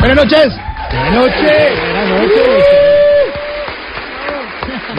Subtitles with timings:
[0.00, 0.56] Buenas noches.
[0.90, 1.78] Buenas noches.
[1.78, 2.64] Buenas noches.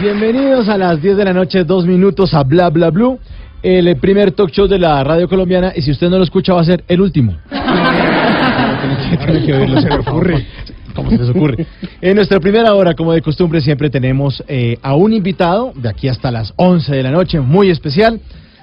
[0.00, 3.18] Bienvenidos a las 10 de la noche, dos minutos a Bla Bla Blue,
[3.64, 5.72] el primer talk show de la radio colombiana.
[5.74, 7.36] Y si usted no lo escucha, va a ser el último.
[7.50, 10.46] Tiene que oírlo, se ocurre.
[10.94, 11.66] ¿Cómo se les ocurre?
[12.00, 16.06] En nuestra primera hora, como de costumbre, siempre tenemos eh, a un invitado de aquí
[16.06, 18.20] hasta las 11 de la noche, muy especial.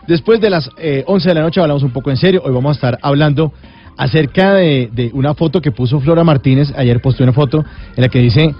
[0.07, 2.41] Después de las eh, 11 de la noche hablamos un poco en serio.
[2.45, 3.51] Hoy vamos a estar hablando
[3.99, 6.73] acerca de, de una foto que puso Flora Martínez.
[6.75, 7.63] Ayer posté una foto
[7.95, 8.55] en la que dice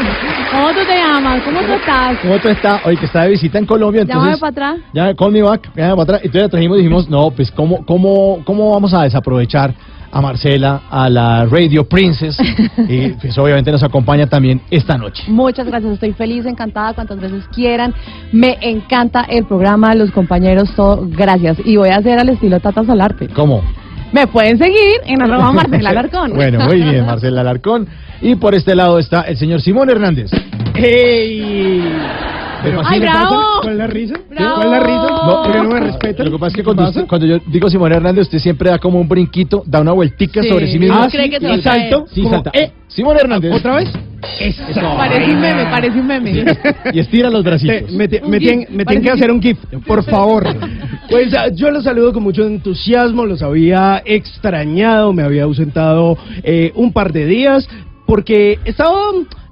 [0.50, 1.42] ¿Cómo tú te llamas?
[1.42, 2.18] ¿Cómo tú estás?
[2.22, 2.80] ¿Cómo tú estás?
[2.86, 4.40] Hoy que está de visita en Colombia, Llámame entonces...
[4.40, 4.90] para atrás.
[4.92, 6.20] Ya, call me back, ya, para atrás.
[6.22, 9.74] Entonces la trajimos y dijimos, no, pues, ¿cómo, cómo, ¿cómo vamos a desaprovechar
[10.10, 12.38] a Marcela, a la Radio Princess?
[12.88, 15.24] y pues obviamente nos acompaña también esta noche.
[15.26, 17.92] Muchas gracias, estoy feliz, encantada, cuantas veces quieran.
[18.32, 21.06] Me encanta el programa, los compañeros, todo.
[21.08, 21.58] Gracias.
[21.64, 23.28] Y voy a hacer al estilo Tata Solarte.
[23.28, 23.62] ¿Cómo?
[24.12, 26.34] Me pueden seguir en arroba Marcela Alarcón.
[26.34, 27.88] Bueno, muy bien, Marcela Alarcón.
[28.22, 30.30] Y por este lado está el señor Simón Hernández.
[30.74, 31.82] ¡Ey!
[32.62, 33.36] ¿Te ¡Ay, bravo!
[33.60, 34.14] ¿Cuál es la risa?
[34.30, 34.54] Bravo.
[34.56, 35.06] ¿Cuál es la risa?
[35.10, 36.24] No, ¿Por qué no me respeta?
[36.24, 36.90] Lo que pasa es que ¿Qué cuando, pasa?
[37.00, 40.42] usted- cuando yo digo Simón Hernández, usted siempre da como un brinquito, da una vueltica
[40.42, 40.48] Sí.
[40.48, 40.96] sobre sí mismo.
[40.98, 42.06] Ah, cree que se va ¿Y salto?
[42.10, 42.50] Sí, Como, salta.
[42.54, 42.72] ¿eh?
[42.88, 43.52] Simón Hernández.
[43.54, 43.90] ¿Otra vez?
[44.40, 44.62] Eso.
[44.96, 46.44] Parece un meme, parece un meme.
[46.92, 47.92] Y estira los bracitos.
[47.92, 48.48] Me, te- Un me gif.
[48.48, 50.44] tienen, me tienen Parece que hacer un GIF, por favor.
[51.08, 56.72] Pues ah, yo los saludo con mucho entusiasmo, los había extrañado, me había ausentado eh,
[56.74, 57.68] un par de días
[58.06, 58.94] porque estaba,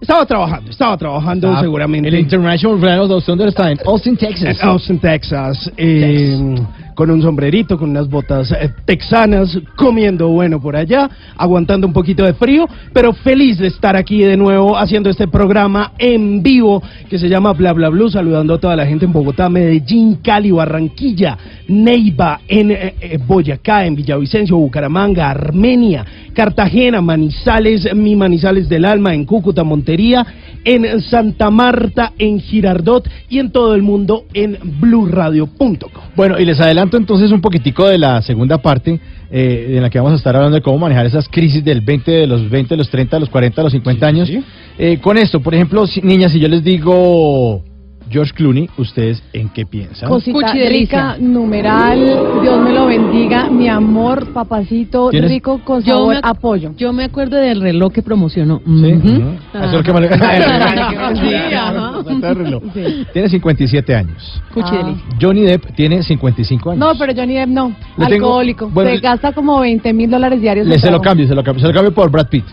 [0.01, 2.09] estaba trabajando, estaba trabajando Ah, seguramente.
[2.09, 4.61] El International Friends of Thunder está en Austin, Texas.
[4.61, 6.57] En Austin, Texas, eh,
[6.95, 12.25] con un sombrerito, con unas botas eh, texanas, comiendo bueno por allá, aguantando un poquito
[12.25, 17.19] de frío, pero feliz de estar aquí de nuevo haciendo este programa en vivo que
[17.19, 21.37] se llama Bla Bla Blue, saludando a toda la gente en Bogotá, Medellín, Cali, Barranquilla,
[21.69, 29.15] Neiva, en eh, eh, Boyacá, en Villavicencio, Bucaramanga, Armenia, Cartagena, Manizales, mi Manizales del Alma,
[29.15, 30.25] en Cúcuta, Montería,
[30.65, 36.03] en Santa Marta, en Girardot y en todo el mundo en blurradio.com.
[36.17, 38.99] Bueno, y les adelanto entonces un poquitico de la segunda parte
[39.31, 42.11] eh, en la que vamos a estar hablando de cómo manejar esas crisis del 20,
[42.11, 44.29] de los 20, de los 30, de los 40, de los 50 años.
[44.29, 44.43] sí.
[44.79, 47.63] Eh, con esto, por ejemplo, si- niñas, si yo les digo
[48.11, 50.09] George Clooney, ¿ustedes en qué piensan?
[50.09, 51.99] Cosita rica, numeral,
[52.43, 56.73] Dios me lo bendiga, mi amor, papacito, ¿Tienes- rico, con Yo sabor, me- apoyo.
[56.77, 58.61] Yo me acuerdo del reloj que promocionó.
[58.65, 58.71] ¿Sí?
[58.73, 61.93] Lo que me- Sí, ajá.
[62.11, 62.63] Está el reloj.
[62.75, 63.07] Sí.
[63.13, 64.43] Tiene 57 años.
[64.63, 64.95] Ah.
[65.21, 66.79] Johnny Depp tiene 55 años.
[66.81, 68.69] No, pero Johnny Depp no, Le tengo- alcohólico.
[68.71, 70.67] bueno, se gasta como 20 mil dólares diarios.
[70.67, 71.63] Le se lo cambio, se lo cambio.
[71.63, 72.45] Se lo cambio por Brad Pitt.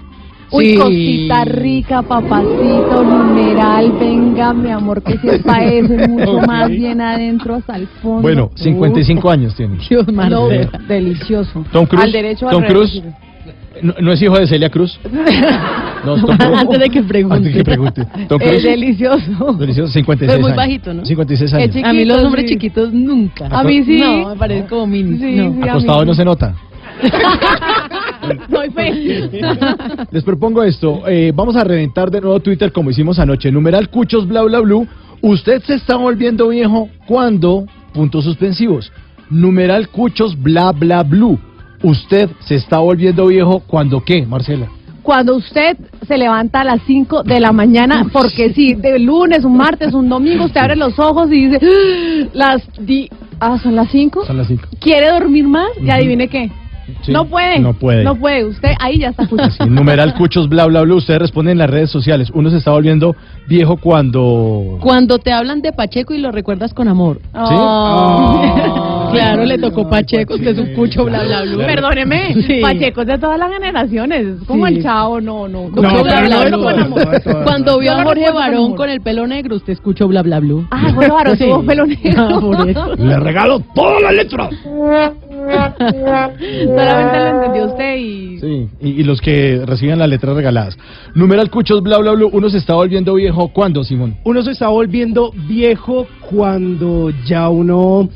[0.53, 0.75] Uy, Sí.
[0.75, 6.45] cosita rica, papacito, numeral, venga, mi amor, que se parece mucho Ok.
[6.47, 8.21] más bien adentro hasta el fondo.
[8.21, 9.77] Bueno, 55 años tiene.
[9.89, 10.69] Dios No, Marcela.
[10.87, 11.63] delicioso.
[11.71, 12.03] Tom Cruise.
[12.03, 12.63] Al derecho Tom.
[12.65, 13.01] Cruise.
[13.81, 14.99] No, no es hijo de Celia Cruz.
[16.03, 16.57] No, es Tom Cruise.
[16.59, 17.35] Antes de que pregunte.
[17.37, 18.05] Antes de que pregunte.
[18.27, 18.63] Tom Es Cruise.
[18.63, 19.53] delicioso.
[19.53, 20.57] Delicioso, 56 Pero muy años.
[20.57, 21.05] bajito, ¿no?
[21.05, 21.67] 56 Es años.
[21.69, 22.49] chiquito, A mí los hombres sí.
[22.55, 23.47] chiquitos nunca.
[23.51, 23.99] A mí sí.
[23.99, 25.17] No, me parece como mini.
[25.19, 25.53] Sí, no.
[25.53, 25.59] sí.
[25.61, 26.05] a Acostado mí.
[26.07, 26.55] no se nota.
[28.49, 29.29] Doy fe.
[30.11, 31.07] Les propongo esto.
[31.07, 33.51] eh, vamos a reventar de nuevo Twitter como hicimos anoche.
[33.51, 34.87] Numeral Cuchos bla bla blue.
[35.21, 37.65] Usted se está volviendo viejo cuando.
[37.93, 38.91] Puntos suspensivos.
[39.29, 41.39] Numeral Cuchos bla bla blue.
[41.83, 44.67] Usted se está volviendo viejo cuando qué, Marcela.
[45.01, 45.77] Cuando usted
[46.07, 50.07] se levanta a las 5 de la mañana, porque sí, de lunes, un martes, un
[50.07, 53.09] domingo, usted abre los ojos y dice, "Ah, las di
[53.39, 54.25] ah, son las 5.
[54.25, 54.61] Son las 5.
[54.79, 55.69] ¿Quiere dormir más?
[55.83, 56.51] Y adivine qué.
[57.01, 57.59] Sí, No puede.
[57.59, 58.03] no puede.
[58.03, 58.45] No puede.
[58.45, 59.49] Usted ahí ya está cucho.
[59.51, 60.95] Sí, numeral cuchos bla bla bla.
[60.95, 62.29] Ustedes responden en las redes sociales.
[62.33, 63.15] Uno se está volviendo
[63.47, 64.77] viejo cuando.
[64.81, 67.19] Cuando te hablan de Pacheco y lo recuerdas con amor.
[67.33, 69.09] Oh.
[69.11, 71.65] Claro, le tocó Pacheco, usted es un cucho, bla, bla, bla.
[71.65, 72.61] Perdóneme, Sí.
[72.61, 74.25] Pacheco es de todas las generaciones.
[74.25, 74.75] Es como Sí.
[74.75, 75.63] el chavo, no, no.
[75.69, 76.73] No, bla, bla, no, bla.
[76.87, 77.43] no.
[77.43, 80.65] Cuando vio a Jorge Barón con el pelo negro, usted escuchó bla, bla, bla.
[80.71, 81.43] Ah, Jorge Barón Sí.
[81.45, 82.27] tuvo pelo negro.
[82.31, 82.95] Ah, por eso.
[82.95, 84.49] Le regalo toda la letra.
[85.47, 88.39] Solamente lo entendió usted y...
[88.39, 90.77] Sí, y, y los que reciben las letras regaladas.
[91.15, 92.25] Numeral cuchos bla bla bla.
[92.31, 94.15] Uno se está volviendo viejo cuando, Simón.
[94.23, 98.09] Uno se está volviendo viejo cuando ya uno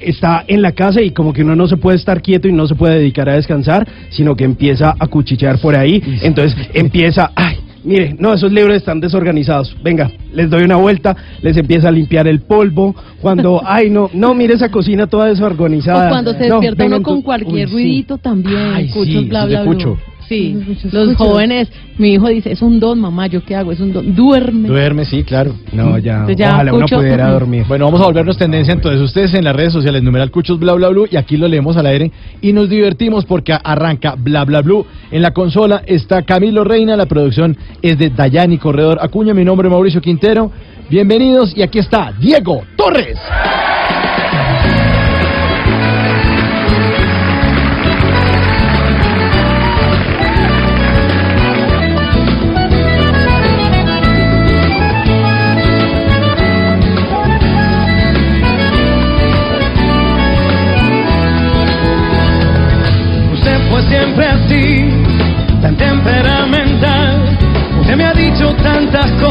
[0.00, 2.66] está en la casa y como que uno no se puede estar quieto y no
[2.66, 6.02] se puede dedicar a descansar, sino que empieza a cuchichear por ahí.
[6.22, 9.76] Entonces empieza, ay, mire, no, esos libros están desorganizados.
[9.82, 12.94] Venga, les doy una vuelta, les empieza a limpiar el polvo.
[13.20, 16.06] Cuando, ay, no, no, mire esa cocina toda desorganizada.
[16.06, 17.72] O cuando se despierta uno con cualquier Uy, sí.
[17.72, 18.72] ruidito también.
[18.74, 19.96] Ay, sí, bla, bla, bla.
[20.28, 21.68] Sí, Muchos los jóvenes,
[21.98, 23.70] mi hijo dice, es un don, mamá, ¿yo qué hago?
[23.70, 24.68] Es un don, duerme.
[24.68, 25.54] Duerme, sí, claro.
[25.72, 26.96] No, ya, Entonces ya, ojalá uno Cucho.
[26.96, 27.64] pudiera dormir.
[27.68, 29.00] Bueno, vamos a volvernos tendencia entonces.
[29.00, 31.86] Ustedes en las redes sociales, numeral cuchos bla bla bla, y aquí lo leemos al
[31.86, 34.82] aire y nos divertimos porque arranca bla bla bla.
[35.12, 39.68] En la consola está Camilo Reina, la producción es de Dayani Corredor Acuña, mi nombre
[39.68, 40.50] es Mauricio Quintero.
[40.90, 43.18] Bienvenidos y aquí está Diego Torres.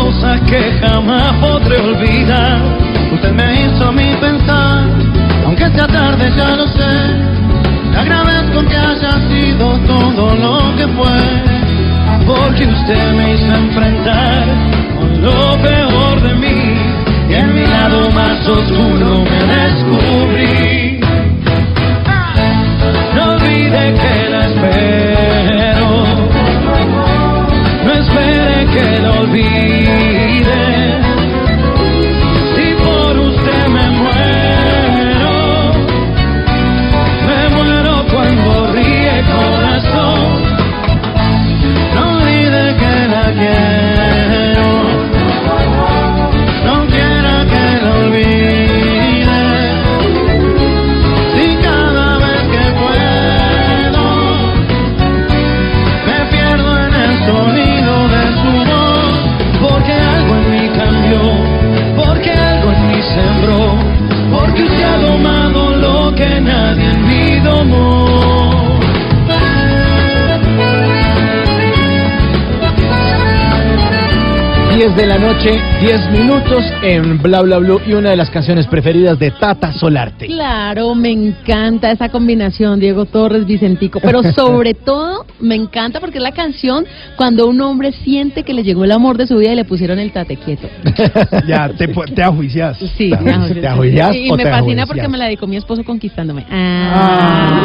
[0.06, 2.62] Cosas que jamás podré olvidar.
[3.12, 4.84] Usted me hizo a mí pensar,
[5.46, 6.94] aunque sea tarde ya lo sé.
[7.92, 11.20] Le agradezco que haya sido todo lo que fue,
[12.28, 14.44] porque usted me hizo enfrentar
[15.00, 16.60] con lo peor de mí.
[17.30, 21.00] Y en mi lado más oscuro me descubrí.
[23.16, 24.25] No olvide que
[74.96, 75.52] 10 de la noche,
[75.82, 80.28] 10 minutos en Bla Bla Blue y una de las canciones preferidas de Tata Solarte.
[80.28, 86.24] Claro, me encanta esa combinación, Diego Torres, Vicentico, pero sobre todo me encanta porque es
[86.24, 86.86] la canción
[87.18, 90.00] cuando un hombre siente que le llegó el amor de su vida y le pusieron
[90.00, 90.68] el tate quieto.
[91.48, 92.78] Ya, te, te ajuicias.
[92.98, 94.88] Sí, ¿Te ajuicias- te ajuicias y me te fascina ajuicias?
[94.88, 96.46] porque me la dedicó mi esposo conquistándome.
[96.50, 97.60] Ah.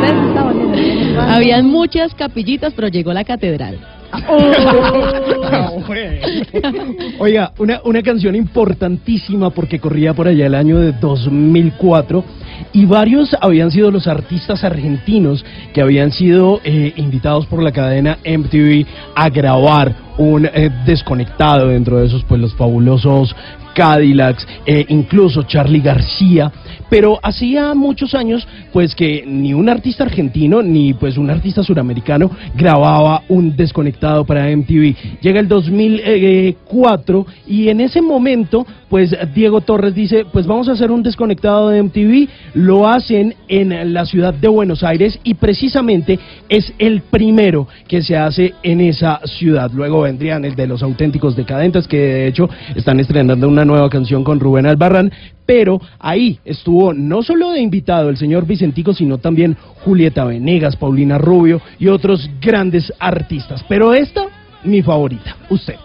[0.00, 1.20] Volviendo.
[1.20, 3.78] Habían muchas capillitas, pero llegó la catedral.
[7.18, 12.24] Oiga, una, una canción importantísima porque corría por allá el año de 2004
[12.72, 18.18] y varios habían sido los artistas argentinos que habían sido eh, invitados por la cadena
[18.24, 23.34] MTV a grabar un eh, desconectado dentro de esos pues los fabulosos
[23.74, 26.50] Cadillacs, eh, incluso Charlie García,
[26.88, 32.30] pero hacía muchos años pues que ni un artista argentino ni pues un artista suramericano
[32.54, 35.20] grababa un desconectado para MTV.
[35.20, 40.90] Llega el 2004 y en ese momento pues Diego Torres dice pues vamos a hacer
[40.90, 46.18] un desconectado de MTV, lo hacen en la ciudad de Buenos Aires y precisamente
[46.48, 49.70] es el primero que se hace en esa ciudad.
[49.72, 54.24] Luego vendrían el de los auténticos decadentes que de hecho están estrenando una nueva canción
[54.24, 55.12] con Rubén Albarrán,
[55.46, 61.18] pero ahí estuvo no solo de invitado el señor Vicentico, sino también Julieta Venegas, Paulina
[61.18, 63.64] Rubio y otros grandes artistas.
[63.68, 64.26] Pero esta,
[64.64, 65.76] mi favorita, usted.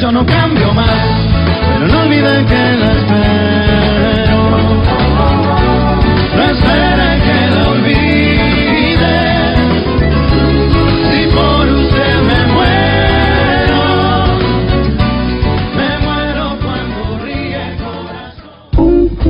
[0.00, 0.88] Yo no cambio más.
[1.74, 3.37] Pero no olviden que la espero.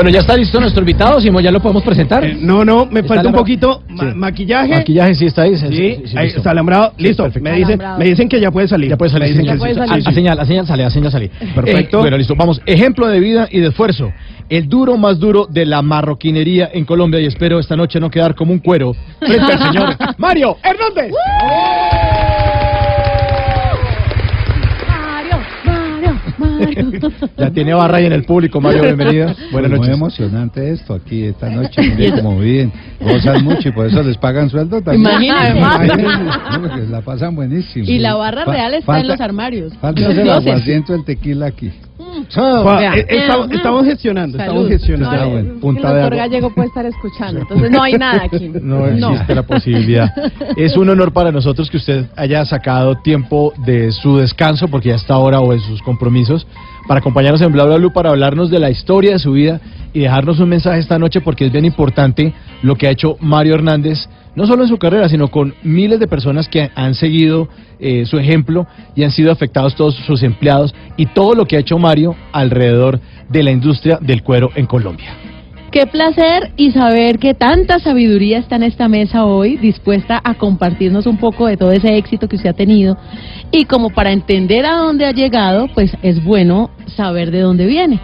[0.00, 2.24] Bueno, ya está listo nuestro invitado, Simón, ya lo podemos presentar.
[2.24, 4.76] Eh, no, no, me ¿Está falta un poquito ma- maquillaje.
[4.76, 5.54] Maquillaje sí está ahí.
[5.58, 6.94] Sí, sí, ahí está alambrado.
[6.96, 7.24] Listo.
[7.38, 7.98] me dicen, Alambrado.
[7.98, 8.88] me dicen que ya puede salir.
[8.88, 9.28] Ya puede salir.
[9.28, 10.08] Dicen que puede salir.
[10.08, 11.28] A, señal, a señal sale, a señal sale.
[11.54, 11.98] Perfecto.
[11.98, 12.34] Eh, bueno, listo.
[12.34, 12.62] Vamos.
[12.64, 14.10] Ejemplo de vida y de esfuerzo.
[14.48, 18.34] El duro más duro de la marroquinería en Colombia y espero esta noche no quedar
[18.34, 21.12] como un cuero frente al señor Mario Hernández.
[21.12, 21.99] Mario,
[27.36, 29.26] Ya tiene barra ahí en el público, Mario, bienvenido.
[29.52, 29.94] Buenas Pues Muy noches.
[29.94, 31.82] emocionante esto aquí esta noche.
[31.96, 35.10] Miren cómo viven, gozan mucho y por eso les pagan sueldo también.
[35.10, 35.58] Imagínate.
[35.58, 36.04] Imagínense,
[36.52, 37.84] no, porque la pasan buenísimo.
[37.88, 39.72] Y la barra real está falta- en los armarios.
[39.80, 40.46] Falta Los el dioses.
[40.46, 41.70] aguardiente o el tequila aquí.
[42.78, 42.94] Vea.
[42.96, 43.06] eh,
[43.50, 44.50] estamos, gestionando, Salud.
[44.52, 45.10] estamos gestionando.
[45.10, 45.48] Ah, No, bueno.
[45.48, 46.18] es que Punta el de doctor.
[46.18, 48.50] Gallego puede estar escuchando, entonces no hay nada aquí.
[48.60, 50.12] No existe la posibilidad.
[50.56, 54.96] Es un honor para nosotros que usted haya sacado tiempo de su descanso, porque ya
[54.96, 56.46] está ahora o en sus compromisos,
[56.88, 59.60] para acompañarnos en Bla Bla Blue para hablarnos de la historia de su vida
[59.92, 63.54] y dejarnos un mensaje esta noche, porque es bien importante lo que ha hecho Mario
[63.54, 68.04] Hernández, no solo en su carrera, sino con miles de personas que han seguido eh,
[68.06, 71.78] su ejemplo y han sido afectados todos sus empleados y todo lo que ha hecho
[71.78, 75.16] Mario alrededor de la industria del cuero en Colombia.
[75.70, 81.06] Qué placer y saber que tanta sabiduría está en esta mesa hoy, dispuesta a compartirnos
[81.06, 82.96] un poco de todo ese éxito que usted ha tenido.
[83.52, 88.00] Y como para entender a dónde ha llegado, pues es bueno saber de dónde viene.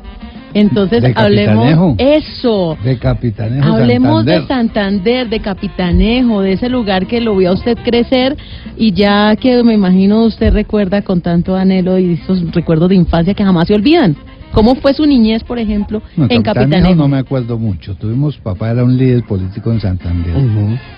[0.58, 2.78] Entonces, De hablemos eso.
[2.82, 5.28] De Capitanejo Hablemos de Santander.
[5.28, 8.36] De Capitanejo, de ese lugar que lo vio a usted crecer
[8.76, 13.34] y ya que me imagino usted recuerda con tanto anhelo y esos recuerdos de infancia
[13.34, 14.16] que jamás se olvidan.
[14.52, 16.94] ¿Cómo fue su niñez, por ejemplo, No, en Capitanejo Capitanejo?
[16.94, 17.94] no me acuerdo mucho.
[17.94, 20.32] Tuvimos, papá era un líder político en Santander.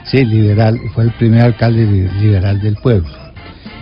[0.04, 3.08] Sí, liberal, fue el primer alcalde li- liberal del pueblo.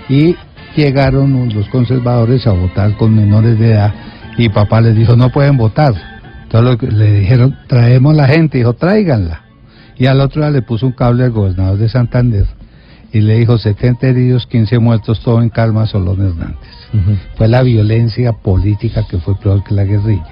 [0.09, 0.35] Y
[0.75, 3.93] llegaron los conservadores a votar con menores de edad
[4.39, 5.95] y papá les dijo, no pueden votar.
[6.45, 9.43] Entonces lo que- le dijeron, traemos la gente, dijo, tráiganla.
[9.99, 12.47] Y al otro día le puso un cable al gobernador de Santander
[13.13, 16.59] y le dijo, 70 heridos, 15 muertos, todo en calma, Solón Hernández.
[17.37, 20.27] Fue la violencia política que fue peor que la guerrilla.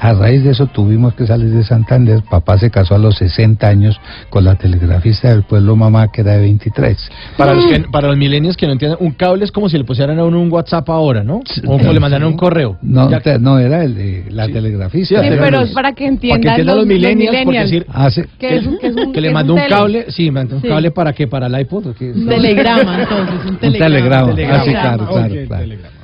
[0.00, 2.22] A raíz de eso tuvimos que salir de Santander.
[2.28, 6.32] Papá se casó a los 60 años con la telegrafista del pueblo mamá, que era
[6.32, 6.96] de 23.
[7.36, 9.84] Para los, que, para los milenios que no entienden, un cable es como si le
[9.84, 11.36] pusieran a uno un WhatsApp ahora, ¿no?
[11.66, 11.86] O Sí.
[11.92, 12.76] le mandaran un correo.
[12.82, 15.20] No, Ya- te- no era el, de la telegrafista.
[15.20, 17.58] Sí, Sí, era pero los- es para que para que entiendan, entiendan los millennials, porque
[17.60, 17.70] millennials.
[17.70, 19.68] decir hace- que, es, que, es un, que le mandó un tele.
[19.70, 20.68] cable, sí, mandó un Sí.
[20.68, 21.86] cable para qué, para el iPod?
[21.86, 23.86] Un telegrama, entonces, un un telegrama.
[23.86, 24.34] telegrama.
[24.34, 24.60] telegrama.
[24.60, 25.62] Ah, sí, claro, Ok, claro, claro.
[25.62, 25.94] telegrama.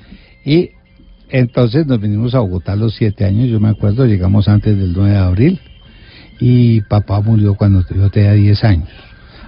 [0.45, 0.71] Y
[1.33, 4.93] entonces nos vinimos a Bogotá a los siete años, yo me acuerdo, llegamos antes del
[4.93, 5.61] 9 de abril
[6.39, 8.89] y papá murió cuando yo tenía 10 años.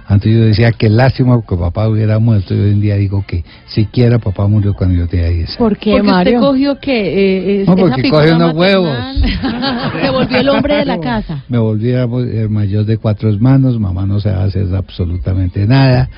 [0.05, 3.45] Antes yo decía que lástima que papá hubiera muerto y hoy en día digo que
[3.67, 5.57] siquiera papá murió cuando yo tenía 10 años.
[5.57, 6.39] ¿Por qué, Porque Mario?
[6.39, 9.23] usted cogió que eh, es- No, porque coge unos maternal.
[10.01, 11.43] Se volvió el hombre de la casa.
[11.47, 16.09] Me volví a- el mayor de cuatro hermanos, mamá no sabía hacer absolutamente nada.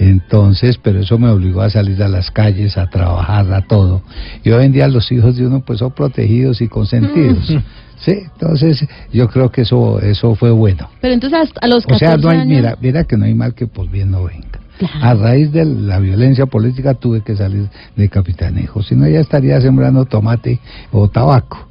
[0.00, 4.02] Entonces, pero eso me obligó a salir a las calles, a trabajar, a todo.
[4.42, 7.54] Y hoy en día los hijos de uno pues son protegidos y consentidos.
[8.00, 10.88] Sí, entonces yo creo que eso eso fue bueno.
[11.02, 12.48] Pero entonces hasta a los O 14 sea, no hay, años...
[12.48, 14.58] mira, mira que no hay mal que por bien no venga.
[14.78, 14.94] Claro.
[15.02, 19.60] A raíz de la violencia política tuve que salir de Capitanejo, si no ya estaría
[19.60, 21.68] sembrando tomate o tabaco.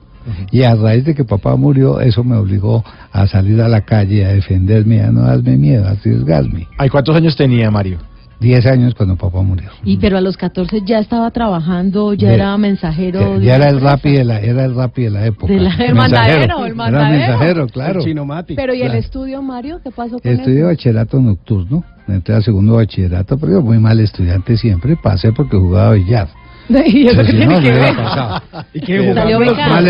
[0.52, 4.24] Y a raíz de que papá murió, eso me obligó a salir a la calle,
[4.24, 6.68] a defenderme, a no darme miedo, a arriesgarme.
[6.78, 7.98] Ay, ¿cuántos años tenía Mario?
[8.40, 9.70] Diez años cuando papá murió.
[9.84, 13.38] Y pero a los 14 ya estaba trabajando, ya De- era mensajero.
[13.40, 15.52] Ya, de era el rapi de la, era el rapi de la época.
[15.52, 17.16] De la- El mandadero, el mandadero.
[17.16, 18.02] Era mensajero, claro.
[18.02, 18.56] El.
[18.56, 19.00] Pero ¿y el Claro.
[19.00, 19.82] estudio, Mario?
[19.84, 20.68] ¿Qué pasó con Estudié eso?
[20.68, 25.92] bachillerato nocturno, entré al segundo bachillerato, pero yo muy mal estudiante siempre, pasé porque jugaba
[25.94, 26.30] billar.
[26.86, 27.96] ¿Y eso qué tiene no, que ver?
[28.74, 29.38] ¿Y qué Salió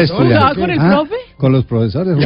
[0.07, 1.15] ¿Jugaba con el Ah, profe?
[1.37, 2.15] Con los profesores.
[2.15, 2.25] No.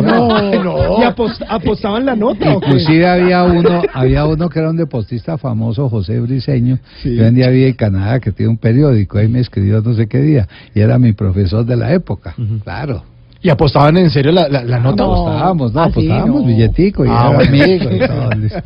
[1.00, 2.54] ¿Y apost- apostaban la nota?
[2.54, 7.48] Inclusive había uno, había uno que era un deportista famoso, José Briseño, yo en día
[7.48, 10.80] había en Canadá, que tiene un periódico, ahí me escribió no sé qué día, y
[10.82, 13.04] era mi profesor de la época, claro.
[13.42, 15.04] ¿Y apostaban en serio la, la, la nota?
[15.04, 15.14] No.
[15.14, 16.48] Apostábamos, no, así apostábamos no.
[16.48, 17.64] billetico, y Ah, era bueno.
[17.64, 18.62] amigo y todo, listo.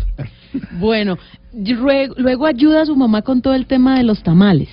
[0.80, 1.18] Bueno,
[2.18, 4.70] luego ayuda a su mamá con todo el tema de los tamales.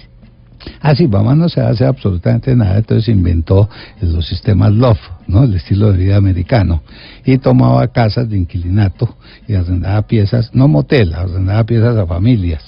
[0.80, 3.68] Ah, sí, mamá no se hace absolutamente nada, entonces inventó
[4.00, 5.44] los sistemas LOF, ¿no?
[5.44, 6.82] El estilo de vida americano.
[7.24, 9.16] Y tomaba casas de inquilinato
[9.48, 12.62] y arrendaba piezas, no motel, arrendaba piezas a familias.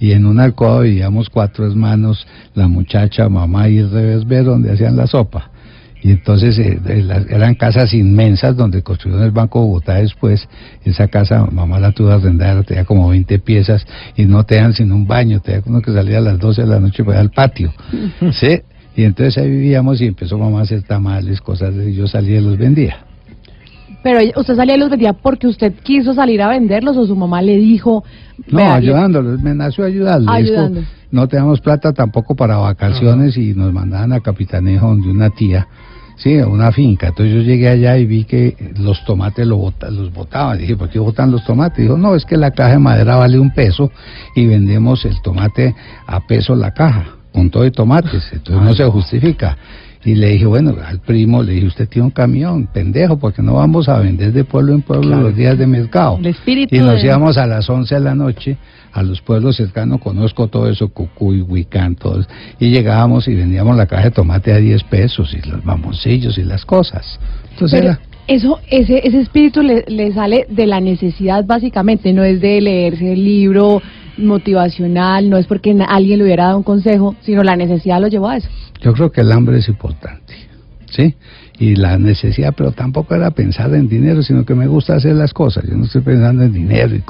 [0.00, 4.96] Y en una alcoba vivíamos cuatro hermanos, la muchacha, mamá y el revés donde hacían
[4.96, 5.50] la sopa.
[6.08, 10.48] Y entonces eh, de eran casas inmensas donde construyeron el Banco Bogotá después.
[10.82, 13.86] Esa casa, mamá la tuvo arrendada, tenía como 20 piezas
[14.16, 16.66] y no te dan sino un baño, te uno que salía a las 12 de
[16.66, 17.74] la noche para ir al patio.
[18.32, 18.62] ¿Sí?
[18.96, 22.38] Y entonces ahí vivíamos y empezó mamá a hacer tamales, cosas de y yo salía
[22.38, 23.04] y los vendía.
[24.02, 27.42] Pero usted salía y los vendía porque usted quiso salir a venderlos o su mamá
[27.42, 28.02] le dijo...
[28.46, 30.30] No, "Vea, ayudándolos, me nació ayudarles.
[30.30, 30.80] Ayudando.
[31.10, 35.68] No teníamos plata tampoco para vacaciones y nos mandaban a Capitanejo donde una tía,
[36.18, 37.08] sí, a una finca.
[37.08, 40.58] Entonces yo llegué allá y vi que los tomates lo bota- los botaban.
[40.58, 41.78] Dije, ¿por qué botan los tomates?
[41.78, 43.90] Dijo, no, es que la caja de madera vale un peso
[44.34, 45.74] y vendemos el tomate
[46.06, 48.28] a peso la caja, con todo de tomates.
[48.32, 49.56] Entonces no se justifica.
[50.08, 53.54] Y le dije, bueno, al primo, le dije, usted tiene un camión, pendejo, porque no
[53.54, 56.18] vamos a vender de pueblo en pueblo los días de mercado.
[56.70, 58.56] Y nos de- íbamos a las 11 de la noche
[58.92, 62.26] a los pueblos cercanos, conozco todo eso, Cucuy, Huicán, todos,
[62.58, 66.42] y llegábamos y vendíamos la caja de tomate a 10 pesos y los mamoncillos y
[66.42, 67.20] las cosas.
[67.52, 72.24] Entonces Pero era, eso, ese, ese espíritu le, le sale de la necesidad básicamente, no
[72.24, 73.82] es de leerse el libro
[74.18, 78.28] motivacional, no es porque alguien le hubiera dado un consejo, sino la necesidad lo llevó
[78.28, 78.48] a eso.
[78.80, 80.34] yo creo que el hambre es importante,
[80.90, 81.14] ¿sí?
[81.60, 85.32] Y la necesidad, pero tampoco era pensar en dinero, sino que me gusta hacer las
[85.32, 85.64] cosas.
[85.68, 87.02] Yo no estoy pensando en dinero y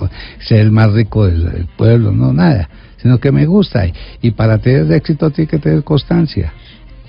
[0.42, 3.86] ser el más rico del, del pueblo, no, nada, sino que me gusta.
[3.86, 6.52] Y, y para tener éxito tiene que tener constancia.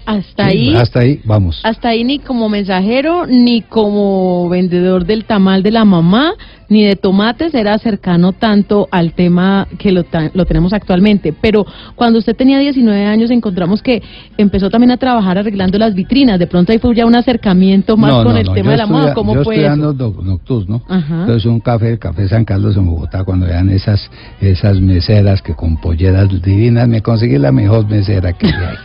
[0.06, 0.76] Hasta Sí, ahí.
[0.76, 1.62] Hasta ahí, vamos.
[1.64, 6.34] Hasta ahí ni como mensajero, ni como vendedor del tamal de la mamá,
[6.70, 11.34] ni de tomates era cercano tanto al tema que lo, ta- lo tenemos actualmente.
[11.34, 14.02] Pero cuando usted tenía 19 años encontramos que
[14.38, 16.40] empezó también a trabajar arreglando las vitrinas.
[16.40, 18.72] De pronto ahí fue ya un acercamiento más No, con no, el no, tema yo
[18.72, 19.14] de la moda.
[19.14, 19.94] ¿Cómo yo fue estudiando eso?
[19.98, 21.22] doc- nocturno, Ajá.
[21.22, 24.10] entonces un café, el Café San Carlos en Bogotá, cuando eran esas
[24.40, 28.76] esas meseras que con polleras divinas, me conseguí la mejor mesera que había ahí.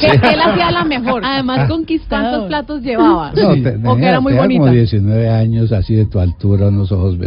[0.00, 1.22] Que él hacía la mejor.
[1.24, 2.22] Además conquistado.
[2.30, 3.32] ¿Cuántos platos llevaba?
[3.32, 3.62] No, Sí.
[3.84, 4.70] o que era muy como bonita.
[4.70, 7.18] 19 años, así de tu altura, unos ojos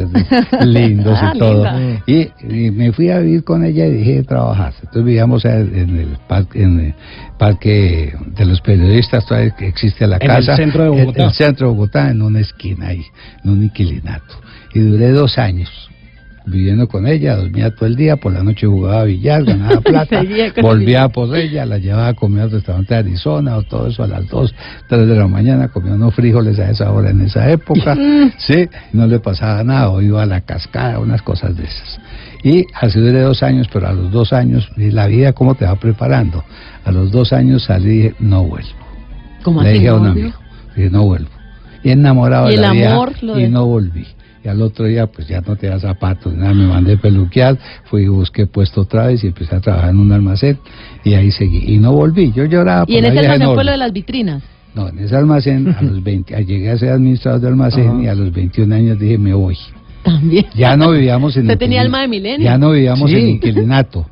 [0.61, 1.63] lindos Ah, y todo.
[1.77, 2.03] linda.
[2.07, 2.29] Y,
[2.67, 4.73] y me fui a vivir con ella y dejé de trabajar.
[4.79, 6.93] Entonces vivíamos en el parque, en el
[7.37, 10.55] parque de los periodistas, todavía que existe la En el casa.
[10.55, 11.21] centro de en- Bogotá.
[11.21, 13.03] En el centro de Bogotá, en una esquina ahí,
[13.43, 14.35] en un inquilinato.
[14.73, 15.69] Y duré dos años
[16.45, 20.23] viviendo con ella, dormía todo el día, por la noche jugaba billar, ganaba plata,
[20.61, 24.07] volvía por ella, la llevaba a comer al restaurante de Arizona o todo eso a
[24.07, 24.55] las 2,
[24.89, 27.95] 3 de la mañana, comía unos frijoles a esa hora en esa época,
[28.37, 31.99] sí, no le pasaba nada, o iba a la cascada, unas cosas de esas.
[32.43, 35.77] Y así duré dos años, pero a los dos años, la vida cómo te va
[35.77, 36.43] preparando.
[36.83, 38.69] A los dos años salí y dije, no vuelvo.
[39.43, 40.23] ¿Cómo Le dije a un novio?
[40.23, 40.37] amigo,
[40.75, 41.29] dije, no vuelvo.
[41.83, 42.73] Y enamorado ¿Y de la
[43.21, 44.05] lo y no volví.
[44.43, 48.07] Y al otro día, pues ya no tenía zapatos, nada, me mandé peluquear, fui y
[48.07, 50.57] busqué puesto otra vez y empecé a trabajar en un almacén
[51.05, 51.73] y ahí seguí.
[51.73, 53.63] Y no volví, yo lloraba Y en ese almacén fue enorme.
[53.63, 54.43] lo de las vitrinas.
[54.75, 58.15] No, en ese almacén, a los 20, llegué a ser administrador de almacén y a
[58.15, 59.55] los 21 años dije, me voy.
[60.03, 60.45] También.
[60.55, 62.43] Ya no vivíamos en Usted tenía alma de milenio.
[62.43, 63.15] Ya no vivíamos Sí.
[63.15, 64.05] en inquilinato.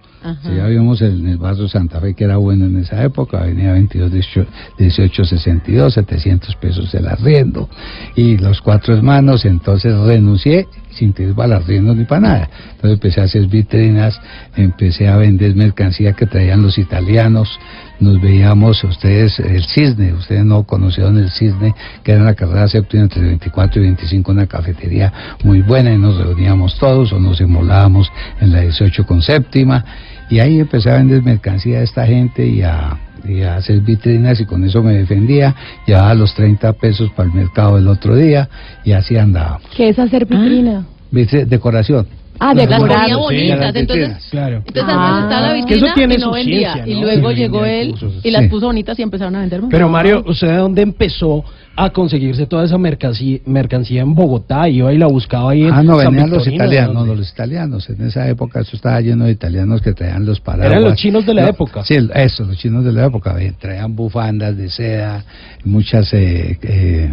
[0.44, 3.72] Sí, ya vivíamos en el barrio Santa Fe, que era bueno en esa época, venía
[3.74, 7.68] 22, 18, 18, 62, 700 pesos el arriendo.
[8.16, 12.50] Y los cuatro hermanos, entonces renuncié sin tener para el arriendo ni para nada.
[12.74, 14.22] Entonces empecé a hacer vitrinas,
[14.56, 17.60] empecé a vender mercancía que traían los italianos.
[18.00, 22.68] Nos veíamos, ustedes, el Cisne, ustedes no conocieron el Cisne, que era en la carrera
[22.68, 25.12] séptima entre 24 y 25, una cafetería
[25.44, 29.86] muy buena y nos reuníamos todos o nos emulábamos en la 18 con séptima.
[30.32, 34.40] Y ahí empecé a vender mercancía a esta gente y a, y a hacer vitrinas
[34.40, 35.54] y con eso me defendía.
[35.86, 38.48] Llevaba los 30 pesos para el mercado el otro día
[38.86, 39.70] y así andábamos.
[39.76, 40.86] ¿Qué es hacer vitrina?
[41.12, 41.46] ¿Viste?
[41.46, 42.08] Decoración.
[42.44, 42.88] Ah, Las decorar.
[43.02, 44.28] ponía sí, bonitas, las entonces...
[44.32, 44.58] Claro.
[44.66, 45.08] Entonces Ah.
[45.10, 46.74] antes estaba la Es que eso vitrina tiene y no su vendía.
[46.74, 47.02] ciencia, Y ¿no?
[47.06, 48.48] luego Sí, llegó él cursos, y las sí.
[48.50, 49.70] puso bonitas y empezaron a vender más.
[49.72, 51.44] Pero Mario, ¿usted de dónde empezó
[51.76, 54.68] a conseguirse toda esa mercancía, mercancía en Bogotá?
[54.68, 57.16] Iba y la buscaba ahí en Ah, no, San venían los Victorino, ¿de italianos, no,
[57.16, 57.90] los italianos.
[57.92, 60.72] En esa época eso estaba lleno de italianos que traían los paraguas.
[60.72, 61.84] Eran los chinos de la No, época.
[61.86, 63.36] Sí, eso, los chinos de la época.
[63.60, 65.24] Traían bufandas de seda,
[65.64, 67.12] muchas eh, eh,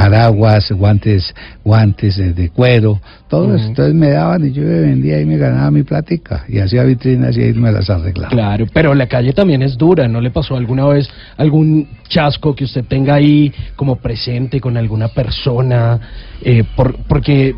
[0.00, 3.66] paraguas, guantes, guantes de cuero, todo eso.
[3.66, 6.44] Entonces me daban y yo me vendía y me ganaba mi platica.
[6.48, 8.30] Y hacía vitrinas y ahí me las arreglaba.
[8.30, 12.64] Claro, pero la calle también es dura, ¿no le pasó alguna vez algún chasco que
[12.64, 16.00] usted tenga ahí como presente con alguna persona?
[16.42, 17.54] Eh, por, porque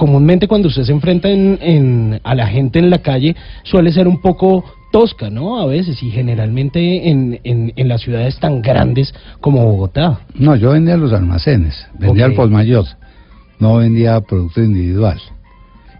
[0.00, 4.08] comúnmente cuando usted se enfrenta en, en- a la gente en la calle suele ser
[4.08, 5.60] un poco tosca, ¿no?
[5.60, 10.20] A veces y generalmente en, en, en las ciudades tan grandes como Bogotá.
[10.34, 12.86] No, yo vendía los almacenes, vendía al por mayor,
[13.58, 15.20] no vendía producto individual.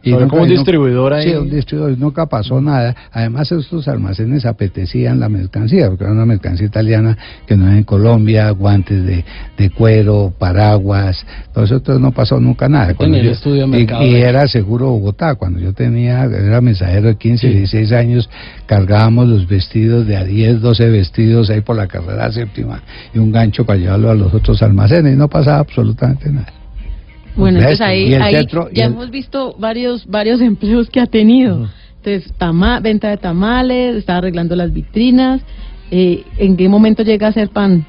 [0.03, 1.29] Y nunca- como un distribuidor ahí.
[1.31, 2.95] Sí, un distribuidor, nunca pasó nada.
[3.13, 7.85] Además, estos almacenes apetecían la mercancía, porque era una mercancía italiana que no hay en
[7.85, 9.25] Colombia, guantes de,
[9.59, 12.95] de cuero, paraguas, todo eso entonces no pasó nunca nada.
[12.95, 17.49] Cuando el estudio y, y era seguro Bogotá, cuando yo tenía, era mensajero de 15,
[17.49, 18.31] 16 años,
[18.67, 22.83] cargábamos los vestidos de a 10, 12 vestidos ahí por la carrera séptima
[23.15, 26.53] y un gancho para llevarlo a los otros almacenes y no pasaba absolutamente nada.
[27.41, 31.69] Bueno, entonces ahí, ahí centro- ya el- hemos visto varios varios empleos que ha tenido.
[32.03, 35.43] Entonces, tama, venta de tamales, está arreglando las vitrinas.
[35.91, 37.85] Eh, ¿En qué momento llega a hacer pan?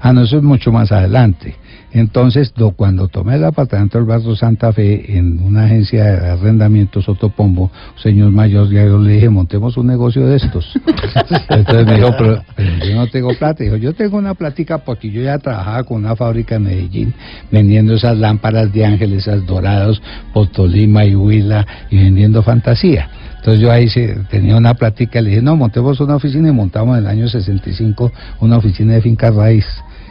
[0.00, 1.54] Ah, no, eso es mucho más adelante.
[1.98, 7.00] Entonces, do- cuando tomé el apartamento del barrio Santa Fe en una agencia de arrendamiento
[7.00, 7.70] Sotopombo,
[8.02, 10.78] señor mayor, yo le dije, montemos un negocio de estos.
[11.48, 13.64] Entonces me dijo, pero, pero yo no tengo plata.
[13.64, 17.14] Dijo, yo tengo una plática porque yo ya trabajaba con una fábrica en Medellín
[17.50, 20.02] vendiendo esas lámparas de ángeles, esas dorados,
[20.34, 23.08] por Tolima y Huila y vendiendo fantasía.
[23.36, 26.98] Entonces yo ahí se- tenía una plática, le dije, no, montemos una oficina y montamos
[26.98, 29.64] en el año 65 una oficina de finca raíz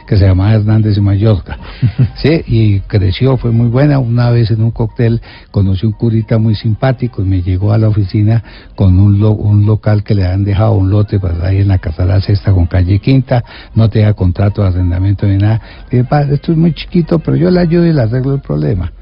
[0.06, 1.58] que se llamaba Hernández y Mallorca.
[2.16, 3.98] Sí, y creció, fue muy buena.
[3.98, 7.88] Una vez en un cóctel conocí un curita muy simpático y me llegó a la
[7.88, 8.42] oficina
[8.74, 11.78] con un, lo- un local que le han dejado un lote para ahí en la
[11.78, 15.60] carrera sexta con calle quinta, no tenía contrato de arrendamiento ni nada.
[15.90, 18.40] Le dije, padre, esto es muy chiquito, pero yo le ayudo y le arreglo el
[18.40, 18.92] problema.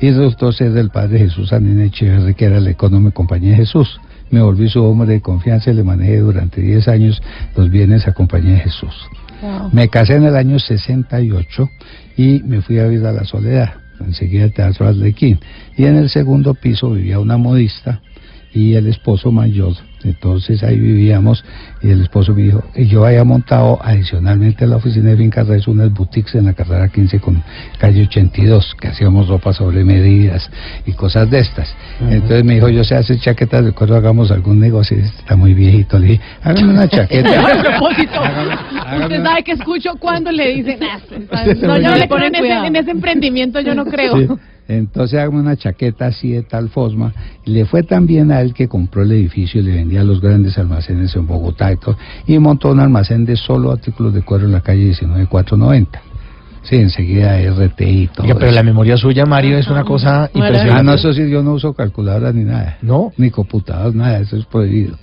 [0.00, 4.00] Y resultó ser del padre Jesús Anine Echeverri, que era el económico Compañía de Jesús.
[4.30, 7.20] Me volví su hombre de confianza y le manejé durante 10 años
[7.56, 8.94] los bienes a Compañía de Jesús.
[9.72, 11.70] Me casé en el año 68
[12.16, 15.38] y me fui a vivir a la soledad, enseguida al Teatro Arlequín.
[15.76, 18.00] Y en el segundo piso vivía una modista
[18.52, 19.74] y el esposo mayor.
[20.02, 21.44] Entonces ahí vivíamos
[21.82, 25.42] y el esposo me dijo, y yo había montado adicionalmente a la oficina de Finca
[25.44, 27.42] Raíz unas boutiques en la carrera 15 con
[27.78, 30.50] calle 82, que hacíamos ropa sobre medidas
[30.86, 31.74] y cosas de estas.
[32.00, 35.52] Entonces me dijo, yo sé hacer chaquetas de cuero, hagamos algún negocio, Y está muy
[35.52, 37.40] viejito, le dije, hágame una chaqueta.
[37.60, 40.98] A propósito, hágame usted sabe que escucho cuando le dicen, "Ah,
[41.62, 42.64] no, yo le creo en ese, Cuidado.
[42.64, 44.16] en ese emprendimiento, yo no creo.
[44.16, 44.26] Sí.
[44.68, 47.12] Entonces hágame una chaqueta así de tal forma.
[47.44, 50.04] Y le fue tan bien a él que compró el edificio y le vendía a
[50.04, 51.96] los grandes almacenes en Bogotá y todo.
[52.26, 56.02] Y montó un almacén de solo artículos de cuero en la calle 19490.
[56.62, 58.24] Sí, enseguida RT y todo.
[58.24, 58.54] Oiga, pero eso.
[58.54, 60.80] la memoria suya, Mario, es una cosa impresionante.
[60.80, 62.78] Ah, no, eso sí, yo no uso calculadora ni nada.
[62.82, 63.12] ¿No?
[63.16, 64.96] Ni computadoras, nada, eso es prohibido.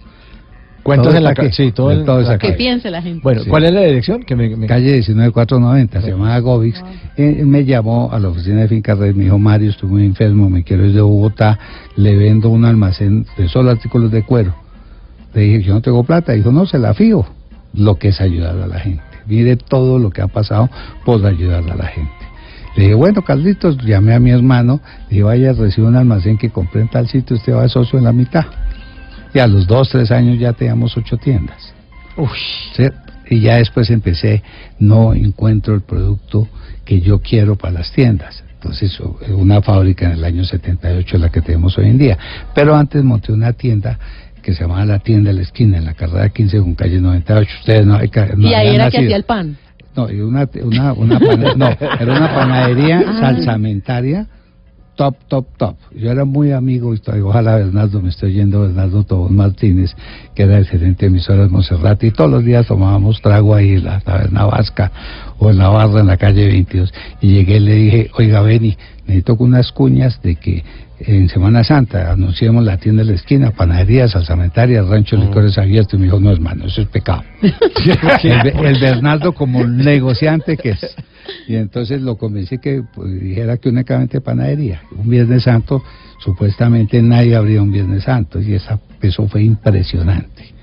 [0.87, 1.55] Cuentas en la está ca- aquí.
[1.55, 3.19] Sí, todo, en Todo la Que piense la gente.
[3.21, 3.49] Bueno, Sí.
[3.49, 4.23] ¿cuál es la dirección?
[4.23, 6.81] Que me, me- Calle 19490, se llamaba Govix.
[7.17, 10.49] Él me llamó a la oficina de Finca Red, me dijo, Mario, estoy muy enfermo,
[10.49, 11.59] me quiero ir de Bogotá,
[11.97, 14.55] le vendo un almacén de solo artículos de cuero.
[15.33, 16.31] Le dije, yo no tengo plata.
[16.33, 17.25] Dijo, no, se la fío.
[17.73, 19.03] Lo que es ayudar a la gente.
[19.27, 20.69] Mire todo lo que ha pasado
[21.05, 22.11] por ayudar a la gente.
[22.77, 26.49] Le dije, bueno, Carlitos, llamé a mi hermano, le dije, vaya, recibe un almacén que
[26.49, 28.45] compré en tal sitio, usted va de socio en la mitad.
[29.33, 31.73] Y a los dos, tres años ya teníamos ocho tiendas.
[32.75, 32.83] ¿sí?
[33.29, 34.41] Y ya después empecé,
[34.79, 36.47] no encuentro el producto
[36.85, 38.43] que yo quiero para las tiendas.
[38.53, 42.17] Entonces, o- una fábrica en el año 78 es la que tenemos hoy en día.
[42.55, 43.99] Pero antes monté una tienda
[44.41, 47.51] que se llamaba La Tienda de la Esquina, en la carrera 15 con calle 98.
[47.59, 49.57] Ustedes no, ca- no y ahí era que hacía el pan.
[49.95, 53.17] No, y una, una, una pana- no, era una panadería Ah.
[53.19, 54.27] salsamentaria
[54.97, 55.75] top, top, top.
[55.95, 59.95] Yo era muy amigo, y ojalá Bernardo me esté oyendo, Bernardo Tobón Martínez,
[60.35, 63.85] que era el gerente de emisoras Monserrat, y todos los días tomábamos trago ahí en
[63.85, 64.91] la taberna vasca
[65.37, 66.93] o en la barra en la calle 22.
[67.21, 70.63] Y llegué y le dije, oiga, Beni, necesito unas cuñas de que
[70.99, 75.93] en Semana Santa anunciemos la tienda de la esquina, panadería, salsamentaria, rancho de licores abiertos.
[75.93, 77.21] Y me dijo, no, hermano, eso es pecado.
[78.23, 80.95] el, el Bernardo como negociante que es.
[81.47, 84.81] Y entonces lo convencí que pues, dijera que únicamente panadería.
[84.91, 85.83] Un Viernes Santo,
[86.19, 90.53] supuestamente nadie abría un Viernes Santo y esa, eso fue impresionante.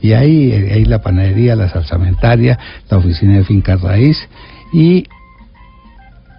[0.00, 2.58] Y ahí, eh, ahí la panadería, la salsamentaria,
[2.90, 4.18] la oficina de finca raíz
[4.72, 5.04] y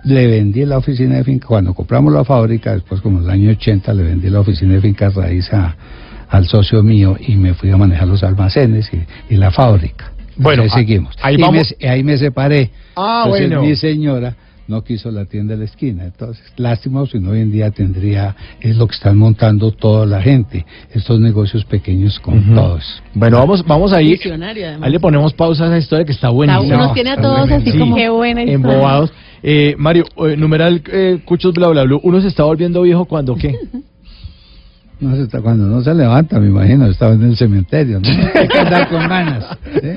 [0.04, 3.50] le vendí la oficina de finca, cuando compramos la fábrica, después como en el año
[3.52, 5.50] 80 le vendí la oficina de finca raíz
[6.30, 8.90] al socio mío y me fui a manejar los almacenes
[9.30, 10.15] y la fábrica.
[10.38, 11.16] Bueno, Ahí a- seguimos.
[11.22, 11.76] ahí y vamos.
[11.80, 12.70] me- ahí me separé.
[12.96, 13.62] Ah, Entonces, bueno.
[13.64, 14.36] mi señora
[14.68, 16.06] no quiso la tienda de la esquina.
[16.06, 20.22] Entonces, lástima, si no hoy en día tendría, es lo que están montando toda la
[20.22, 23.04] gente, estos negocios pequeños con todos.
[23.14, 24.20] Bueno, vamos, vamos ahí.
[24.82, 26.78] Ahí le ponemos pausa a esa historia que está buenísima.
[26.78, 27.78] Nos tiene a todos así Sí.
[27.78, 27.96] como...
[27.96, 28.56] Qué buena historia.
[28.56, 29.14] Embobados.
[29.44, 32.00] Eh, Mario, eh, numeral eh, Cuchos Bla Bla Bla.
[32.02, 33.56] ¿Uno se está volviendo viejo cuando qué?
[35.06, 38.10] No se está, cuando no se levanta, me imagino, estaba en el cementerio, ¿no?
[38.34, 39.46] Hay que andar con ganas.
[39.82, 39.90] ¿sí?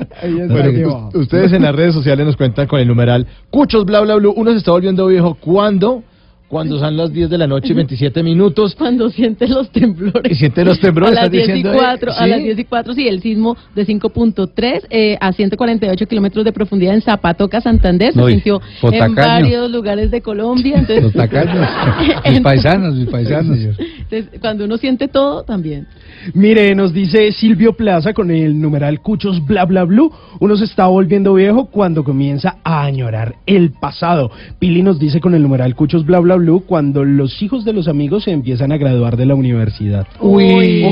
[0.47, 4.29] Bueno, ustedes en las redes sociales nos cuentan con el numeral Cuchos Bla Bla Bla.
[4.35, 6.03] ¿Uno se está volviendo viejo cuando
[6.49, 8.73] cuando son las 10 de la noche, 27 minutos.
[8.75, 10.31] Cuando siente los temblores.
[10.31, 12.59] Y siente los temblores, A las estás 10 y diciendo, eh, 4, a las 10
[12.59, 17.61] y 4, sí, el sismo de 5.3 eh, a 148 kilómetros de profundidad en Zapatoca,
[17.61, 18.13] Santander.
[18.13, 20.79] Se No, sintió en varios lugares de Colombia.
[20.79, 21.13] Entonces,
[22.31, 23.57] mis paisanos, mis paisanos.
[23.59, 25.85] entonces, cuando uno siente todo, también.
[26.33, 30.11] Mire, nos dice Silvio Plaza con el numeral Cuchos bla bla blue.
[30.39, 34.31] Uno se está volviendo viejo cuando comienza a añorar el pasado.
[34.57, 37.87] Pili nos dice con el numeral Cuchos bla bla blue cuando los hijos de los
[37.87, 40.07] amigos se empiezan a graduar de la universidad.
[40.19, 40.83] Uy,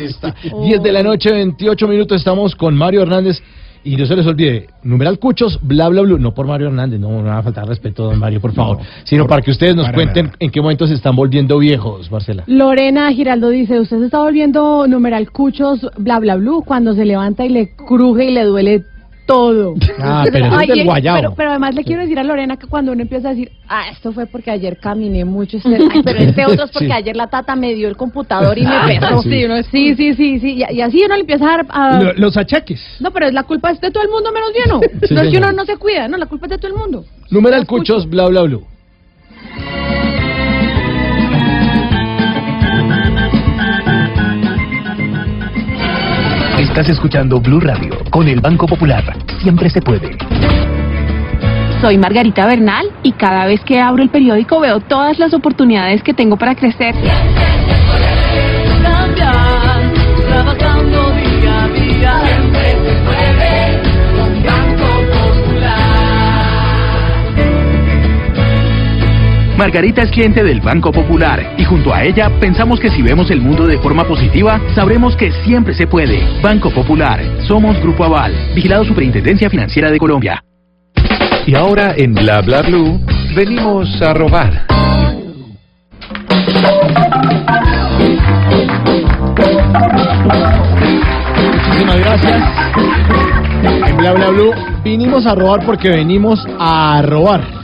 [0.00, 0.34] está.
[0.42, 3.42] 10 de la noche, 28 minutos, estamos con Mario Hernández.
[3.84, 6.16] Y no se les olvide, numeral cuchos, bla, bla, bla.
[6.16, 8.78] No por Mario Hernández, no, no va a faltar respeto, don Mario, por favor.
[9.02, 10.36] sino para que ustedes nos cuenten nada.
[10.38, 12.44] en qué momento se están volviendo viejos, Marcela.
[12.46, 17.44] Lorena Giraldo dice, usted se está volviendo numeral cuchos, bla, bla, blue, cuando se levanta
[17.44, 18.84] y le cruje y le duele
[19.26, 19.74] todo.
[19.98, 21.16] Ah, pero eso es Ay, del y- guayabo.
[21.18, 23.84] Pero, pero además le quiero decir a Lorena que cuando uno empieza a decir, ah,
[23.90, 26.92] esto fue porque ayer caminé mucho, este- ay, pero este otro es porque Sí.
[26.92, 29.22] ayer la tata me dio el computador y me pesó.
[29.22, 29.30] Sí.
[29.30, 31.66] Sí, uno- sí, sí, sí, sí, y, y así uno le empieza a dar...
[31.70, 32.80] a- Lo- los achaques.
[33.00, 34.80] No, pero es la culpa es de todo el mundo menos de uno.
[35.06, 36.78] Sí, no es que uno no se cuida, no, la culpa es de todo el
[36.78, 37.04] mundo.
[37.30, 37.66] Los cuchos.
[37.66, 38.58] cuchos, bla, bla, bla.
[46.72, 49.04] Estás escuchando Blue Radio con el Banco Popular.
[49.42, 50.16] Siempre se puede.
[51.82, 56.14] Soy Margarita Bernal y cada vez que abro el periódico veo todas las oportunidades que
[56.14, 56.94] tengo para crecer.
[69.62, 73.40] Margarita es cliente del Banco Popular y junto a ella pensamos que si vemos el
[73.40, 76.20] mundo de forma positiva, sabremos que siempre se puede.
[76.42, 80.42] Banco Popular, somos Grupo Aval, vigilado Superintendencia Financiera de Colombia.
[81.46, 83.00] Y ahora en Bla Bla Blue
[83.36, 84.66] venimos a robar.
[91.68, 92.42] Muchísimas gracias.
[93.86, 94.50] En Bla Bla Blue
[94.82, 97.61] vinimos a robar porque venimos a robar.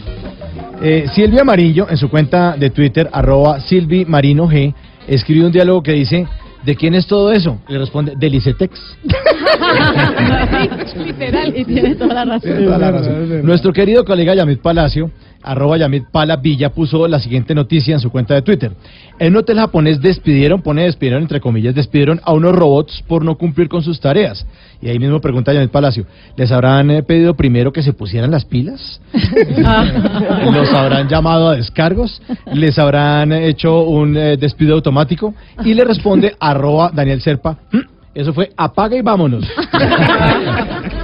[0.80, 4.72] Eh, Silvia Marillo, en su cuenta de Twitter, arroba Silvi Marino G,
[5.08, 6.26] escribe un diálogo que dice,
[6.64, 7.58] ¿de quién es todo eso?
[7.68, 8.80] Le responde, de Licetex.
[10.96, 12.50] Literal, y tiene toda la razón.
[12.50, 13.44] Tiene toda la razón.
[13.44, 15.10] Nuestro querido colega Yamit Palacio,
[15.42, 18.72] arroba Yamit Pala Villa, puso la siguiente noticia en su cuenta de Twitter.
[19.18, 23.36] En un hotel japonés despidieron, pone despidieron entre comillas, despidieron a unos robots por no
[23.36, 24.46] cumplir con sus tareas.
[24.80, 26.04] Y ahí mismo pregunta Yamit Palacio,
[26.36, 29.00] ¿les habrán eh, pedido primero que se pusieran las pilas?
[29.12, 32.20] ¿Los habrán llamado a descargos?
[32.52, 35.34] ¿Les habrán hecho un eh, despido automático?
[35.64, 37.78] Y le responde arroba Daniel Serpa, "Mm,
[38.14, 39.44] eso fue apaga y vámonos.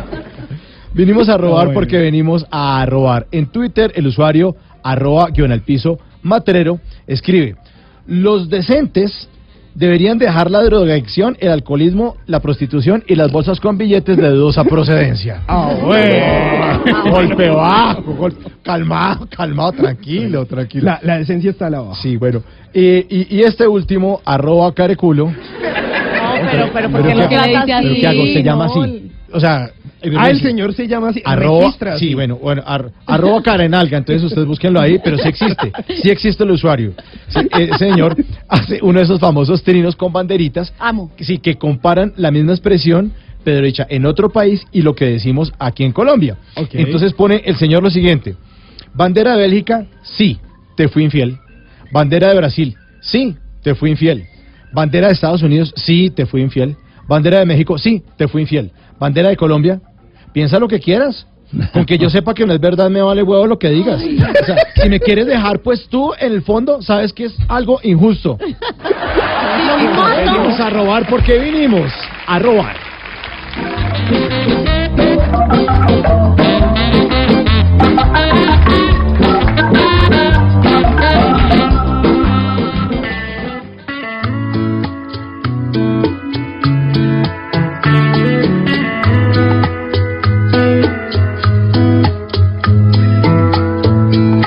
[0.94, 1.74] Vinimos a robar bueno.
[1.80, 3.26] porque venimos a robar.
[3.32, 7.56] En Twitter, el usuario arroba guion al piso matrero escribe,
[8.06, 9.28] los decentes
[9.74, 14.62] deberían dejar la drogadicción, el alcoholismo, la prostitución y las bolsas con billetes de dudosa
[14.62, 15.42] procedencia.
[15.48, 17.10] Ah, bueno.
[17.10, 20.84] golpe bajo, golpe, calmado, calmado, tranquilo, tranquilo.
[20.86, 22.00] La, la esencia está a la baja.
[22.00, 22.42] Sí, bueno.
[22.72, 25.26] Eh, y, y este último, arroba careculo.
[25.26, 25.34] No,
[26.50, 27.86] pero, pero, ¿por Pero qué lo ¿qué- trata pero así?
[27.88, 28.26] ¿Pero qué hago?
[28.26, 29.10] Se llama así.
[29.32, 29.70] O sea...
[30.16, 31.22] Ah, el señor se llama así.
[31.24, 32.08] Arroba, registra así.
[32.08, 36.44] sí, bueno, bueno, ar- arroba Karenalga, entonces ustedes búsquenlo ahí, pero sí existe, sí existe
[36.44, 36.92] el usuario.
[37.28, 38.16] Sí, eh, señor
[38.48, 41.10] hace uno de esos famosos trinos con banderitas, Amo.
[41.18, 43.12] sí, que comparan la misma expresión,
[43.44, 46.36] pero dicha en otro país y lo que decimos aquí en Colombia.
[46.72, 48.36] Entonces pone el señor lo siguiente,
[48.94, 50.38] bandera de Bélgica, sí,
[50.76, 51.38] te fui infiel.
[51.92, 54.24] Bandera de Brasil, sí, te fui infiel.
[54.72, 56.76] Bandera de Estados Unidos, sí, te fui infiel.
[57.06, 58.72] Bandera de México, sí, te fui infiel.
[58.98, 59.80] Bandera de Colombia,
[60.34, 61.26] piensa lo que quieras.
[61.72, 64.02] Con que yo sepa que no es verdad, me vale huevo lo que digas.
[64.02, 67.78] O sea, si me quieres dejar, pues tú, en el fondo, sabes que es algo
[67.84, 68.36] injusto.
[70.16, 71.92] Venimos a robar porque vinimos
[72.26, 72.76] a robar.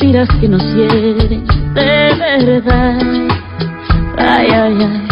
[0.00, 2.98] Mentiras que nos hieren de verdad.
[4.16, 5.10] Ay, ay, ay.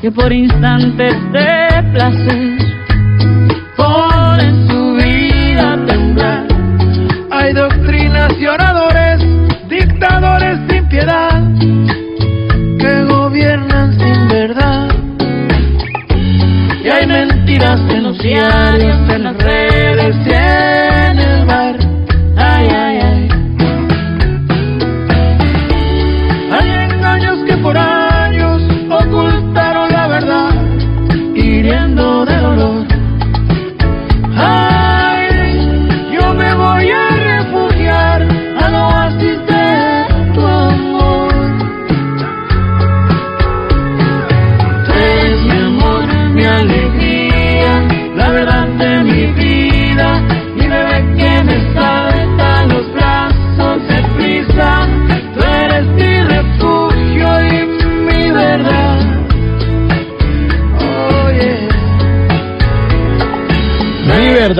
[0.00, 2.58] Que por instantes de placer
[3.76, 6.46] ponen su vida a temblar.
[7.30, 9.20] Hay doctrinas y oradores,
[9.68, 11.42] dictadores sin piedad,
[12.78, 14.88] que gobiernan sin verdad.
[16.82, 17.80] Y hay mentiras
[18.22, 20.24] diarios, en las redes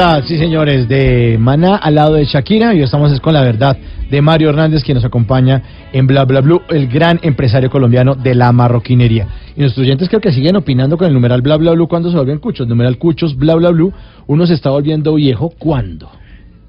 [0.00, 2.72] verdad, sí señores, de Maná al lado de Shakira.
[2.72, 3.76] Y hoy estamos es con la verdad
[4.10, 8.34] de Mario Hernández, quien nos acompaña en Bla Bla Blue, el gran empresario colombiano de
[8.34, 9.26] la marroquinería.
[9.54, 12.16] Y nuestros oyentes creo que siguen opinando con el numeral Bla Bla Blue cuando se
[12.16, 12.66] vuelven cuchos.
[12.66, 13.92] Numeral cuchos, Bla Bla Blue.
[14.26, 16.08] Uno se está volviendo viejo, ¿cuándo?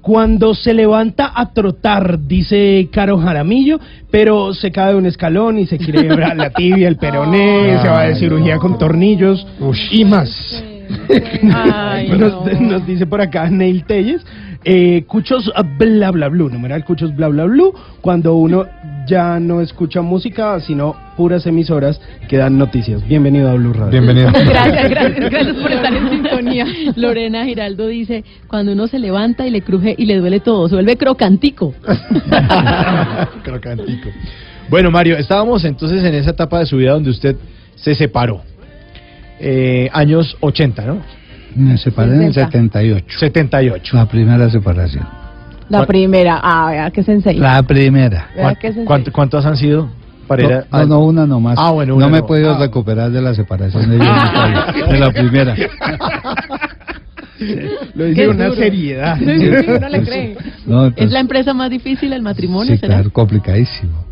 [0.02, 5.66] Cuando se levanta a trotar, dice Caro Jaramillo, pero se cae de un escalón y
[5.66, 9.46] se quiere quebrar la tibia, el peroné, se va de cirugía con tornillos
[9.90, 10.64] y más.
[11.54, 12.60] Ay, nos, no.
[12.60, 14.24] nos dice por acá Neil Telles,
[14.64, 18.66] eh, cuchos ah, bla bla blue, numeral cuchos bla bla blue, cuando uno
[19.06, 23.06] ya no escucha música, sino puras emisoras que dan noticias.
[23.06, 23.90] Bienvenido a Blue Radio.
[23.90, 24.30] Bienvenido.
[24.32, 26.66] Gracias, gracias, gracias por estar en sintonía.
[26.96, 30.76] Lorena Giraldo dice, cuando uno se levanta y le cruje y le duele todo, se
[30.76, 31.74] vuelve crocantico.
[33.42, 34.08] Crocantico.
[34.68, 37.36] Bueno, Mario, estábamos entonces en esa etapa de su vida donde usted
[37.74, 38.42] se separó.
[39.44, 40.98] Eh, años 80, ¿no?
[41.56, 43.18] Me separé en el 78.
[43.18, 43.96] 78.
[43.96, 45.04] La primera separación.
[45.68, 47.36] La ¿Cuál- primera, ah, que sensei.
[47.38, 48.28] La primera.
[48.86, 49.88] ¿Cuánto- ¿Cuántas han sido?
[50.28, 51.56] Para ir a- No, no, una nomás.
[51.58, 52.26] Ah, bueno, no una me he no.
[52.26, 52.58] podido Ah.
[52.58, 53.98] recuperar de la separación de,
[54.92, 55.54] de la primera.
[57.94, 58.56] Lo dice Qué una duro.
[58.56, 59.18] seriedad.
[59.18, 60.36] Sí, uno le cree.
[60.64, 62.72] No, ¿Es entonces- la empresa más difícil el matrimonio?
[62.72, 62.94] Sí, será?
[62.94, 64.04] claro, complicadísimo.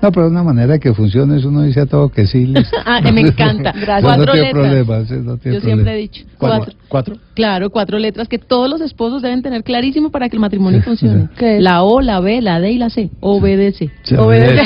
[0.00, 2.46] No, pero de una manera que funcione, eso uno dice a todo que sí.
[2.46, 2.76] listo.
[2.86, 3.72] Ah, me encanta.
[3.72, 4.02] Gracias.
[4.02, 4.66] Cuatro no tiene letras.
[4.66, 6.24] problemas, no tiene Yo siempre he dicho.
[6.38, 6.72] ¿Cuatro?
[6.88, 7.16] Cuatro.
[7.34, 11.28] Claro, cuatro letras que todos los esposos deben tener clarísimo para que el matrimonio funcione.
[11.36, 11.62] ¿Qué es?
[11.62, 13.10] La O, la B, la D y la C.
[13.20, 13.90] Obedece.
[14.16, 14.16] Obedece.
[14.18, 14.62] obedece.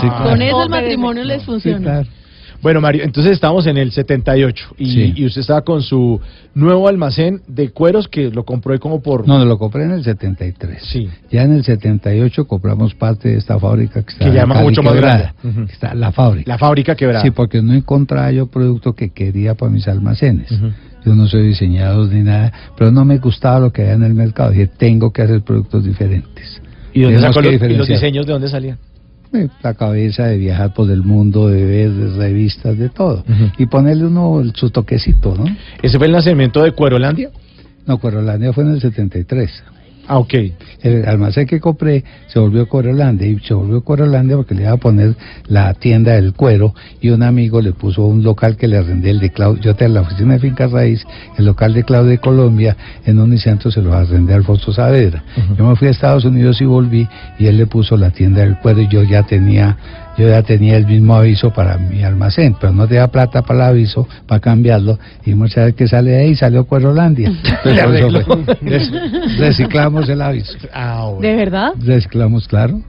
[0.00, 0.30] Sí, claro.
[0.30, 0.68] Con eso el Obedece.
[0.68, 1.78] matrimonio les Sí, funciona.
[1.78, 2.08] claro.
[2.66, 5.12] Bueno, Mario, entonces estamos en el 78 y, Sí.
[5.14, 6.20] y usted estaba con su
[6.52, 9.28] nuevo almacén de cueros que lo compró como por...
[9.28, 10.82] No, lo compré en el 73.
[10.82, 11.08] Sí.
[11.30, 14.96] Ya en el 78 compramos parte de esta fábrica que está Que Cali mucho más
[14.96, 15.30] grande.
[15.44, 15.60] Ujú.
[15.70, 16.50] Está la fábrica.
[16.50, 17.22] La fábrica quebrada.
[17.22, 20.50] Sí, porque no encontraba yo producto que quería para mis almacenes.
[20.50, 20.72] Ujú.
[21.04, 24.14] Yo no soy diseñador ni nada, pero no me gustaba lo que había en el
[24.14, 24.50] mercado.
[24.50, 26.60] Dije, tengo que hacer productos diferentes.
[26.92, 28.76] ¿Y, dónde sacó los, y los diseños de dónde salían?
[29.62, 33.24] La cabeza de viajar por el mundo, de ver revistas, de todo.
[33.58, 35.44] Y ponerle uno el- su toquecito, ¿no?
[35.82, 37.30] ¿Ese fue el nacimiento de Cuerolandia?
[37.86, 39.50] No, Corolandia fue en el 73.
[40.08, 40.34] Ah, ok.
[40.82, 44.76] El almacén que compré se volvió Cuerolandia y se volvió Cuerolandia porque le iba a
[44.76, 45.16] poner
[45.48, 49.18] la tienda del cuero y un amigo le puso un local que le arrendé el
[49.18, 51.04] de Claudio, yo tenía la oficina de Finca Raíz,
[51.38, 55.24] el local de Claudio de Colombia, en Unicentro se lo arrendé a Alfonso Saavedra.
[55.58, 58.58] Yo me fui a Estados Unidos y volví y él le puso la tienda del
[58.58, 59.76] cuero y yo ya tenía
[60.16, 63.70] yo ya tenía el mismo aviso para mi almacén, pero no tenía plata para el
[63.70, 67.32] aviso, para cambiarlo, y muchas veces que sale de ahí salió Cuerolandia.
[69.38, 70.56] Reciclamos el aviso.
[70.72, 71.20] Ah, bueno.
[71.20, 71.72] ¿De verdad?
[71.78, 72.80] Reciclamos, claro.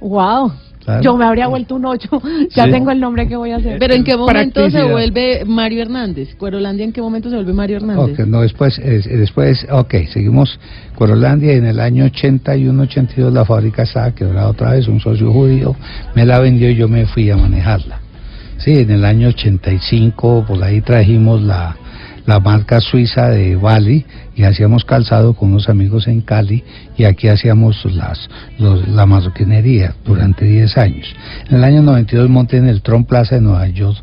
[0.00, 0.52] Wow.
[0.86, 1.02] Claro.
[1.02, 2.08] Yo me habría vuelto un ocho.
[2.54, 2.70] Ya Sí.
[2.70, 3.78] tengo el nombre que voy a hacer.
[3.80, 6.36] Pero ¿en qué momento se vuelve Mario Hernández?
[6.36, 8.20] ¿Cuerolandia en qué momento se vuelve Mario Hernández?
[8.20, 10.58] Ok, no, después, eh, después, ok, seguimos
[10.94, 15.32] Corolandia y en el año 81, 82 la fábrica estaba quebrada otra vez, un socio
[15.32, 15.74] judío
[16.14, 17.98] me la vendió y yo me fui a manejarla.
[18.58, 21.76] Sí, en el año 85 por ahí trajimos la,
[22.26, 24.04] la marca suiza de Bali
[24.34, 26.64] y hacíamos calzado con unos amigos en Cali
[26.96, 31.06] y aquí hacíamos las, los- la marroquinería durante 10 años.
[31.48, 33.96] En el año 92 monté en el Tron Plaza de Nueva York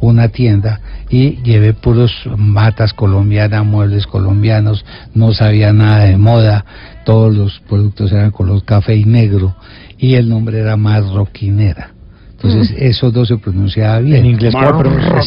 [0.00, 6.64] una tienda y llevé puros matas colombianas, muebles colombianos, no sabía nada de moda,
[7.04, 9.56] todos los productos eran color café y negro
[9.98, 11.92] y el nombre era Marroquinera.
[12.40, 14.18] Entonces, eso no se pronunciaba bien.
[14.18, 15.22] En inglés, ¿cómo pronuncia?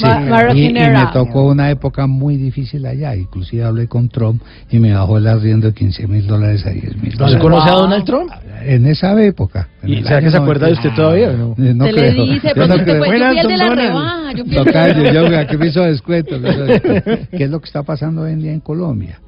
[0.53, 3.15] Sí, y, y me tocó una época muy difícil allá.
[3.17, 6.95] Inclusive hablé con Trump y me bajó el arriendo de 15 mil dólares a 10
[6.97, 7.41] mil ¿No se dólares.
[7.41, 8.31] conoce a Donald Trump?
[8.63, 9.67] En esa época.
[9.83, 10.89] en ¿Y será que se acuerda de 90.
[10.89, 11.55] usted todavía no?
[11.57, 12.25] No se le creo.
[12.25, 12.85] dice, Yo pero no creo.
[12.85, 16.39] fue, yo Buenas, el de la rebaja, yo Tocayo, yo aquí me hizo descuento.
[16.39, 17.09] me hizo descuento.
[17.37, 19.19] ¿Qué es lo que está pasando hoy en día en Colombia?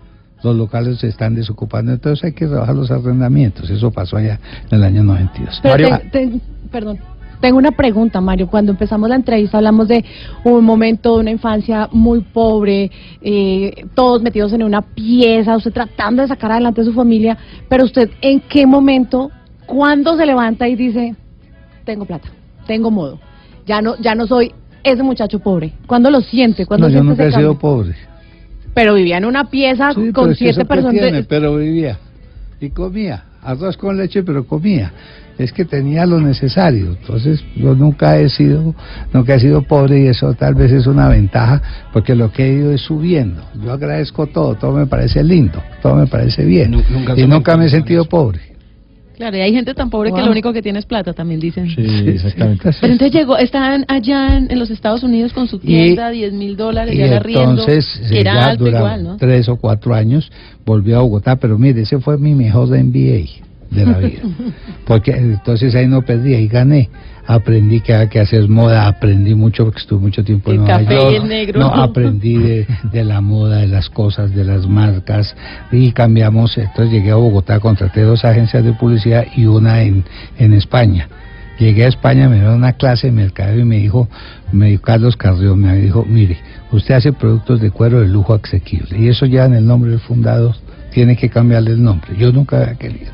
[0.41, 3.69] Los locales se están desocupando, entonces hay que rebajar los arrendamientos.
[3.69, 5.59] Eso pasó allá en el año 92.
[5.63, 6.97] Pero Mario- ten- ten- perdón.
[7.43, 8.47] Tengo una pregunta, Mario.
[8.47, 10.05] Cuando empezamos la entrevista hablamos de
[10.45, 12.89] un momento de una infancia muy pobre,
[13.21, 17.37] eh, todos metidos en una pieza, usted tratando de sacar adelante a su familia,
[17.67, 19.29] pero usted en qué momento,
[19.65, 21.17] cuándo se levanta y dice,
[21.83, 22.29] tengo plata,
[22.65, 23.19] tengo modo,
[23.65, 25.73] ya no, ya no soy ese muchacho pobre.
[25.85, 26.65] ¿Cuándo lo siente?
[26.65, 27.93] ¿Cuándo No, yo siente nunca he sido pobre.
[28.73, 30.93] Pero vivía en una pieza Sí, con siete personas.
[30.93, 31.99] tiene, pero vivía
[32.61, 34.91] y comía, arroz con leche, pero comía.
[35.37, 36.91] Es que tenía lo necesario.
[36.91, 38.75] Entonces, yo nunca he sido,
[39.11, 42.53] nunca he sido pobre y eso tal vez es una ventaja, porque lo que he
[42.53, 43.43] ido es subiendo.
[43.63, 46.71] Yo agradezco todo, todo me parece lindo, todo me parece bien.
[46.71, 48.52] Nunca y nunca me he sentido pobre.
[49.16, 51.70] Claro, y hay gente tan pobre que lo único que tiene es plata, también dicen.
[51.70, 52.70] Sí, exactamente.
[52.82, 56.57] Pero entonces llegó, están allá en, en los Estados Unidos con su tienda, 10 mil
[56.57, 59.18] dólares, Y ya entonces, que eh, era ya alto igual, ¿no?
[59.18, 60.32] tres o cuatro años,
[60.66, 63.43] volví a Bogotá, pero mire, ese fue mi mejor MBA
[63.74, 64.21] de la vida.
[64.86, 66.89] Porque entonces ahí no perdí, ahí gané.
[67.26, 70.80] Aprendí que había que hacer moda, aprendí mucho porque estuve mucho tiempo en El Nueva
[70.80, 71.15] café y York.
[71.21, 71.59] el negro.
[71.61, 75.34] No, aprendí de, de la moda, de las cosas, de las marcas
[75.71, 76.57] y cambiamos.
[76.57, 80.03] Entonces llegué a Bogotá, contraté dos agencias de publicidad y una en,
[80.38, 81.07] en España.
[81.59, 84.09] Llegué a España, me dio una clase de mercado y me dijo,
[84.51, 86.38] me dijo Carlos Carrión, me dijo, mire,
[86.74, 90.01] usted hace productos de cuero de lujo asequible y eso ya en el nombre del
[90.01, 90.55] fundador
[90.91, 92.17] tiene que cambiarle el nombre.
[92.17, 93.11] Yo nunca había querido.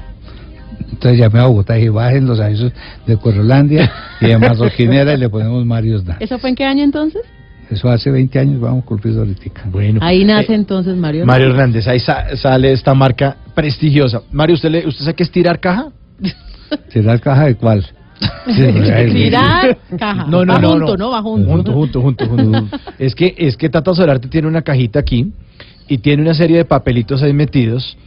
[0.92, 2.72] Entonces llamé a Bogotá y dije, bajen los avisos
[3.06, 6.18] de Cuerolandia y de Marroquinera y le ponemos Mario Sna.
[6.20, 7.22] ¿Eso fue en qué año entonces?
[7.70, 9.44] Eso hace 20 años, vamos a cumplir ahorita.
[9.66, 10.00] Bueno.
[10.02, 11.26] Ahí nace Eh, entonces Mario.
[11.26, 14.22] Mario Hernández, ahí sa- sale esta marca prestigiosa.
[14.32, 15.90] Mario, ¿usted, le, ¿usted sabe qué es tirar caja?
[16.90, 17.86] ¿Será el caja de cuál?
[18.48, 20.26] Tirar caja.
[20.26, 20.98] No, no, Va no, junto, no.
[20.98, 21.10] ¿no?
[21.12, 21.50] Va junto.
[21.52, 22.78] Junto, junto, junto, junto.
[23.00, 25.32] es que es que Tata Solarte tiene una cajita aquí
[25.88, 27.98] y tiene una serie de papelitos ahí metidos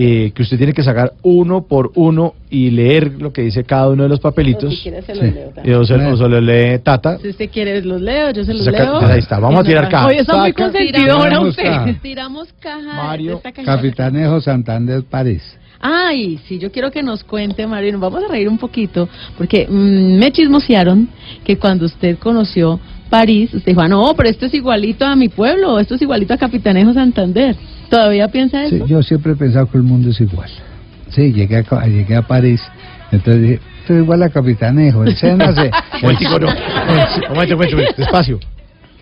[0.00, 3.88] eh, que usted tiene que sacar uno por uno y leer lo que dice cada
[3.88, 4.72] uno de los papelitos.
[4.72, 5.30] Si quiere se los Sí.
[5.32, 5.76] leo Y también.
[5.76, 7.18] o se, o se lo lee Tata.
[7.18, 8.98] Si usted quiere los leo, yo se los Saca- leo.
[9.00, 10.06] ahí está, vamos a tirar caja.
[10.06, 11.64] Oye, está muy consentidora usted.
[11.64, 11.94] caja.
[12.00, 13.74] Tiramos caja Mario, de esta cajita.
[13.76, 15.42] Capitanejo Santander París.
[15.80, 19.08] Ay, sí, yo quiero que nos cuente, Mario, y nos vamos a reír un poquito,
[19.36, 21.08] porque mm, me chismosearon
[21.44, 22.80] que cuando usted conoció
[23.10, 26.34] París, usted dijo, ah, no, pero esto es igualito a mi pueblo, esto es igualito
[26.34, 27.56] a Capitanejo Santander.
[27.90, 28.86] ¿Todavía piensa Sí, eso?
[28.86, 30.50] yo siempre he pensado que el mundo es igual.
[31.08, 32.60] Sí, llegué a, llegué a París,
[33.10, 35.70] entonces dije, esto es igual a Capitanejo, el Sena se...
[36.02, 36.48] Momentico, no.
[37.30, 38.38] Momento, momento, despacio.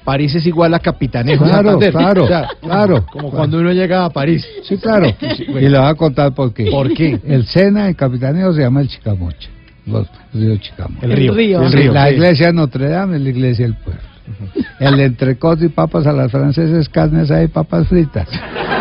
[0.04, 1.44] París es igual a Capitanejo.
[1.44, 1.90] Claro, Santander.
[1.92, 3.06] claro, O sea, claro.
[3.10, 4.46] Como cuando uno llega a París.
[4.62, 5.08] Sí, claro.
[5.20, 6.66] Y le voy a contar por qué.
[6.70, 7.18] ¿Por qué?
[7.26, 9.48] El Sena, el Capitanejo se llama el Chicamocha,
[9.86, 11.06] los- el río Chicamocha.
[11.06, 11.32] El río.
[11.34, 11.62] río.
[11.62, 11.92] El río.
[11.92, 14.02] La iglesia de Notre Dame es la iglesia del pueblo.
[14.80, 18.28] El entrecot y papas a las francesas, carnes hay papas fritas.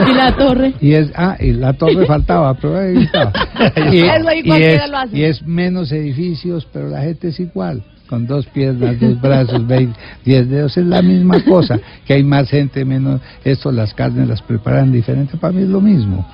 [0.10, 0.74] Y la torre.
[0.82, 3.32] Y es, ah, y la torre faltaba, pero ahí estaba.
[3.94, 5.16] Y, es, lo hace.
[5.18, 7.84] y es menos edificios, pero la gente es igual.
[8.10, 11.80] Con dos piernas, dos brazos, veinte, diez dedos, es la misma cosa.
[12.06, 13.22] Que hay más gente, menos.
[13.44, 15.38] Esto, las carnes las preparan diferente.
[15.38, 16.28] Para mí es lo mismo.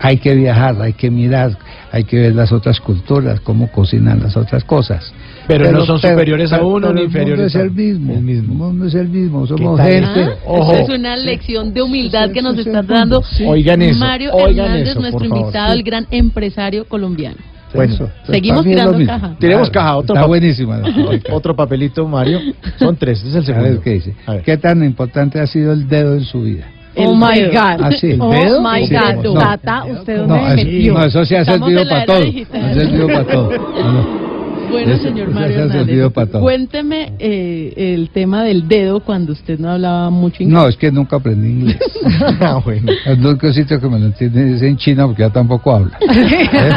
[0.00, 1.56] Hay que viajar, hay que mirar,
[1.90, 5.12] hay que ver las otras culturas, cómo cocinan las otras cosas.
[5.48, 8.12] Pero no son superiores a uno pero ni el mundo inferiores es a- el mismo.
[8.12, 8.52] el mismo.
[8.52, 9.46] El mundo es el mismo.
[9.46, 10.24] Somos gente.
[10.24, 10.72] Ah, Ojo.
[10.72, 12.88] Esta es una lección de humildad Sí, que nos sí, sí, está sí.
[12.88, 13.44] dando Sí.
[13.46, 15.38] Oigan eso, Mario oigan Hernández, eso, nuestro favor.
[15.38, 17.36] invitado, el gran empresario colombiano.
[17.74, 18.10] Bueno, Eso.
[18.24, 19.36] seguimos tirando caja.
[19.38, 20.80] Tiremos caja, otro Está buenísima.
[21.32, 22.40] Otro papelito, Mario.
[22.78, 23.82] Son tres, este es el A ver segundo.
[23.82, 24.14] qué dice.
[24.26, 24.42] A ver.
[24.42, 26.64] ¿Qué tan importante ha sido el dedo en su vida?
[26.98, 27.50] Oh El my dedo.
[27.52, 27.80] God.
[27.84, 28.16] Ah, sí.
[28.18, 28.60] Oh ¿Dedo?
[28.62, 29.24] my Sí, God.
[29.24, 29.34] no.
[29.34, 30.94] Tata, ¿usted dónde No, me metió?
[30.94, 32.18] no, eso sí ha servido para todo.
[32.18, 33.50] Ha servido para todo.
[33.50, 34.28] No, no.
[34.70, 36.42] Bueno, Eso- señor Mario Hernández, para todo.
[36.42, 40.60] cuénteme eh, el tema del dedo cuando usted no hablaba mucho inglés.
[40.62, 41.78] No, es que nunca aprendí inglés.
[42.40, 42.92] Ah, bueno.
[43.06, 45.98] El único sitio que me lo entiende es en China porque ya tampoco habla.
[46.00, 46.70] ¿Eh?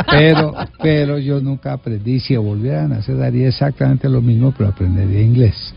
[0.10, 2.18] Pero, pero yo nunca aprendí.
[2.20, 5.72] Si volviera a nacer haría exactamente lo mismo, pero aprendería inglés.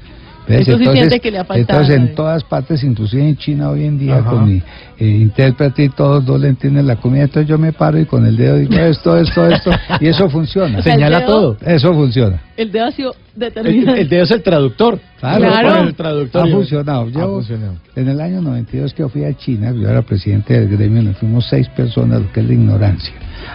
[1.61, 4.29] Entonces en todas partes, inclusive en China hoy en día, Ajá.
[4.29, 4.61] con mi
[5.07, 8.35] intérprete y todos no le entienden la comida, entonces yo me paro y con el
[8.37, 10.81] dedo digo esto, esto, esto, y eso funciona.
[10.83, 11.57] Señala dedo- todo.
[11.65, 12.39] Eso funciona.
[12.55, 14.01] El dedo ha sido El, determinante.
[14.01, 14.99] el dedo es el traductor.
[15.19, 15.69] Claro.
[15.73, 17.01] Pone el traductor Ha y- funcionado.
[17.03, 17.73] Ha Yo, funcionado.
[17.95, 21.47] en el año 92 que fui a China, yo era presidente del gremio, nos fuimos
[21.49, 23.13] seis personas, lo que es la ignorancia,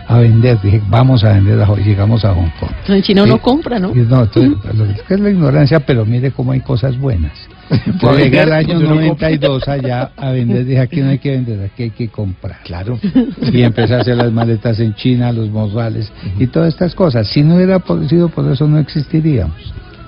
[0.09, 0.61] a vender.
[0.62, 2.70] Dije, vamos a vender, a llegamos a Hong Kong.
[2.88, 3.92] En China uno compra, ¿no?
[3.94, 7.32] Y no, entonces, lo que es la ignorancia, pero mire cómo hay cosas buenas.
[8.01, 11.19] Para Yo llegué al año donde uno 92 allá a vender, dije, aquí no hay
[11.19, 12.59] que vender, aquí hay que comprar.
[12.64, 12.99] Claro.
[13.53, 17.27] Y empecé a hacer las maletas en China, los morrales y todas estas cosas.
[17.29, 19.57] Si no hubiera por- sido por eso, no existiríamos.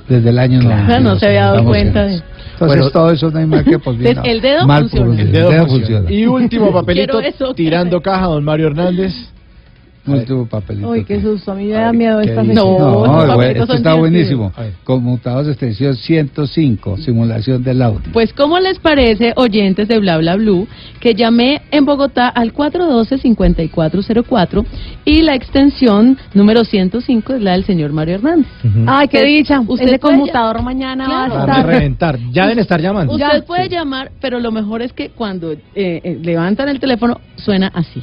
[0.08, 1.02] Desde el año Claro, 92.
[1.14, 3.78] no se había dado cuenta en- de- Entonces Bueno, todo eso no hay más que
[3.78, 4.18] por bien.
[4.24, 5.10] El dedo mal por funciona.
[5.12, 5.50] un El dedo.
[5.50, 6.00] dedo funciona.
[6.00, 6.12] funciona.
[6.12, 7.20] Y último papelito,
[7.54, 9.14] tirando caja, don Mario Hernández.
[10.18, 10.88] Último papelito.
[10.90, 11.52] Uy, qué susto.
[11.52, 12.42] A mí me da miedo ¿Qué esta.
[12.42, 14.52] No, No, esos güey, papelitos esto está buenísimo.
[14.84, 18.00] Conmutados de extensión 105, simulación del audio.
[18.12, 20.66] Pues, ¿cómo les parece, oyentes de Bla Bla Blue,
[21.00, 24.64] que llamé en Bogotá al 412-5404
[25.04, 28.46] y la extensión número 105 es la del señor Mario Hernández?
[28.86, 29.60] Ay, qué Usted- dicha.
[29.60, 31.34] usted puede conmutador mañana Claro.
[31.34, 31.66] va a estar.
[31.66, 32.18] reventar.
[32.32, 33.14] Ya deben estar llamando.
[33.14, 33.46] Usted Ya.
[33.46, 38.02] puede llamar, pero lo mejor es que cuando eh, eh, levantan el teléfono suena así.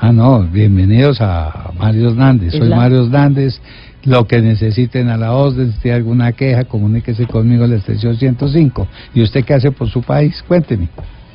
[0.00, 2.52] Ah, no, bienvenidos a Mario Hernández.
[2.52, 3.60] Soy la- Mario Hernández.
[4.04, 8.16] Lo que necesiten a la orden, si tiene alguna queja, comuníquese conmigo a la extensión
[8.16, 8.86] 105.
[9.12, 10.42] ¿Y usted qué hace por su país?
[10.46, 10.88] Cuénteme.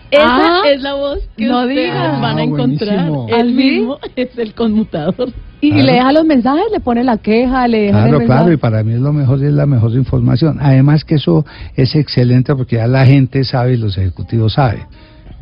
[0.09, 3.07] Esa Ah, es la voz que no ustedes van a Ah, encontrar.
[3.27, 3.53] El ¿Ah, sí?
[3.53, 5.29] mismo es el conmutador.
[5.59, 5.85] Y, Claro.
[5.85, 8.83] le deja los mensajes, le pone la queja, le deja Claro, el claro, y para
[8.83, 10.57] mí es lo mejor y es la mejor información.
[10.61, 11.45] Además que eso
[11.75, 14.83] es excelente porque ya la gente sabe y los ejecutivos saben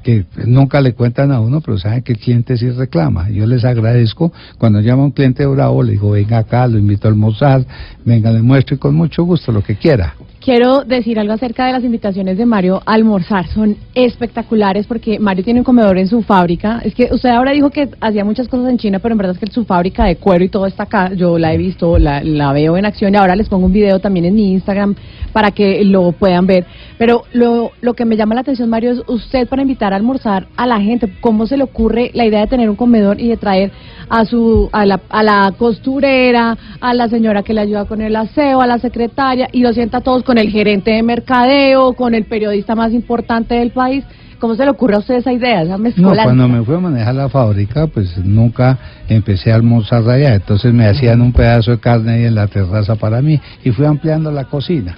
[0.03, 3.29] que nunca le cuentan a uno, pero saben que el cliente sí reclama.
[3.29, 4.31] Yo les agradezco.
[4.57, 7.65] Cuando llama un cliente bravo, le digo, venga acá, lo invito a almorzar,
[8.05, 10.15] venga, le muestro y con mucho gusto lo que quiera.
[10.43, 13.45] Quiero decir algo acerca de las invitaciones de Mario a almorzar.
[13.49, 16.81] Son espectaculares porque Mario tiene un comedor en su fábrica.
[16.83, 19.39] Es que usted ahora dijo que hacía muchas cosas en China, pero en verdad es
[19.39, 21.13] que su fábrica de cuero y todo está acá.
[21.13, 24.25] Yo la he visto, la, veo en acción y ahora les pongo un video también
[24.25, 24.95] en mi Instagram
[25.31, 26.65] para que lo puedan ver.
[26.97, 30.47] Pero lo, lo que me llama la atención, Mario, es usted para invitar a almorzar
[30.57, 31.07] a la gente.
[31.21, 33.71] ¿Cómo se le ocurre la idea de tener un comedor y de traer
[34.09, 38.15] a su a la, a la costurera, a la señora que le ayuda con el
[38.15, 42.13] aseo, a la secretaria y lo sienta a todos con el gerente de mercadeo, con
[42.13, 44.03] el periodista más importante del país?
[44.39, 47.13] ¿Cómo se le ocurre a usted esa idea, esa No, cuando me fui a manejar
[47.13, 48.75] la fábrica, pues nunca
[49.07, 50.33] empecé a almorzar allá.
[50.33, 53.85] Entonces me hacían un pedazo de carne ahí en la terraza para mí y fui
[53.85, 54.97] ampliando la cocina.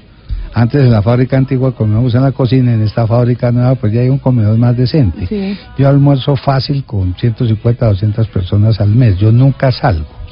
[0.53, 4.01] Antes en la fábrica antigua comíamos en la cocina, en esta fábrica nueva pues ya
[4.01, 5.25] hay un comedor más decente.
[5.25, 5.57] Sí.
[5.77, 9.17] Yo almuerzo fácil con 150, 200 personas al mes.
[9.17, 10.22] Yo nunca salgo.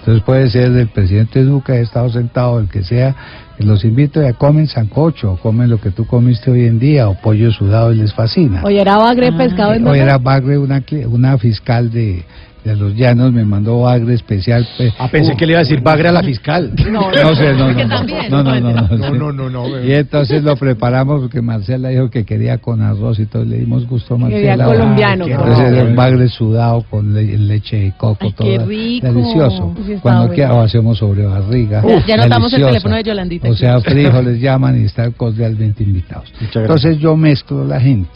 [0.00, 3.14] Entonces puede ser el presidente Duque, he estado sentado, el que sea,
[3.58, 7.20] los invito a comen sancocho, o comen lo que tú comiste hoy en día, o
[7.20, 8.62] pollo sudado y les fascina.
[8.64, 12.24] Hoy era bagre, Ah, pescado en Hoy era Bagre, una, una fiscal de,
[12.64, 14.66] de los llanos, me mandó Bagre especial.
[14.76, 16.72] pe- Ah, pensé Uh, que le iba a decir bagre a la fiscal.
[16.90, 19.18] No, no sé, no, no, no, no, no, no, no, No, sí.
[19.18, 19.86] no, no, no, bebé.
[19.88, 23.86] Y entonces lo preparamos porque Marcela dijo que quería con arroz y todo, le dimos
[23.86, 24.64] gusto a Quería Marcela.
[24.64, 29.06] colombiano, Entonces el bagre sudado con le- leche de coco, Ay, todo qué rico.
[29.06, 29.74] delicioso.
[30.02, 30.34] Cuando bueno.
[30.34, 31.82] quiera o hacemos sobre barriga.
[31.86, 36.30] Ya- ya anotamos el teléfono de Yolandita O sea, frijoles llaman y están cordialmente invitados.
[36.54, 38.10] Entonces yo mezclo la gente.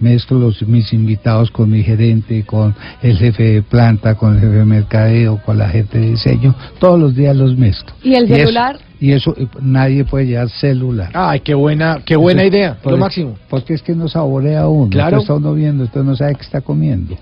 [0.00, 4.54] Mezclo los, mis invitados con mi gerente, con el jefe de planta, con el jefe
[4.54, 6.54] de mercadeo, con la gente de diseño.
[6.78, 7.94] Todos los días los mezclo.
[8.02, 8.76] ¿Y el celular?
[8.76, 11.10] y eso, eh, nadie puede llevar celular.
[11.14, 12.74] Ay, qué buena, qué buena Eso- idea.
[12.82, 13.36] por Lo máximo.
[13.48, 14.90] Porque es que no saborea uno.
[14.90, 15.08] Claro.
[15.18, 17.16] Entonces está uno viendo, entonces no sabe qué está comiendo.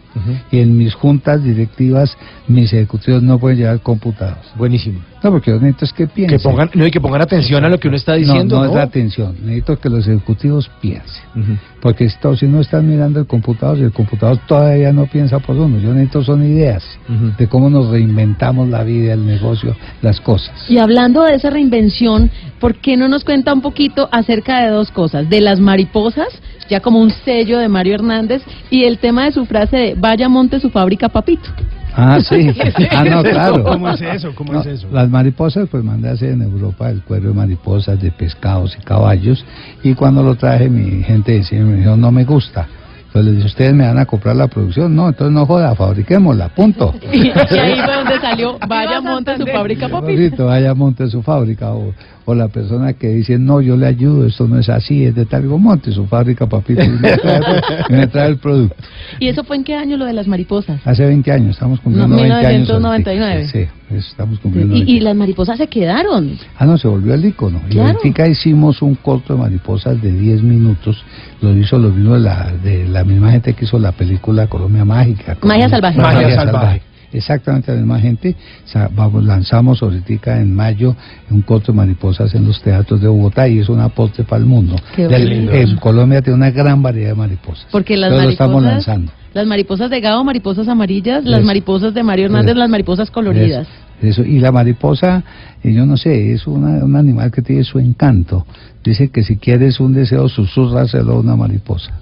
[0.50, 2.16] Y en mis juntas directivas,
[2.48, 4.38] mis ejecutivos no pueden llevar computados.
[4.56, 5.00] Buenísimo.
[5.22, 6.38] No, porque yo necesito es que piensen.
[6.38, 8.56] Que pongan, no, y que pongan atención a lo que uno está diciendo.
[8.56, 8.70] no, no ¿no?
[8.70, 9.34] es la atención.
[9.42, 11.24] Necesito que los ejecutivos piensen.
[11.34, 11.52] Ujú.
[11.80, 15.38] Porque si, to- si no están mirando el computador, y el computador todavía no piensa
[15.40, 15.78] por uno.
[15.80, 17.32] Yo necesito son ideas Ujú.
[17.38, 20.54] de cómo nos reinventamos la vida, el negocio, las cosas.
[20.68, 24.90] Y hablando de esa reinvención, ¿por qué no nos cuenta un poquito acerca de dos
[24.90, 25.28] cosas?
[25.28, 26.28] De las mariposas,
[26.68, 30.28] ya como un sello de Mario Hernández, y el tema de su frase de vaya
[30.28, 31.48] monte su fábrica, papito.
[31.94, 32.52] Ah, sí.
[32.90, 33.64] Ah, no, claro.
[33.64, 34.34] ¿Cómo es eso?
[34.34, 34.88] ¿Cómo No, es eso?
[34.92, 38.84] Las mariposas, pues mandé a hacer en Europa el cuero de mariposas, de pescados y
[38.84, 39.44] caballos.
[39.82, 42.68] Y cuando lo traje, mi gente decía, me dijo, no me gusta.
[43.16, 44.94] Entonces les dije, ¿ustedes me van a comprar la producción?
[44.94, 46.94] No, entonces no joda, fabriquémosla, punto.
[47.10, 50.12] Y, y ahí fue donde salió, vaya, monte su fábrica, papi.
[50.12, 51.72] Papito, vaya, monte su fábrica.
[51.72, 51.94] O,
[52.28, 55.26] o la persona que dice, no, yo le ayudo, esto no es así, es de
[55.26, 57.40] tal, digo, monte su fábrica, papito, y me trae,
[57.88, 58.74] y me trae el producto.
[59.20, 60.80] ¿Y eso fue en qué año lo de las mariposas?
[60.84, 62.68] Hace 20 años, estamos cumpliendo No, 20 años.
[62.68, 63.32] 1999.
[63.32, 63.50] ahorita.
[63.52, 64.92] Sí, estamos cumpliendo Y, 20.
[64.92, 66.36] y las mariposas se quedaron.
[66.58, 67.60] Ah, no, se volvió el icono.
[67.68, 67.96] Y Claro.
[67.98, 71.02] ahorita hicimos un corto de mariposas de 10 minutos.
[71.40, 74.84] Lo hizo lo mismo de la, de la misma gente que hizo la película Colombia
[74.84, 75.36] Mágica.
[75.42, 75.98] Magia Colombia- Salvaje.
[76.00, 76.82] Magia Salvaje.
[77.16, 78.36] Exactamente la misma gente.
[78.64, 80.94] O sea, vamos, lanzamos ahorita en mayo
[81.30, 84.46] un corto de mariposas en los teatros de Bogotá y es un aporte para el
[84.46, 84.76] mundo.
[84.94, 85.52] Qué Del- bonito.
[85.54, 87.66] en Colombia tiene una gran variedad de mariposas.
[87.72, 89.12] Porque las lo estamos mariposas, lanzando.
[89.32, 92.58] las mariposas de Gao, mariposas amarillas, las mariposas de Mario Hernández, Eso.
[92.60, 93.66] las mariposas coloridas.
[94.02, 95.24] Eso, y la mariposa,
[95.64, 98.44] eh, yo no sé, es una- un animal que tiene su encanto.
[98.84, 101.92] Dice que si quieres un deseo, susurraselo a una mariposa.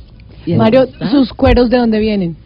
[0.58, 0.88] Mario.
[1.10, 2.36] ¿sus cueros de dónde vienen?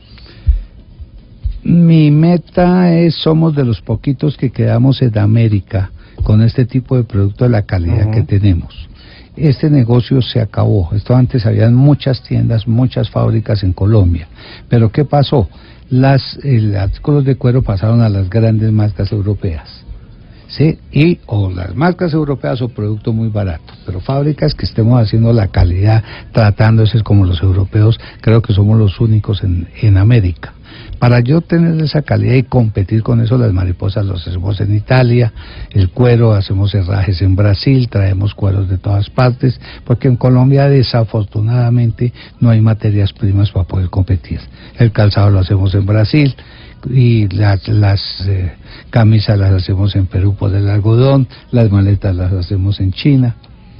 [1.68, 5.90] Mi meta es, somos de los poquitos que quedamos en América
[6.24, 8.88] con este tipo de producto de la calidad que tenemos.
[9.36, 10.88] Este negocio se acabó.
[10.94, 14.28] Esto antes habían muchas tiendas, muchas fábricas en Colombia.
[14.70, 15.46] Pero ¿qué pasó?
[15.90, 19.84] Las eh, artículos de cuero pasaron a las grandes marcas europeas.
[20.46, 20.78] ¿sí?
[20.90, 25.48] Y o las marcas europeas o producto muy barato, pero fábricas que estemos haciendo la
[25.48, 26.02] calidad,
[26.86, 30.54] ser como los europeos, creo que somos los únicos en, en América.
[30.98, 35.32] Para yo tener esa calidad y competir con eso, las mariposas los hacemos en Italia,
[35.70, 42.12] el cuero hacemos herrajes en Brasil, traemos cueros de todas partes, porque en Colombia desafortunadamente
[42.40, 44.40] no hay materias primas para poder competir.
[44.76, 46.34] El calzado lo hacemos en Brasil,
[46.90, 48.52] y las, las eh,
[48.90, 53.36] camisas las hacemos en Perú por el algodón, las maletas las hacemos en China,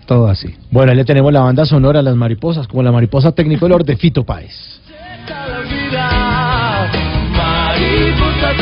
[0.06, 0.54] todo así.
[0.70, 3.96] Bueno, ahí le tenemos la banda sonora a las mariposas, como la mariposa Tecnicolor de
[3.96, 4.80] Fito Páez.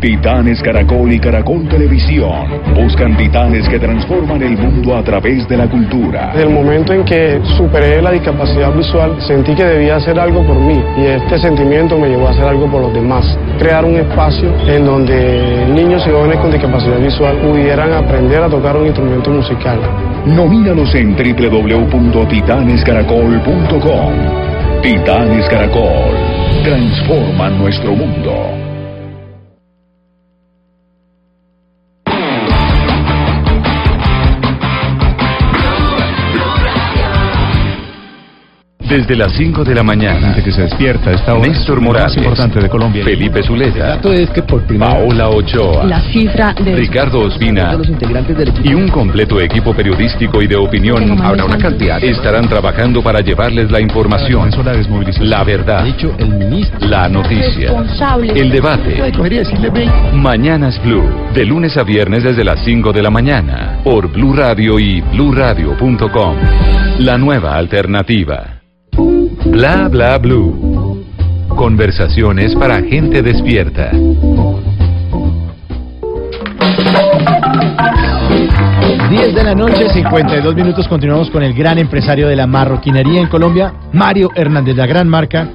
[0.00, 5.68] Titanes Caracol y Caracol Televisión buscan titanes que transforman el mundo a través de la
[5.68, 6.30] cultura.
[6.32, 10.60] Desde el momento en que superé la discapacidad visual, sentí que debía hacer algo por
[10.60, 13.26] mí y este sentimiento me llevó a hacer algo por los demás.
[13.58, 18.76] Crear un espacio en donde niños y jóvenes con discapacidad visual pudieran aprender a tocar
[18.76, 19.80] un instrumento musical.
[20.26, 24.12] Nomínalos en www.titanescaracol.com.
[24.82, 26.14] Titanes Caracol
[26.62, 28.67] transforman nuestro mundo.
[38.88, 40.34] Desde las 5 de la mañana.
[40.34, 42.16] que se despierta esta Néstor Morales.
[42.16, 43.04] importante de Colombia.
[43.04, 44.00] Felipe Zuleta.
[44.12, 45.84] es que por Paola Ochoa.
[45.84, 46.74] La cifra de...
[46.74, 52.02] Ricardo Ospina integrantes del y un completo equipo periodístico y de opinión Habrá una cantidad
[52.02, 54.50] estarán trabajando para llevarles la información,
[55.20, 55.86] la verdad,
[56.80, 57.72] la noticia,
[58.34, 59.12] el debate.
[60.14, 64.78] Mañanas Blue, de lunes a viernes desde las 5 de la mañana, por Blue Radio
[64.78, 66.36] y bluradio.com.
[66.98, 68.57] La nueva alternativa.
[68.98, 71.04] Bla bla blue.
[71.48, 73.92] Conversaciones para gente despierta.
[79.10, 80.88] 10 de la noche, 52 minutos.
[80.88, 85.48] Continuamos con el gran empresario de la marroquinería en Colombia, Mario Hernández, la gran marca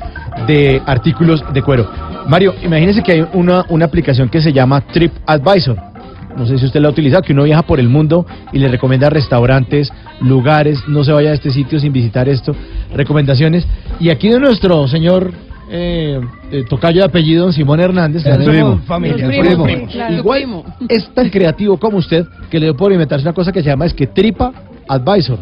[0.47, 1.89] de artículos de cuero.
[2.27, 5.92] Mario, imagínese que hay una, una aplicación que se llama TripAdvisor.
[6.37, 8.67] No sé si usted la ha utilizado, que uno viaja por el mundo y le
[8.67, 12.55] recomienda restaurantes, lugares, no se vaya a este sitio sin visitar esto,
[12.93, 13.67] recomendaciones.
[13.99, 15.31] Y aquí de nuestro señor
[15.69, 16.19] eh,
[16.51, 18.23] eh, tocayo de apellido don Simón Hernández.
[18.23, 18.79] Somos Primo.
[18.85, 19.87] familia.
[19.87, 20.63] Claro, Igual primo.
[20.89, 23.85] es tan creativo como usted que le dio por inventarse una cosa que se llama
[23.85, 24.51] es que Tripa
[24.87, 25.39] Advisor.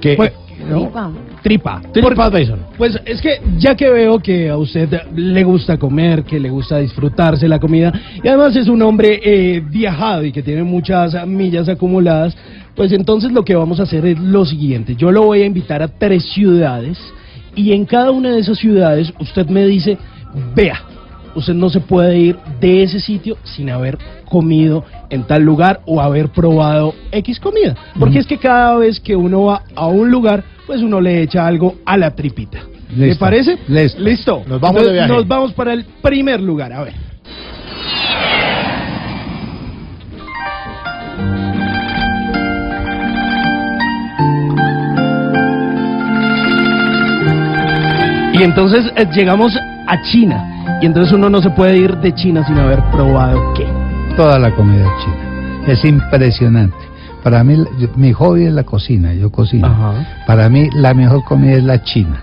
[0.00, 0.32] Que, Pues,
[0.68, 0.80] ¿no?
[0.80, 1.12] Tripa.
[1.42, 1.82] Tripa.
[1.92, 2.58] Tripa Advisor.
[2.76, 6.78] Pues es que ya que veo que a usted le gusta comer, que le gusta
[6.78, 7.92] disfrutarse la comida
[8.22, 12.36] y además es un hombre eh, viajado y que tiene muchas millas acumuladas,
[12.74, 14.96] pues entonces lo que vamos a hacer es lo siguiente.
[14.96, 16.98] Yo lo voy a invitar a tres ciudades
[17.54, 19.96] y en cada una de esas ciudades usted me dice,
[20.54, 20.82] vea,
[21.34, 23.98] usted no se puede ir de ese sitio sin haber
[24.28, 27.76] comido en tal lugar o haber probado X comida.
[27.98, 31.46] Porque es que cada vez que uno va a un lugar, pues uno le echa
[31.46, 32.58] algo a la tripita.
[32.96, 33.58] ¿Le parece?
[33.68, 34.00] Listo.
[34.00, 34.42] Listo.
[34.46, 35.12] Nos vamos de viaje.
[35.12, 36.72] Nos vamos para el primer lugar.
[36.72, 36.94] A ver.
[48.32, 49.56] Y entonces eh, llegamos
[49.86, 50.78] a China.
[50.82, 53.66] Y entonces uno no se puede ir de China sin haber probado qué.
[54.14, 55.64] Toda la comida china.
[55.66, 56.85] Es impresionante.
[57.26, 59.66] Para mí, yo- mi hobby es la cocina, yo cocino.
[60.28, 62.22] Para mí, la mejor comida es la china.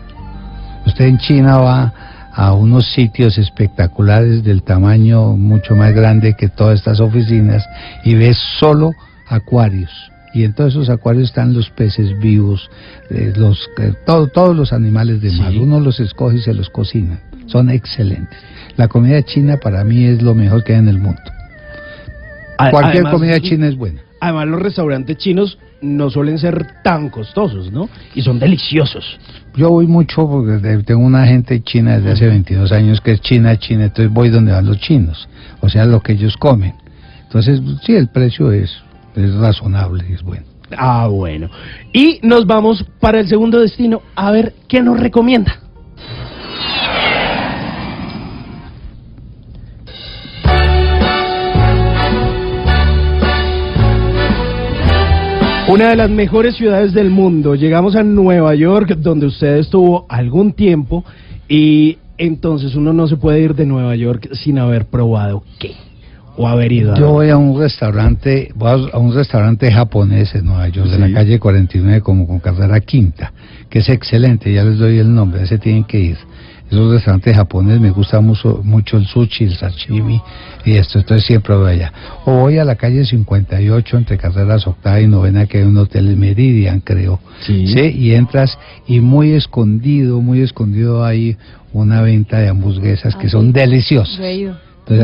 [0.86, 1.94] Usted en China va
[2.34, 7.66] a unos sitios espectaculares del tamaño mucho más grande que todas estas oficinas
[8.06, 8.92] y ve solo
[9.28, 9.92] acuarios.
[10.34, 12.70] Y en todos esos acuarios están los peces vivos,
[13.10, 15.52] eh, los, eh, todo- todos los animales de mar.
[15.64, 17.20] Uno los escoge y se los cocina.
[17.48, 18.40] Son excelentes.
[18.78, 21.20] La comida china para mí es lo mejor que hay en el mundo.
[22.72, 24.00] Cualquier además, comida china es buena.
[24.24, 27.90] Además, los restaurantes chinos no suelen ser tan costosos, ¿no?
[28.16, 29.20] Y son deliciosos.
[29.54, 33.60] Yo voy mucho porque tengo una gente china desde hace 22 años que es china,
[33.60, 35.28] china, entonces voy donde van los chinos,
[35.60, 36.74] o sea, lo que ellos comen.
[37.24, 38.72] Entonces, sí, el precio es,
[39.14, 40.46] es razonable, es bueno.
[40.78, 41.50] Ah, bueno.
[41.92, 45.63] Y nos vamos para el segundo destino a ver qué nos recomienda.
[55.68, 57.56] Una de las mejores ciudades del mundo.
[57.56, 61.04] Llegamos a Nueva York, donde usted estuvo algún tiempo,
[61.48, 65.72] y entonces uno no se puede ir de Nueva York sin haber probado qué.
[66.36, 67.00] O haber ido a...
[67.00, 71.08] Yo voy a un restaurante, voy a- un restaurante japonés en Nueva York, de la
[71.08, 71.14] Sí.
[71.14, 73.32] calle 49, como con carrera quinta,
[73.70, 76.18] que es excelente, ya les doy el nombre, ese tienen que ir.
[76.74, 80.20] Esos restaurantes japoneses me gusta mucho, mucho el sushi, el sashimi
[80.66, 81.94] y esto, entonces siempre voy allá.
[82.26, 86.18] O voy a la calle 58, entre carreras octava y novena, que hay un hotel
[86.18, 87.20] Meridian, creo.
[87.42, 87.66] Sí.
[87.76, 88.58] y entras
[88.88, 91.38] y muy escondido, muy escondido hay
[91.74, 94.18] una venta de hamburguesas que son deliciosas.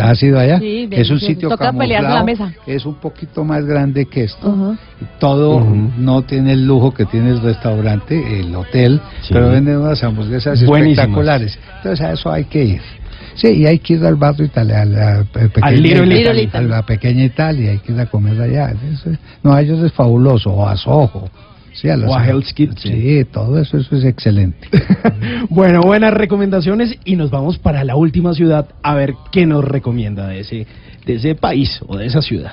[0.02, 0.60] ¿Has ido allá?
[0.60, 2.62] Sí, es un sitio Toca pelear con la camuflado, mesa.
[2.68, 4.76] es un poquito más grande que esto.
[5.20, 5.66] Todo
[5.98, 9.30] no tiene el lujo que tiene el restaurante, el hotel, Sí.
[9.34, 11.00] pero venden unas hamburguesas Buenísimas.
[11.06, 11.60] espectaculares.
[11.78, 12.82] Entonces a eso hay que ir.
[13.36, 16.66] Sí, y hay que ir al barrio italiano, a la, pe- pequeña, Little Italia, Italy.
[16.66, 18.74] a la pequeña Italia, hay que ir a comer allá.
[19.44, 21.30] No, a ellos es fabuloso, o a Soho.
[21.82, 22.76] Sí, a las- O a Hell's Kitchen.
[23.02, 24.68] Sí, todo eso, eso es excelente.
[25.50, 30.28] Bueno, buenas recomendaciones y nos vamos para la última ciudad a ver qué nos recomienda
[30.28, 30.68] de ese,
[31.06, 32.52] de ese país o de esa ciudad.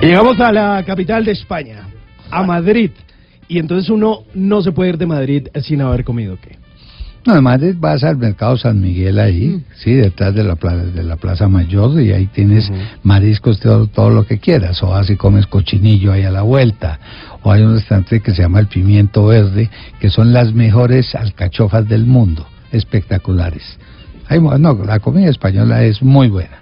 [0.00, 1.86] Llegamos a la capital de España,
[2.30, 2.90] a Madrid.
[3.48, 6.56] Y entonces uno no se puede ir de Madrid sin haber comido qué.
[7.24, 11.02] No, además de- vas al mercado San Miguel ahí, sí, detrás de la plaza, de
[11.04, 12.70] la Plaza Mayor y ahí tienes
[13.04, 16.98] mariscos, todo, todo lo que quieras, o así comes cochinillo ahí a la vuelta,
[17.42, 19.70] o hay un restaurante que se llama El Pimiento Verde,
[20.00, 23.78] que son las mejores alcachofas del mundo, espectaculares.
[24.28, 26.58] Hay no, la comida española es muy buena.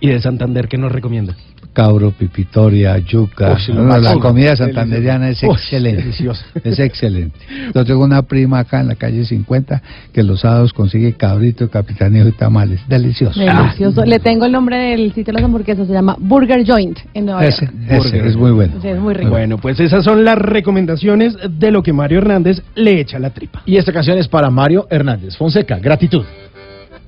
[0.00, 1.34] ¿Y de Santander qué nos recomienda?
[1.74, 3.52] Cabro, pipitoria, yuca.
[3.54, 4.20] Uy, sí, No, la máximo.
[4.20, 6.02] comida santanderiana es Uy, excelente.
[6.02, 6.46] deliciosa.
[6.64, 7.36] Es excelente.
[7.74, 12.28] Yo tengo una prima acá en la calle 50 que los sábados consigue cabrito, capitanejo
[12.28, 12.80] y tamales.
[12.88, 13.38] Delicioso.
[13.40, 14.04] Delicioso.
[14.04, 17.44] Le tengo el nombre del sitio de las hamburguesas, se llama Burger Joint en Nueva
[17.44, 17.74] Ese, York.
[18.06, 18.74] ese es muy bueno.
[18.80, 19.30] Sí, es muy rico.
[19.30, 23.30] Bueno, pues esas son las recomendaciones de lo que Mario Hernández le echa a la
[23.30, 23.62] tripa.
[23.66, 25.36] Y esta canción es para Mario Hernández.
[25.36, 26.24] Fonseca, gratitud.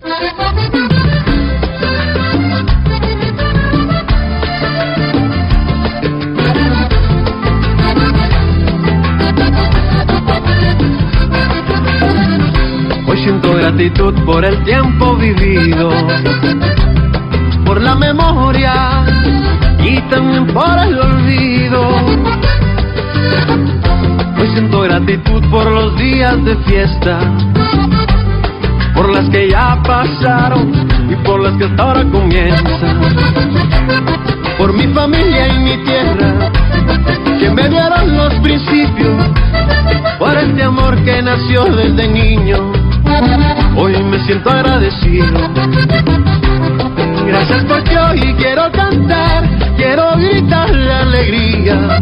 [13.26, 15.90] siento gratitud por el tiempo vivido,
[17.64, 19.04] por la memoria
[19.82, 21.88] y también por el olvido.
[24.38, 27.18] Hoy siento gratitud por los días de fiesta,
[28.94, 30.70] por las que ya pasaron
[31.10, 33.00] y por las que hasta ahora comienzan.
[34.56, 36.50] por mi familia y mi tierra,
[37.40, 39.16] que me dieron los principios,
[40.16, 42.85] por este amor que nació desde niño.
[43.76, 45.26] Hoy me siento agradecido.
[47.26, 49.44] Gracias porque hoy quiero cantar,
[49.76, 52.00] quiero gritar la alegría.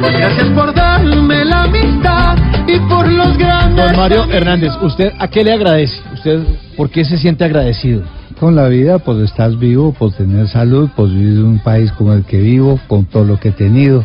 [0.00, 3.86] Gracias por darme la amistad y por los grandes.
[3.86, 6.00] Don Mario Hernández, ¿usted a qué le agradece?
[6.14, 6.42] ¿Usted
[6.76, 8.02] por qué se siente agradecido?
[8.40, 12.12] Con la vida, por estar vivo, por tener salud, por vivir en un país como
[12.12, 14.04] el que vivo, con todo lo que he tenido.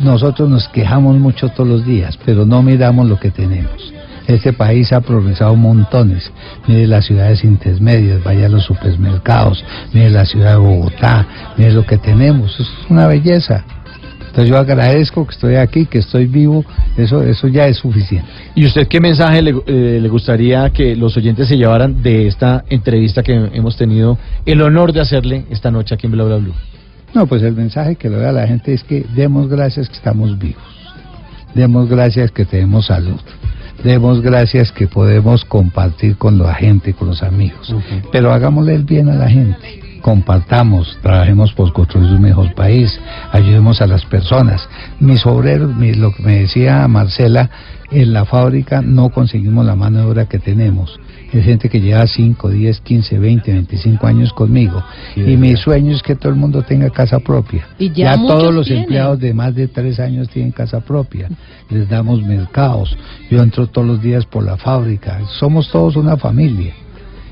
[0.00, 3.92] Nosotros nos quejamos mucho todos los días, pero no miramos lo que tenemos.
[4.26, 6.30] Este país ha progresado montones.
[6.66, 11.84] Mire las ciudades intermedias, vaya a los supermercados, mire la ciudad de Bogotá, mire lo
[11.84, 12.58] que tenemos.
[12.58, 13.64] Es una belleza.
[14.32, 16.64] Entonces yo agradezco que estoy aquí, que estoy vivo,
[16.96, 18.26] eso, eso ya es suficiente.
[18.54, 22.64] ¿Y usted qué mensaje le, eh, le gustaría que los oyentes se llevaran de esta
[22.70, 24.16] entrevista que hemos tenido
[24.46, 26.54] el honor de hacerle esta noche aquí en Bla Bla Blue?
[27.14, 29.96] No, pues el mensaje que le doy a la gente es que demos gracias que
[29.96, 30.62] estamos vivos,
[31.54, 33.20] demos gracias que tenemos salud,
[33.82, 37.74] demos gracias que podemos compartir con la gente, con los amigos,
[38.12, 39.80] pero hagámosle el bien a la gente.
[40.02, 44.68] Compartamos, trabajemos por construir un mejor país, ayudemos a las personas.
[44.98, 47.50] Mis obreros, mi- lo que me decía Marcela,
[47.90, 50.98] en la fábrica no conseguimos la mano de obra que tenemos.
[51.32, 54.82] Es gente que lleva 5, 10, 15, 20, 25 años conmigo.
[55.16, 57.66] Y mi sueño es que todo el mundo tenga casa propia.
[57.78, 58.84] Y ya todos los tienen.
[58.84, 61.30] empleados de más de tres años tienen casa propia.
[61.70, 62.94] Les damos mercados.
[63.30, 65.20] Yo entro todos los días por la fábrica.
[65.38, 66.74] Somos todos una familia.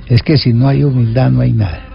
[0.07, 1.90] Es que si no hay humildad no hay nada.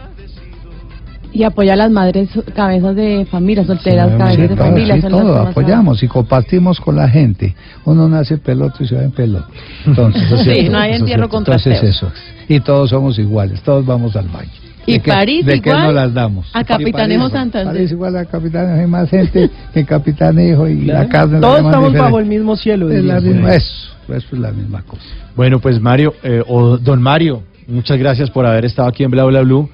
[1.38, 4.95] Y apoya a las madres cabezas de familia, solteras, Sí, cabezas de todo, familia.
[4.95, 7.53] sí, son todo, que apoyamos y compartimos con la gente.
[7.83, 9.47] Uno nace peloto y se va en peloto.
[9.86, 10.71] Entonces, Sí, ¿cierto?
[10.71, 11.29] no hay Eso entierro cierto.
[11.29, 12.49] con Entonces eso es.
[12.49, 14.49] Y todos somos iguales, todos vamos al baño.
[14.88, 16.47] Y ¿De qué- París ¿De qué igual no las damos?
[16.53, 17.73] a Capitanejo Santander.
[17.73, 21.33] París igual a Capitanejo, hay más gente que Capitanejo y la carne.
[21.33, 21.99] la Todos llaman estamos diferente.
[22.11, 22.89] bajo el mismo cielo.
[22.91, 25.01] Es la misma, eso, eso es la misma cosa.
[25.36, 29.25] Bueno, pues Mario, eh, o don Mario, muchas gracias por haber estado aquí en Bla
[29.25, 29.67] Bla Blue.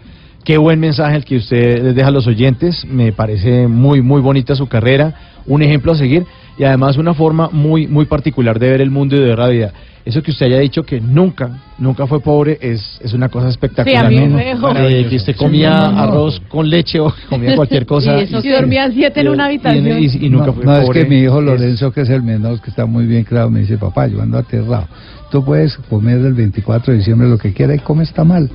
[0.43, 2.85] Qué buen mensaje el que usted les deja a los oyentes.
[2.85, 5.13] Me parece muy, muy bonita su carrera,
[5.45, 6.25] un ejemplo a seguir
[6.57, 9.47] y además una forma muy, muy particular de ver el mundo y de ver la
[9.49, 9.73] vida.
[10.03, 14.09] Eso que usted haya dicho que nunca, nunca fue pobre es, es una cosa espectacular.
[14.09, 14.35] Sí, a mí ¿no?
[14.37, 14.75] me dejó.
[14.75, 15.99] Eh, que usted comía No, no, no.
[16.01, 18.17] arroz con leche o comía cualquier cosa.
[18.17, 19.99] Y, eso, y dormían siete en una habitación.
[20.01, 22.23] Y, y- y nunca no, fue no, es que mi hijo Lorenzo, que es el
[22.23, 24.87] menor, que está muy bien claro, me dice, papá, yo ando aterrado.
[25.29, 28.49] Tú puedes comer del 24 de diciembre lo que quiera y comes tamal.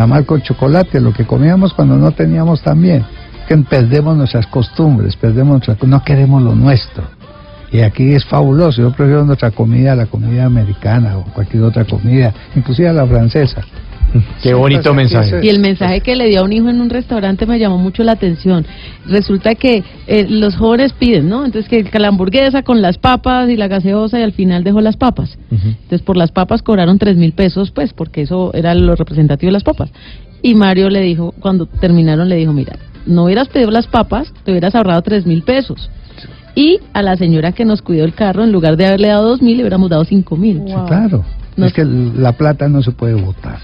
[0.00, 3.04] Tamal con chocolate, lo que comíamos cuando no teníamos también.
[3.46, 7.04] Que perdemos nuestras costumbres, perdemos nuestra, no queremos lo nuestro.
[7.70, 11.84] Y aquí es fabuloso, yo prefiero nuestra comida a la comida americana o cualquier otra
[11.84, 13.60] comida, inclusive a la francesa.
[14.42, 15.40] Qué bonito Pues mensaje.
[15.42, 18.02] Y el mensaje que le dio a un hijo en un restaurante me llamó mucho
[18.02, 18.66] la atención.
[19.06, 21.44] Resulta que eh, los jóvenes piden, ¿no?
[21.44, 24.96] Entonces que la hamburguesa con las papas y la gaseosa y al final dejó las
[24.96, 25.38] papas.
[25.50, 29.52] Entonces por las papas cobraron tres mil pesos, pues, porque eso era lo representativo de
[29.52, 29.90] las papas.
[30.42, 32.76] Y Mario le dijo, cuando terminaron, le dijo, mira,
[33.06, 35.90] no hubieras pedido las papas, te hubieras ahorrado tres mil pesos.
[36.54, 39.42] Y a la señora que nos cuidó el carro, en lugar de haberle dado dos
[39.42, 40.62] mil, le hubiéramos dado cinco mil.
[40.64, 41.24] Claro.
[41.56, 43.58] Es que la plata no se puede botar.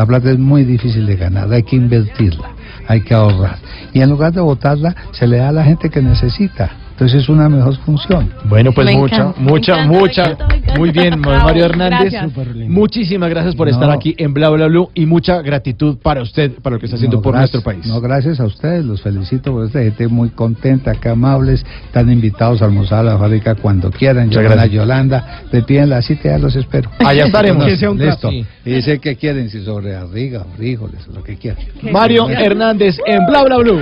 [0.00, 2.52] La plata es muy difícil de ganar, hay que invertirla,
[2.88, 3.58] hay que ahorrar.
[3.92, 6.70] Y en lugar de botarla, se le da a la gente que necesita.
[7.00, 8.30] Entonces es una mejor función.
[8.44, 10.22] Bueno, pues Me mucha, encanta, mucha, encanta, mucha.
[10.32, 10.74] encanta.
[10.76, 12.12] Muy bien, Bravo, Mario Hernández.
[12.12, 12.68] gracias.
[12.68, 13.72] Muchísimas gracias por No.
[13.72, 16.96] estar aquí en Bla Bla Blue y mucha gratitud para usted, para lo que está
[16.96, 17.54] haciendo No, por gracias.
[17.54, 17.86] nuestro país.
[17.86, 22.60] No, gracias a ustedes, los felicito por esta gente muy contenta, que amables, están invitados
[22.60, 24.26] a almorzar a la fábrica cuando quieran.
[24.26, 24.74] Muchas Llevan a gracias.
[24.76, 26.90] Yolanda, le piden la cita, ya los espero.
[26.98, 27.64] Allá estaremos.
[27.64, 27.70] Listo.
[27.72, 28.28] Que sea un Listo.
[28.28, 28.46] placer.
[28.66, 31.64] Y dice que quieren, si sobre arriga, frijoles, lo que quieran.
[31.90, 33.80] Mario Hernández en Bla Bla Blue.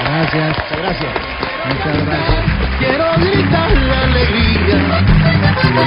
[0.00, 0.56] Gracias.
[0.80, 1.53] Gracias.
[2.78, 4.78] Quiero gritar la alegría.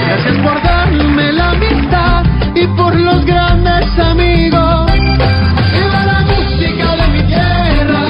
[0.06, 2.24] Gracias por darme la amistad
[2.56, 4.90] y por los grandes amigos.
[5.72, 8.00] Viva la música de mi tierra,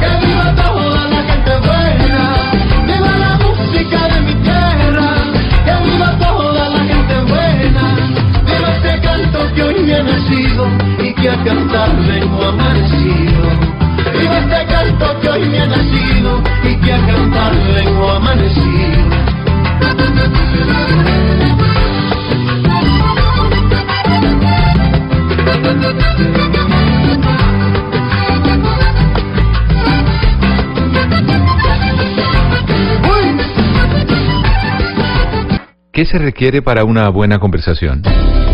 [0.00, 2.52] que viva toda la gente buena.
[2.86, 5.08] Viva la música de mi tierra,
[5.64, 7.96] que viva toda la gente buena.
[8.44, 10.68] Viva este canto que hoy ha nacido
[10.98, 13.23] y que a cantar vengo amanecido.
[35.94, 38.02] ¿Qué se requiere para una buena conversación?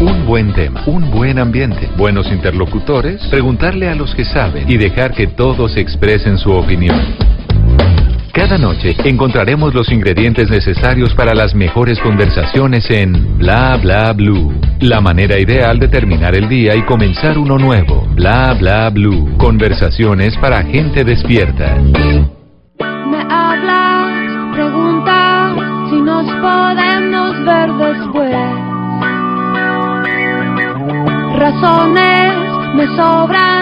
[0.02, 5.14] Un buen tema, un buen ambiente, buenos interlocutores, preguntarle a los que saben y dejar
[5.14, 7.00] que todos expresen su opinión.
[8.32, 14.54] Cada noche encontraremos los ingredientes necesarios para las mejores conversaciones en Bla Bla Blue.
[14.80, 18.06] La manera ideal de terminar el día y comenzar uno nuevo.
[18.14, 19.36] Bla Bla Blue.
[19.36, 21.76] Conversaciones para gente despierta.
[21.76, 25.54] Me hablas, pregunta
[25.90, 28.70] si nos podemos ver después.
[31.36, 33.59] Razones me sobran,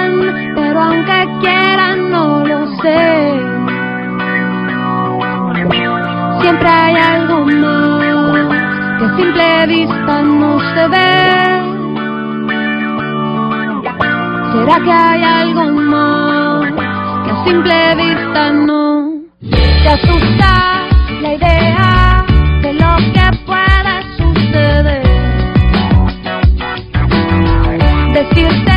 [6.40, 8.48] Siempre hay algo más
[8.98, 11.58] que a simple vista no se ve.
[14.52, 16.72] ¿Será que hay algo más
[17.24, 20.52] que a simple vista no te asusta
[21.22, 22.24] la idea
[22.62, 25.02] de lo que puede suceder?
[28.14, 28.67] Decirte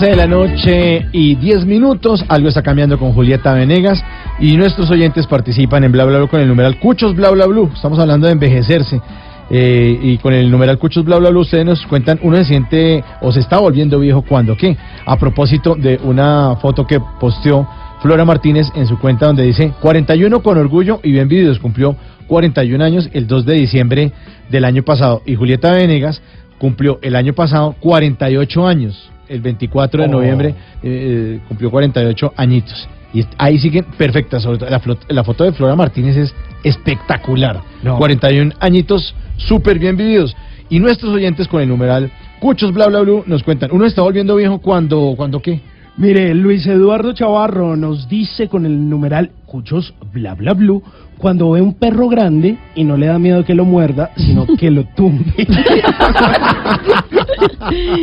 [0.00, 2.24] 11 de la noche y 10 minutos.
[2.28, 4.02] Algo está cambiando con Julieta Venegas.
[4.38, 7.44] Y nuestros oyentes participan en Bla Bla Bla con el numeral Cuchos Bla Bla.
[7.74, 8.98] Estamos hablando de envejecerse.
[9.50, 13.30] Eh, y con el numeral Cuchos Bla Bla ustedes nos cuentan, uno se siente o
[13.30, 14.74] se está volviendo viejo cuando qué.
[15.04, 17.68] A propósito de una foto que posteó
[18.00, 21.58] Flora Martínez en su cuenta donde dice 41 con orgullo y bien vividos.
[21.58, 21.94] Cumplió
[22.26, 24.12] 41 años el 2 de diciembre
[24.48, 25.20] del año pasado.
[25.26, 26.22] Y Julieta Venegas
[26.58, 29.10] cumplió el año pasado 48 años.
[29.30, 30.12] El 24 de Oh.
[30.12, 32.88] noviembre eh, cumplió 48 añitos.
[33.14, 34.42] Y ahí siguen perfectas.
[34.42, 34.68] Sobre todo
[35.08, 37.60] la, foto de Flora Martínez es espectacular.
[37.82, 37.96] No.
[37.98, 40.36] 41 añitos súper bien vividos.
[40.68, 42.10] Y nuestros oyentes con el numeral
[42.40, 43.70] Cuchos Bla Bla Blue nos cuentan.
[43.72, 45.60] Uno está volviendo viejo cuando, cuando qué.
[45.96, 50.82] Mire, Luis Eduardo Chavarro nos dice con el numeral Cuchos bla bla blue
[51.20, 54.70] cuando ve un perro grande y no le da miedo que lo muerda, sino que
[54.70, 55.24] lo tumbe.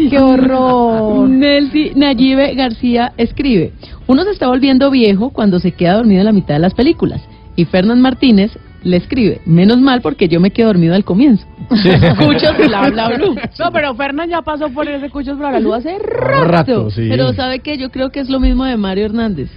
[0.10, 1.28] ¡Qué horror!
[1.28, 3.74] Nelsi Nayibe García escribe,
[4.06, 7.22] uno se está volviendo viejo cuando se queda dormido en la mitad de las películas.
[7.56, 8.52] Y Fernán Martínez
[8.84, 11.46] le escribe, menos mal porque yo me quedo dormido al comienzo.
[11.70, 13.36] Cuchos bla bla blue.
[13.60, 16.46] No, pero Fernán ya pasó por ese Cuchos Bla Bla Blue hace rato.
[16.46, 17.08] Rato, sí.
[17.10, 19.50] Pero sabe que yo creo que es lo mismo de Mario Hernández,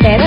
[0.00, 0.24] Pero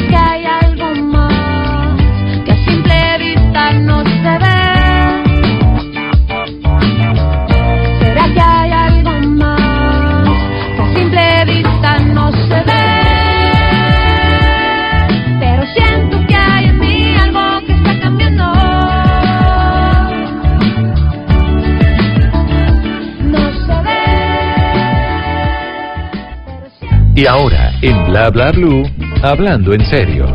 [27.19, 28.81] Y ahora, en Bla Bla Blue,
[29.21, 30.25] hablando en serio.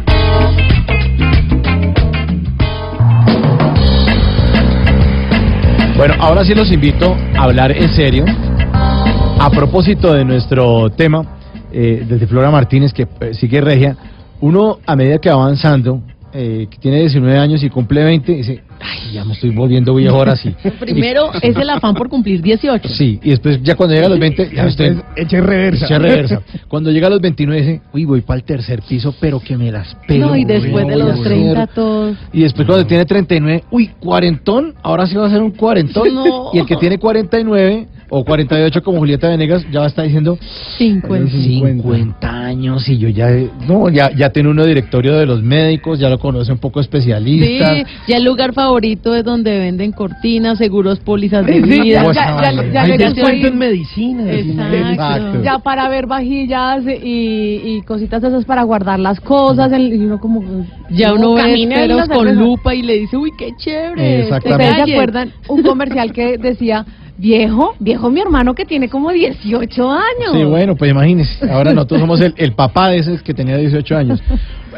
[5.97, 8.27] Bueno, ahora sí los invito a hablar en serio.
[8.71, 11.25] A propósito de nuestro tema,
[11.73, 13.97] eh, desde Flora Martínez, que eh, sigue regia,
[14.43, 16.03] uno a medida que va avanzando,
[16.35, 20.17] eh, que tiene 19 años y cumple 20, dice, ay, ya me estoy volviendo viejo
[20.17, 20.55] ahora sí.
[20.81, 22.89] Primero es el afán por cumplir 18.
[22.91, 25.01] Sí, y después ya cuando llega a los 20, ya estoy...
[25.17, 25.87] Eche reversa.
[25.87, 26.43] Eche reversa.
[26.69, 29.71] Cuando llega a los 29 dice, uy, voy para el tercer piso, pero que me
[29.71, 30.29] las pelo.
[30.29, 31.25] No, y después de los hacer".
[31.25, 32.17] 30 todos.
[32.33, 36.13] Y después cuando tiene 39, uy, cuarentón, ahora sí va a ser un cuarentón.
[36.13, 36.51] No.
[36.53, 40.39] Y el que tiene 49 o 48 como Julieta Venegas ya va a estar diciendo
[40.79, 41.31] 50.
[41.31, 43.29] 50 años y yo ya,
[43.69, 46.87] no, ya, ya tiene uno directorio de los médicos, ya lo conoce un poco Sí,
[46.87, 47.75] especialista.
[48.07, 52.05] ya el lugar favorito es donde venden cortinas, seguros, pólizas de Sí, vida.
[52.13, 54.31] ya- ya- ya- descuento en medicina.
[54.33, 55.43] Exacto.
[55.43, 59.73] Ya para ver vajillas y, y cositas esas para guardar las cosas.
[59.73, 60.43] el- y uno como,
[60.91, 64.23] Ya no, uno ve la esferos con lupa y le dice, uy, qué chévere.
[64.23, 64.65] Exactamente.
[64.71, 66.85] ¿Ustedes se acuerdan un comercial que decía,
[67.17, 70.33] viejo, viejo mi hermano que tiene como 18 años?
[70.33, 71.51] Sí, bueno, pues imagínese.
[71.51, 74.23] Ahora nosotros somos el, el papá de ese que tenía 18 años.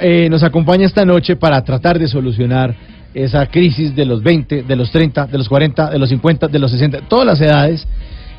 [0.01, 2.75] Eh, nos acompaña esta noche para tratar de solucionar
[3.15, 6.59] esa crisis de los 20, de los 30, de los 40, de los 50, de
[6.59, 7.87] los 60, todas las edades.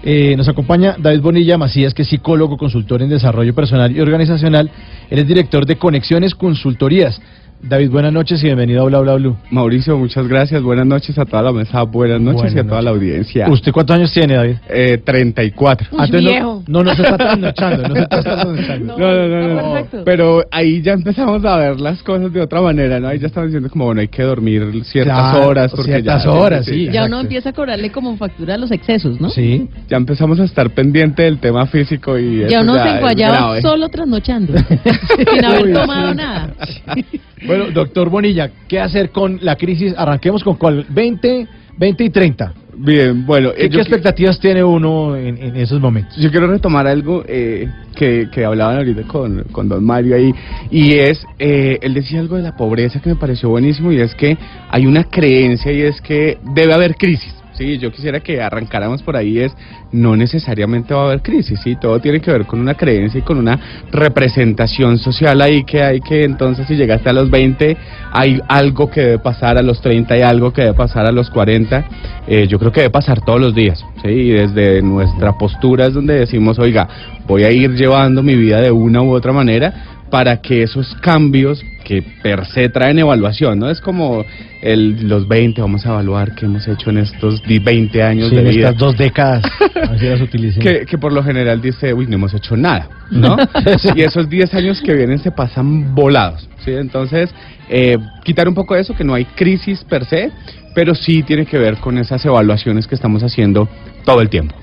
[0.04, 4.70] Eh, nos acompaña David Bonilla Macías, que es psicólogo, consultor en desarrollo personal y organizacional.
[5.10, 7.20] Él es director de Conexiones Consultorías.
[7.60, 9.36] David, buenas noches y bienvenido a Bla Bla Blue.
[9.49, 10.62] Mauricio, muchas gracias.
[10.62, 11.82] Buenas noches a toda la mesa.
[11.84, 13.49] Buenas noches Buenas y a toda la audiencia.
[13.49, 14.55] ¿Usted cuántos años tiene, David?
[14.70, 15.88] Eh, 34.
[15.97, 18.97] Ah, entonces no- No, no, se está trasnochando, no se está trasnochando.
[18.97, 19.74] No, no, no, no.
[19.74, 20.01] perfecto.
[20.05, 23.08] Pero ahí ya empezamos a ver las cosas de otra manera, ¿no?
[23.08, 25.72] Ahí ya estamos diciendo como, bueno, hay que dormir ciertas Claro, horas.
[25.72, 26.89] Porque ciertas ya, horas, sí.
[26.91, 29.30] Ya uno empieza a cobrarle como factura a los excesos, ¿no?
[29.32, 29.68] Sí.
[29.89, 34.53] Ya empezamos a estar pendiente del tema físico y Ya uno se enguayaba solo trasnochando,
[35.34, 36.16] sin haber Uy, tomado sí.
[36.16, 36.53] nada.
[37.48, 39.93] Bueno, doctor Bonilla, ¿qué hacer con la crisis?
[39.98, 42.54] Arranquemos con cuál, 20, 20 y 30.
[42.80, 43.54] Bien, bueno.
[43.56, 46.16] ¿Qué, eh, qué expectativas tiene uno en, en esos momentos?
[46.18, 50.32] Yo quiero retomar algo eh, que, que hablaban ahorita con, con don Mario ahí,
[50.70, 54.14] y es, eh, él decía algo de la pobreza que me pareció buenísimo, y es
[54.14, 54.38] que
[54.70, 57.34] hay una creencia y es que debe haber crisis.
[57.58, 59.51] Sí, yo quisiera que arrancáramos por ahí es
[59.91, 63.24] no necesariamente va a haber crisis, sí, todo tiene que ver con una creencia y
[63.24, 63.60] con una
[63.91, 67.76] representación social ahí que hay que entonces si llegaste a los 20
[68.12, 71.32] hay algo que debe pasar a los 30 hay algo que debe pasar a los
[71.32, 71.86] 40,
[72.28, 75.95] eh, yo creo que debe pasar todos los días, sí, y desde nuestra postura es
[75.95, 76.88] donde decimos, oiga,
[77.26, 81.64] voy a ir llevando mi vida de una u otra manera para que esos cambios
[81.84, 83.70] que per se traen evaluación, ¿no?
[83.70, 84.26] Es como
[84.62, 88.36] el, los 20, vamos a evaluar qué hemos hecho en estos di- 20 años Sí,
[88.36, 88.68] de en vida.
[88.70, 89.43] estas dos décadas.
[89.89, 90.60] Así las.
[90.62, 93.38] Que, que por lo general dice, uy, no hemos hecho nada, ¿no?
[93.95, 96.72] y esos 10 años que vienen se pasan volados, ¿sí?
[96.72, 97.34] Entonces,
[97.70, 100.32] eh, quitar un poco de eso, que no hay crisis per se,
[100.76, 103.68] pero sí tiene que ver con esas evaluaciones que estamos haciendo
[104.03, 104.55] todo el tiempo.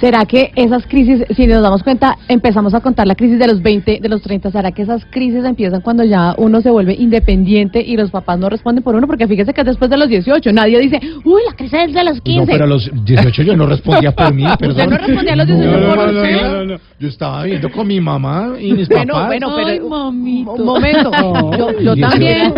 [0.00, 3.62] ¿Será que esas crisis, si nos damos cuenta, empezamos a contar la crisis de los
[3.62, 7.80] 20, de los 30, ¿será que esas crisis empiezan cuando ya uno se vuelve independiente
[7.80, 9.06] y los papás no responden por uno?
[9.06, 12.04] Porque fíjese que es después de los 18, nadie dice, uy, la crisis es de
[12.04, 12.40] los 15.
[12.40, 14.70] No, pero a los 18 yo no respondía por mí, perdón.
[14.70, 16.42] ¿Usted no respondía a los 18 No, no, por no, usted?
[16.42, 16.76] no, no, no.
[17.00, 19.26] Yo estaba viendo con mi mamá y mis Bueno, papás.
[19.28, 20.52] bueno, pero Ay, mamito.
[20.52, 21.10] un momento,
[21.58, 22.08] yo, yo 18.
[22.10, 22.54] también,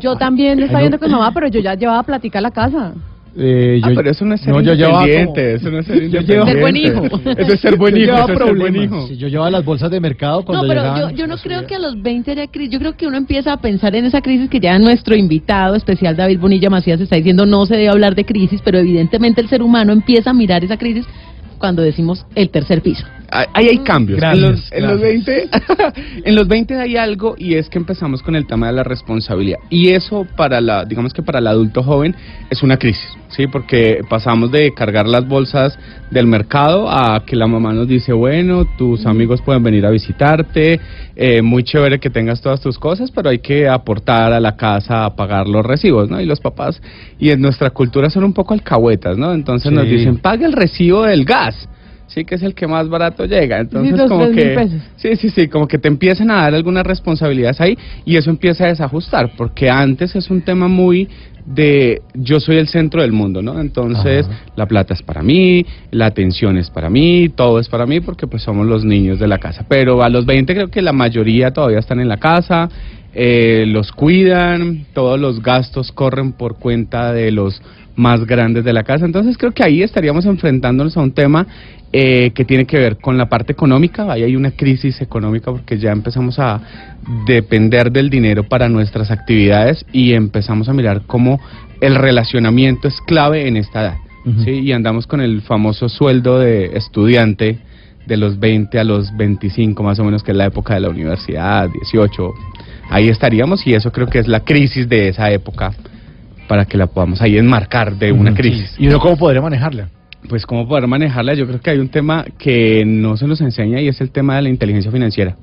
[0.00, 2.92] yo también estaba viendo con mamá, pero yo ya llevaba plática a la casa.
[3.36, 6.52] Eh, Ah, pero eso no es ser no, independiente, como- eso no es ser independiente.
[6.52, 7.04] Ser buen hijo.
[7.36, 8.84] Eso es ser buen Yo hijo, eso es ser buen problemas.
[8.84, 9.06] hijo.
[9.08, 11.10] Sí, yo llevaba las bolsas de mercado cuando No, pero llegaban.
[11.10, 12.70] yo, yo no creo que a los 20 haya crisis.
[12.72, 16.16] Yo creo que uno empieza a pensar en esa crisis que ya nuestro invitado especial
[16.16, 19.62] David Bonilla Macías está diciendo no se debe hablar de crisis, pero evidentemente el ser
[19.62, 21.04] humano empieza a mirar esa crisis
[21.58, 23.04] cuando decimos el tercer piso.
[23.30, 24.20] Ahí hay cambios.
[24.20, 25.50] Gracias, en, los, en los gracias.
[25.74, 28.84] 20 en los 20 hay algo y es que empezamos con el tema de la
[28.84, 29.58] responsabilidad.
[29.70, 32.14] Y eso para la digamos que para el adulto joven
[32.50, 33.46] es una crisis, ¿sí?
[33.46, 35.78] Porque pasamos de cargar las bolsas
[36.10, 40.80] del mercado a que la mamá nos dice, "Bueno, tus amigos pueden venir a visitarte,
[41.16, 45.04] eh, muy chévere que tengas todas tus cosas, pero hay que aportar a la casa
[45.04, 46.20] a pagar los recibos, ¿no?
[46.20, 46.80] Y los papás
[47.18, 49.32] y en nuestra cultura son un poco alcahuetas, ¿no?
[49.32, 51.68] Entonces nos dicen, "Pague el recibo del gas."
[52.06, 53.58] Sí, que es el que más barato llega.
[53.58, 54.68] Entonces, como que.
[54.96, 58.64] Sí, sí, sí, como que te empiezan a dar algunas responsabilidades ahí y eso empieza
[58.64, 61.08] a desajustar, porque antes es un tema muy
[61.46, 63.60] de yo soy el centro del mundo, ¿no?
[63.60, 64.26] Entonces,
[64.56, 68.26] la plata es para mí, la atención es para mí, todo es para mí, porque
[68.26, 69.64] pues somos los niños de la casa.
[69.68, 72.68] Pero a los 20 creo que la mayoría todavía están en la casa,
[73.12, 77.60] eh, los cuidan, todos los gastos corren por cuenta de los
[77.96, 79.04] más grandes de la casa.
[79.04, 81.46] Entonces creo que ahí estaríamos enfrentándonos a un tema
[81.96, 84.10] eh, que tiene que ver con la parte económica.
[84.10, 86.60] Ahí hay una crisis económica porque ya empezamos a
[87.24, 91.38] depender del dinero para nuestras actividades y empezamos a mirar cómo
[91.80, 93.96] el relacionamiento es clave en esta edad.
[94.44, 94.50] ¿sí?
[94.50, 97.60] Y andamos con el famoso sueldo de estudiante
[98.06, 100.88] de los 20 a los 25 más o menos, que es la época de la
[100.88, 102.34] universidad, 18.
[102.90, 105.70] Ahí estaríamos y eso creo que es la crisis de esa época
[106.48, 108.74] para que la podamos ahí enmarcar de una crisis.
[108.78, 109.90] ¿Y uno cómo podría manejarla?
[110.28, 113.80] Pues cómo poder manejarla, yo creo que hay un tema que no se nos enseña
[113.80, 115.36] y es el tema de la inteligencia financiera.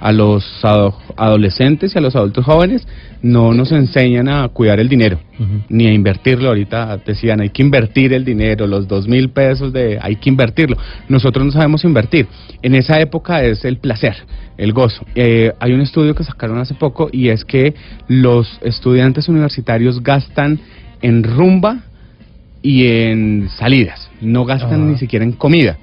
[0.00, 2.86] A los ado- adolescentes y a los adultos jóvenes
[3.22, 5.20] no nos enseñan a cuidar el dinero,
[5.68, 6.48] ni a invertirlo.
[6.48, 10.76] Ahorita decían, hay que invertir el dinero, los dos mil pesos de hay que invertirlo.
[11.08, 12.26] Nosotros no sabemos invertir.
[12.62, 14.16] En esa época es el placer,
[14.56, 15.04] el gozo.
[15.14, 17.74] Eh, hay un estudio que sacaron hace poco y es que
[18.08, 20.58] los estudiantes universitarios gastan
[21.00, 21.78] en rumba
[22.60, 25.76] y en salidas, no gastan ni siquiera en comida.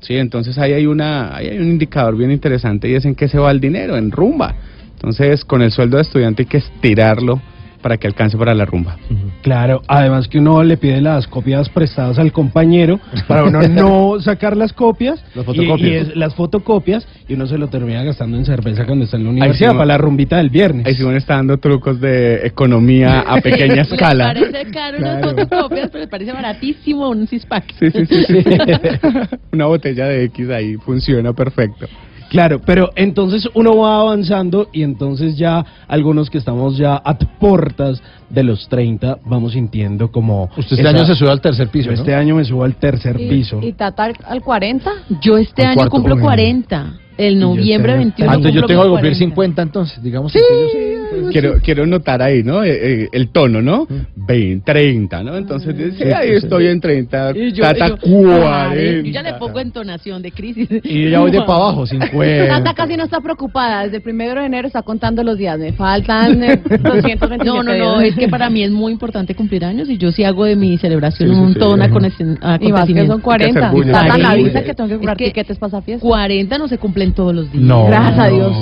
[0.00, 3.28] Sí, entonces ahí hay una ahí hay un indicador bien interesante y es en qué
[3.28, 4.54] se va el dinero, en rumba.
[4.94, 7.40] Entonces, con el sueldo de estudiante hay que estirarlo
[7.82, 8.96] para que alcance para la rumba.
[9.42, 14.56] Claro, además que uno le pide las copias prestadas al compañero para uno no sacar
[14.56, 15.80] las copias, Las y- fotocopias.
[15.90, 19.24] Y, es- las fotocopias y uno se lo termina gastando en cerveza cuando está en
[19.24, 20.86] la Ahí universidad sí, para la rumbita del viernes.
[20.86, 24.32] Ahí Simón está dando trucos de economía a pequeña escala.
[24.34, 25.36] Parece caro unas Claro.
[25.36, 27.74] fotocopias, pero le parece baratísimo un six-pack.
[27.80, 28.44] Sí, sí, sí, sí.
[29.52, 31.86] Una botella de X ahí funciona perfecto.
[32.32, 38.02] Claro, pero entonces uno va avanzando y entonces ya algunos que estamos ya a puertas
[38.30, 40.48] de los 30 vamos sintiendo como...
[40.56, 42.00] Usted este año se sube al tercer piso, Yo ¿no?
[42.00, 43.60] Este año me subo al tercer ¿Y, piso.
[43.62, 44.90] y Tata al, al 40?
[45.20, 46.20] Yo este Al año cuarto, cumplo uy.
[46.22, 46.98] 40.
[47.18, 49.18] El noviembre Ah, 21 entonces yo cumplo tengo que cumplir 40.
[49.34, 50.32] 50 entonces, digamos.
[50.32, 52.62] que yo- Quiero, quiero notar ahí, ¿no?
[52.64, 53.86] Eh, eh, el tono, ¿no?
[54.16, 55.36] 20, 30, ¿no?
[55.36, 59.02] Entonces, sí, ahí estoy en 30, Y yo- Tata y yo- 40.
[59.08, 60.68] Yo ya le pongo entonación de crisis.
[60.84, 62.48] Y yo ya voy de para abajo, 50.
[62.48, 63.84] Tata casi no está preocupada.
[63.84, 65.58] Desde el primero de enero está contando los días.
[65.58, 68.12] Me faltan eh, 227 No, no, no, días.
[68.12, 70.78] es que para mí es muy importante cumplir años y yo sí hago de mi
[70.78, 71.58] celebración Sí, sí, un sí.
[71.58, 72.40] todo un acontecimiento.
[72.60, 73.70] Y más que son 40.
[73.70, 73.92] bulla.
[73.92, 76.06] Tata me avisa que tengo que comprar Es que tiquetes para esa fiesta.
[76.06, 77.64] 40 no se cumplen todos los días.
[77.64, 77.86] No.
[77.86, 78.52] Gracias a Dios.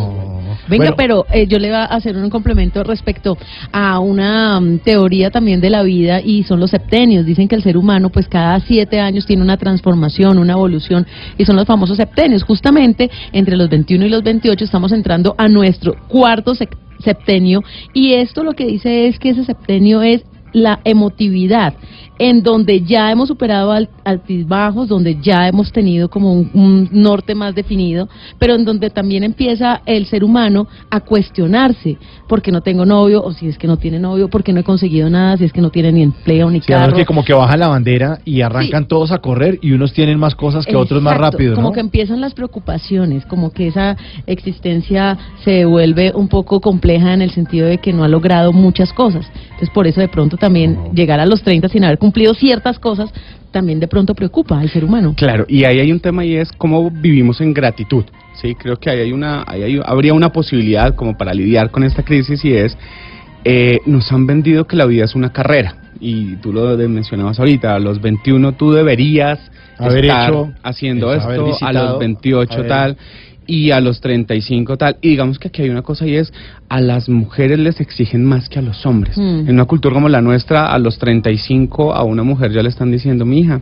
[0.71, 0.97] Venga, Bueno.
[0.97, 3.37] pero eh, yo le voy a hacer un complemento respecto
[3.73, 7.27] a una mm, teoría también de la vida y son los septenios.
[7.27, 11.07] Dicen que el ser humano pues cada siete años tiene una transformación, una evolución
[11.37, 12.45] y son los famosos septenios.
[12.45, 16.55] Justamente entre los 21 y los 28 estamos entrando a nuestro cuarto
[16.99, 21.74] septenio y esto lo que dice es que ese septenio es la emotividad,
[22.18, 27.35] en donde ya hemos superado al- altibajos, donde ya hemos tenido como un, un norte
[27.35, 28.09] más definido,
[28.39, 31.97] pero en donde también empieza el ser humano a cuestionarse,
[32.28, 33.22] ¿por qué no tengo novio?
[33.22, 35.36] O si es que no tiene novio, ¿por qué no he conseguido nada?
[35.36, 36.94] Si es que no tiene ni empleo ni Sí, carro.
[36.97, 40.35] que como que baja la bandera y arrancan todos a correr y unos tienen más
[40.35, 41.72] cosas que otros más rápido, Como ¿no?
[41.72, 43.97] que empiezan las preocupaciones, como que esa
[44.27, 48.93] existencia se vuelve un poco compleja en el sentido de que no ha logrado muchas
[48.93, 49.27] cosas.
[49.61, 53.11] Entonces, por eso de pronto también llegar a los 30 sin haber cumplido ciertas cosas,
[53.51, 55.12] también de pronto preocupa al ser humano.
[55.15, 58.05] Claro, y ahí hay un tema y es cómo vivimos en gratitud.
[58.41, 61.85] Sí, creo que ahí hay una, ahí hay- habría una posibilidad como para lidiar con
[61.85, 62.78] esta crisis y es,
[63.45, 67.74] eh, nos han vendido que la vida es una carrera y tú lo mencionabas ahorita,
[67.74, 69.39] a los 21 tú deberías
[69.77, 72.97] Haber estar hecho, haciendo esto, a los 28 haber- tal
[73.51, 74.97] y a los 35 tal.
[75.02, 76.32] Y digamos que aquí hay una cosa y es,
[76.68, 79.18] a las mujeres les exigen más que a los hombres.
[79.18, 79.48] Mm.
[79.48, 82.90] En una cultura como la nuestra, a los 35 a una mujer ya le están
[82.90, 83.60] diciendo, mi hija,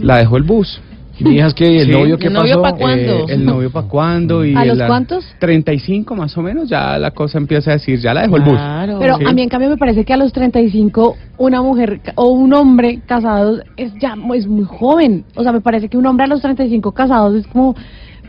[0.00, 0.80] la dejó el bus.
[1.16, 1.90] ¿Y mi hija es que el Sí.
[1.92, 2.74] novio qué ¿El novio pasó?
[2.74, 3.12] pa' cuándo?
[3.12, 5.24] Eh, el novio para cuándo y ¿A los cuántos?
[5.38, 8.54] 35 más o menos ya la cosa empieza a decir, ya la dejó el bus.
[8.54, 8.98] Claro.
[8.98, 9.24] Pero Sí.
[9.24, 12.52] a mí en cambio me parece que a los 35 una mujer ca- o un
[12.52, 15.24] hombre casado es ya es muy joven.
[15.36, 17.76] O sea, me parece que un hombre a los 35 casados es como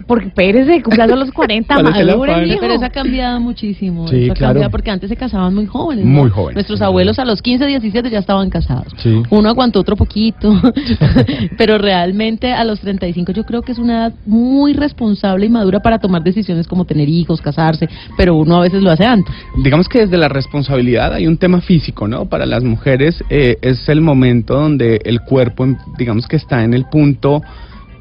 [0.08, 2.60] porque pérese, cumplas a los 40, ¿Cuál es el madure, mijo.
[2.60, 4.08] Pero eso ha cambiado muchísimo.
[4.08, 4.54] Sí, eso ha claro.
[4.54, 6.06] cambiado porque antes se casaban muy jóvenes.
[6.06, 6.12] ¿no?
[6.12, 6.56] Muy jóvenes.
[6.56, 8.88] Nuestros abuelos a los 15, 17 ya estaban casados.
[8.98, 9.24] Sí.
[9.30, 10.54] Uno aguantó otro poquito.
[11.58, 15.80] pero realmente a los 35 yo creo que es una edad muy responsable y madura
[15.80, 17.90] para tomar decisiones como tener hijos, casarse.
[18.18, 19.34] Pero uno a veces lo hace antes.
[19.64, 22.26] Digamos que desde la responsabilidad hay un tema físico, ¿no?
[22.26, 25.68] Para las mujeres eh, es el momento donde el cuerpo,
[25.98, 27.42] digamos que está en el punto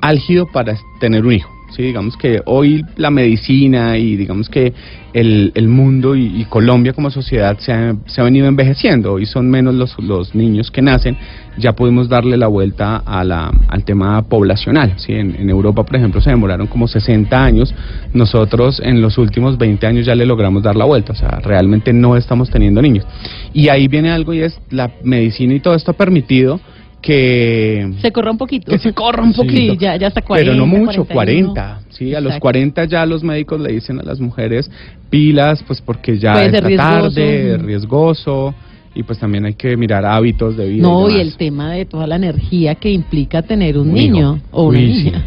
[0.01, 1.54] álgido para tener un hijo.
[1.75, 4.73] Sí, digamos que hoy la medicina y digamos que
[5.13, 9.15] el, el mundo y, Colombia como sociedad se ha, se ha venido envejeciendo.
[9.15, 11.17] Hoy son menos los, los niños que nacen.
[11.59, 14.95] Ya pudimos darle la vuelta a la, al tema poblacional.
[14.99, 15.15] ¿sí?
[15.15, 17.75] En, en Europa, por ejemplo, se demoraron como 60 años.
[18.13, 21.13] Nosotros en los últimos 20 años ya le logramos dar la vuelta.
[21.13, 23.05] O sea, realmente no estamos teniendo niños.
[23.53, 26.61] Y ahí viene algo y es la medicina y todo esto ha permitido
[27.05, 28.73] que Se corra un poquito.
[28.73, 29.75] que se corra un poquito.
[29.75, 30.51] Sí, ya, ya hasta 40.
[30.53, 31.53] Pero no mucho, 41.
[31.53, 31.81] 40.
[31.91, 32.41] Sí, a los Exacto.
[32.43, 34.71] 40 ya los médicos le dicen a las mujeres
[35.11, 37.11] pilas, pues porque ya Puede está riesgoso.
[37.11, 38.55] tarde, riesgoso,
[38.95, 40.83] y pues también hay que mirar hábitos de vida.
[40.83, 44.47] No, y el tema de toda la energía que implica tener un Un niño hijo.
[44.53, 45.05] o una Uy, sí.
[45.05, 45.27] niña.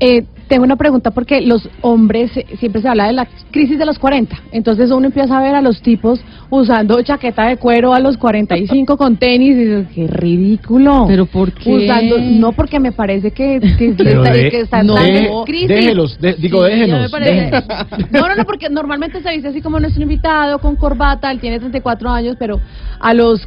[0.00, 3.86] Eh, tengo una pregunta porque los hombres eh, siempre se habla de la crisis de
[3.86, 4.36] los 40.
[4.52, 6.20] Entonces uno empieza a ver a los tipos
[6.50, 11.04] usando chaqueta de cuero a los 45 con tenis y dices, qué ridículo.
[11.08, 11.72] Pero ¿por qué?
[11.74, 15.44] Usando, no porque me parece que, que, está, de- que está no, entrando en de-
[15.44, 15.68] crisis.
[15.68, 17.64] déjelos, de- digo, Sí, déjenos, déjenos.
[18.12, 21.58] No, no, no, porque normalmente se dice así como nuestro invitado con corbata, él tiene
[21.58, 22.60] 34 años, pero
[23.00, 23.40] a los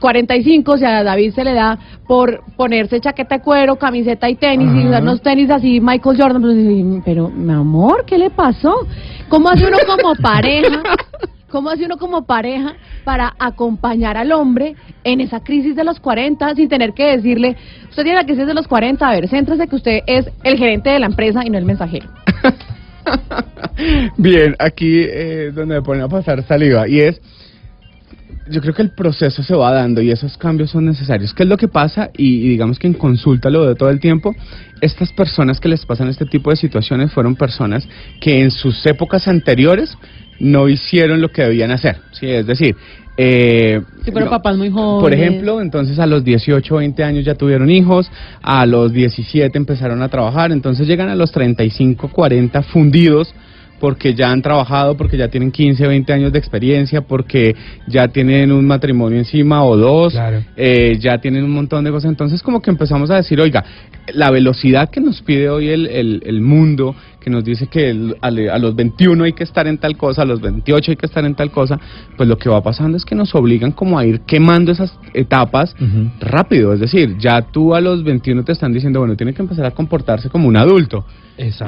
[0.00, 4.36] 45, o sea, a David se le da por ponerse chaqueta de cuero, camiseta y
[4.36, 8.86] tenis, y usar unos tenis así, Michael Jordan, pues, pero mi amor, ¿qué le pasó?
[9.28, 10.82] ¿Cómo hace uno como pareja?
[11.48, 12.74] ¿Cómo hace uno como pareja
[13.04, 14.74] para acompañar al hombre
[15.04, 17.56] en esa crisis de los 40 sin tener que decirle,
[17.88, 20.90] usted tiene la crisis de los 40, a ver, céntrese que usted es el gerente
[20.90, 22.08] de la empresa y no el mensajero?
[24.16, 27.20] Bien, aquí eh, donde me ponen a pasar saliva y es,
[28.48, 31.34] yo creo que el proceso se va dando y esos cambios son necesarios.
[31.34, 32.10] ¿Qué es lo que pasa?
[32.16, 34.34] Y, y digamos que en consulta lo veo todo el tiempo.
[34.80, 37.88] Estas personas que les pasan este tipo de situaciones fueron personas
[38.20, 39.96] que en sus épocas anteriores
[40.38, 41.96] no hicieron lo que debían hacer.
[42.12, 42.26] ¿sí?
[42.26, 42.76] Es decir,
[43.16, 45.02] eh, Sí, pero no, papás muy jóvenes.
[45.02, 48.10] por ejemplo, entonces a los 18, 20 años ya tuvieron hijos,
[48.42, 53.34] a los 17 empezaron a trabajar, entonces llegan a los 35, 40 fundidos
[53.80, 57.54] porque ya han trabajado, porque ya tienen 15, 20 años de experiencia, porque
[57.86, 60.16] ya tienen un matrimonio encima o dos,
[60.56, 62.10] eh, ya tienen un montón de cosas.
[62.10, 63.64] Entonces como que empezamos a decir, oiga,
[64.14, 66.94] la velocidad que nos pide hoy el, el, el mundo,
[67.26, 69.96] que nos dice que el- a, le- a los 21 hay que estar en tal
[69.96, 71.76] cosa, a los 28 hay que estar en tal cosa,
[72.16, 75.74] pues lo que va pasando es que nos obligan como a ir quemando esas etapas
[76.20, 76.72] rápido.
[76.72, 79.72] Es decir, ya tú a los 21 te están diciendo, bueno, tiene que empezar a
[79.72, 81.04] comportarse como un adulto.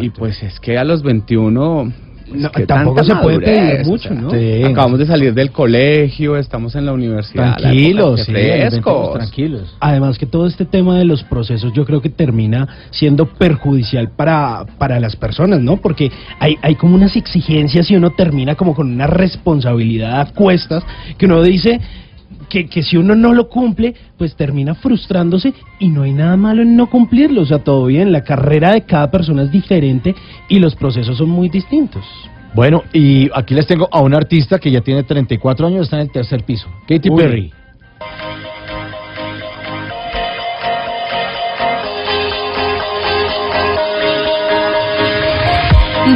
[0.00, 1.92] Y pues es que a los 21...
[2.28, 4.30] pues, No, ¿qué tampoco tanta se puede pedir mucho, O sea, ¿no?
[4.30, 4.62] Sí.
[4.64, 7.46] Acabamos de salir del colegio, estamos en la universidad.
[7.46, 9.12] la Tranquilos, época sí, de a los 20 frescos.
[9.14, 9.76] tranquilos.
[9.80, 14.64] Además que todo este tema de los procesos yo creo que termina siendo perjudicial para,
[14.78, 15.76] para las personas, ¿no?
[15.78, 20.84] Porque hay, hay como unas exigencias y uno termina como con una responsabilidad a cuestas
[21.16, 21.80] que uno dice
[22.48, 26.62] que, que si uno no lo cumple, pues termina frustrándose y no hay nada malo
[26.62, 27.42] en no cumplirlo.
[27.42, 30.14] O sea, todo bien, la carrera de cada persona es diferente
[30.48, 32.04] y los procesos son muy distintos.
[32.54, 36.02] Bueno, y aquí les tengo a un artista que ya tiene 34 años, está en
[36.02, 36.68] el tercer piso.
[36.88, 37.22] Katy Uy.
[37.22, 37.52] Perry.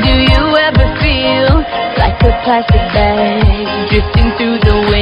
[0.00, 1.62] Do you ever feel
[1.98, 5.01] like a plastic bag drifting through the wind,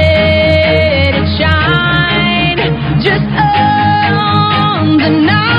[5.19, 5.50] night,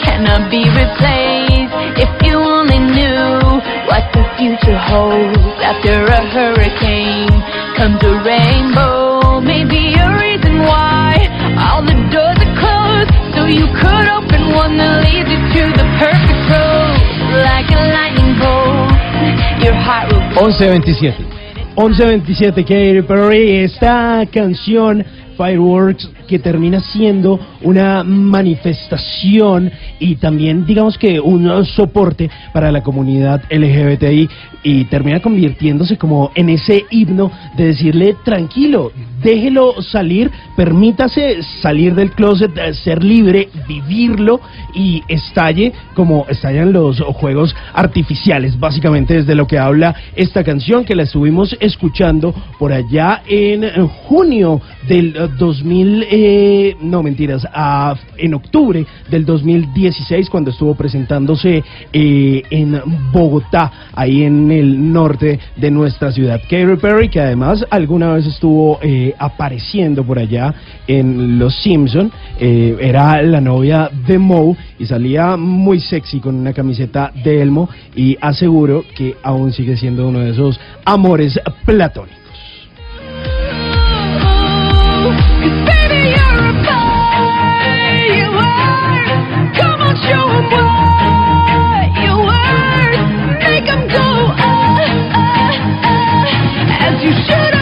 [0.03, 1.73] cannot be replaced.
[1.99, 3.59] If you only knew
[4.13, 4.79] the future
[5.59, 7.27] after a hurricane
[7.75, 9.41] comes a rainbow.
[9.41, 11.15] Maybe a reason why
[11.59, 16.95] all the doors are closed, so you could open one to the perfect road,
[20.35, 21.25] 1127.
[21.75, 25.05] 1127 Katy Perry, esta canción
[25.37, 33.41] Fireworks que termina siendo una manifestación y también digamos que un soporte para la comunidad
[33.49, 34.29] LGBTI
[34.61, 38.91] y termina convirtiéndose como en ese himno de decirle tranquilo,
[39.23, 42.51] déjelo salir, permítase salir del closet,
[42.83, 44.39] ser libre, vivirlo
[44.73, 50.95] y estalle como estallan los juegos artificiales, básicamente desde lo que habla esta canción que
[50.95, 58.33] la estuvimos escuchando por allá en junio del eh, 2000, eh, no mentiras, a- en
[58.33, 61.63] octubre del 2016 cuando estuvo presentándose
[61.93, 62.81] eh, en
[63.11, 66.39] Bogotá, ahí en el norte de nuestra ciudad.
[66.49, 70.53] Katy Perry, que además alguna vez estuvo eh, apareciendo por allá
[70.87, 76.53] en Los Simpson, eh, era la novia de Moe y salía muy sexy con una
[76.53, 82.19] camiseta de Elmo y aseguro que aún sigue siendo uno de esos amores platónicos.
[97.09, 97.58] You shoot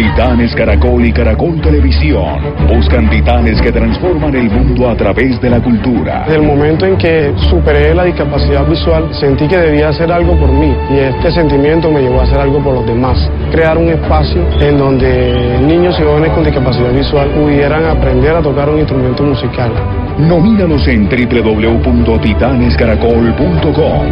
[0.00, 5.60] Titanes Caracol y Caracol Televisión buscan titanes que transforman el mundo a través de la
[5.60, 6.22] cultura.
[6.24, 10.50] Desde el momento en que superé la discapacidad visual, sentí que debía hacer algo por
[10.52, 13.30] mí y este sentimiento me llevó a hacer algo por los demás.
[13.52, 18.70] Crear un espacio en donde niños y jóvenes con discapacidad visual pudieran aprender a tocar
[18.70, 19.70] un instrumento musical.
[20.16, 24.06] Nomínanos en www.titanescaracol.com.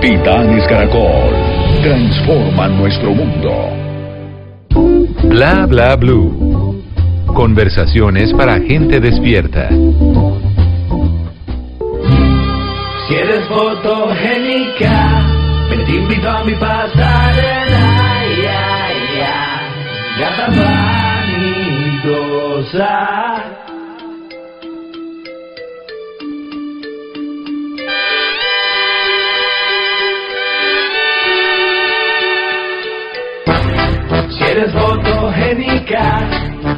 [0.00, 1.34] Titanes Caracol
[1.82, 3.85] transforman nuestro mundo.
[4.76, 6.82] Bla bla blue.
[7.26, 9.68] Conversaciones para gente despierta.
[13.08, 15.22] Si eres fotogénica,
[15.70, 20.30] me te invito a mi pasarela, ya,
[22.08, 23.35] vanidosa.
[34.56, 36.20] Eres fotogénica,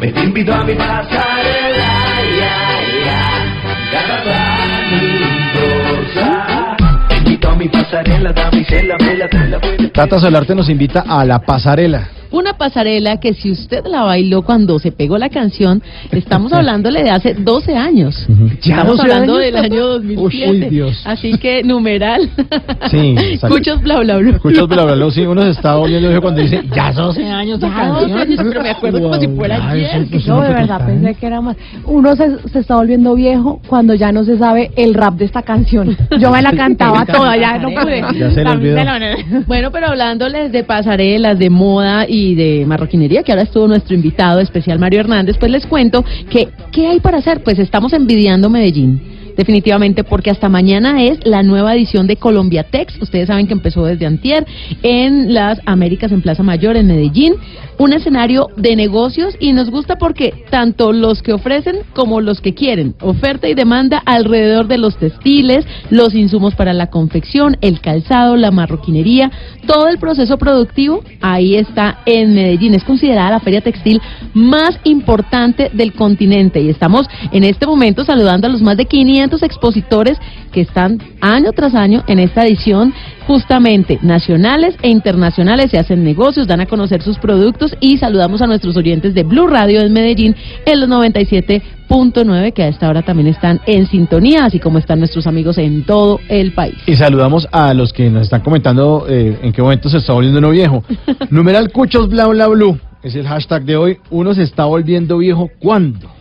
[0.00, 1.90] me te invito a mi pasarela,
[2.38, 2.56] ya,
[3.06, 3.20] ya,
[7.16, 9.28] invito mi pasarela, damisela, vela,
[9.92, 12.17] Tata Solarte nos invita a la pasarela.
[12.30, 15.82] Una pasarela que si usted la bailó cuando se pegó la canción,
[16.12, 18.26] estamos hablándole de hace 12 años.
[18.62, 19.44] ¿Ya Estamos 12 hablando años?
[19.44, 20.50] del año 2007.
[20.50, 21.02] Uy, Dios.
[21.04, 22.28] Así que numeral.
[22.90, 23.56] Sí, exacto.
[23.56, 24.30] Muchos bla bla bla.
[24.36, 27.60] Escuchas bla bla bla, sí, uno se está volviendo viejo cuando dice, ya 12 años
[27.60, 28.18] de Ya 12 canción.
[28.20, 29.84] años, pero me acuerdo como si fuera Ya, ayer.
[30.02, 31.56] eso, pues, Yo no de verdad pensé que era más.
[31.84, 35.42] Uno se, se está volviendo viejo cuando ya no se sabe el rap de esta
[35.42, 35.96] canción.
[36.18, 38.00] Yo me la cantaba toda, ya no pude.
[38.18, 38.76] Ya se le olvidó.
[39.46, 44.40] Bueno, pero hablándoles de pasarelas, de moda y de marroquinería, que ahora estuvo nuestro invitado
[44.40, 47.42] especial Mario Hernández, pues les cuento que ¿qué hay para hacer?
[47.42, 49.17] Pues estamos envidiando Medellín.
[49.38, 53.00] Definitivamente, porque hasta mañana es la nueva edición de Colombia Tex.
[53.00, 54.44] Ustedes saben que empezó desde Antier
[54.82, 57.34] en las Américas en Plaza Mayor, en Medellín.
[57.78, 62.52] Un escenario de negocios y nos gusta porque tanto los que ofrecen como los que
[62.52, 68.34] quieren, oferta y demanda alrededor de los textiles, los insumos para la confección, el calzado,
[68.34, 69.30] la marroquinería,
[69.68, 72.74] todo el proceso productivo, ahí está en Medellín.
[72.74, 74.02] Es considerada la feria textil
[74.34, 79.27] más importante del continente y estamos en este momento saludando a los más de 500
[79.42, 80.18] expositores
[80.52, 82.94] que están año tras año en esta edición
[83.26, 88.46] justamente nacionales e internacionales, se hacen negocios, dan a conocer sus productos y saludamos a
[88.46, 90.34] nuestros oyentes de Blue Radio en Medellín
[90.64, 95.26] en los 97.9 que a esta hora también están en sintonía, así como están nuestros
[95.26, 96.76] amigos en todo el país.
[96.86, 100.38] Y saludamos a los que nos están comentando eh, en qué momento se está volviendo
[100.38, 100.82] uno viejo.
[101.30, 103.98] Numeral Cuchos Bla Bla Blue es el hashtag de hoy.
[104.10, 106.17] Uno se está volviendo viejo ¿cuándo?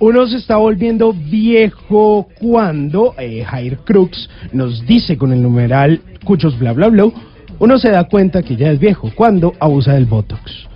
[0.00, 6.58] Uno se está volviendo viejo cuando eh, Jair Crux nos dice con el numeral cuchos
[6.58, 7.04] bla bla bla,
[7.58, 10.66] uno se da cuenta que ya es viejo cuando abusa del Botox.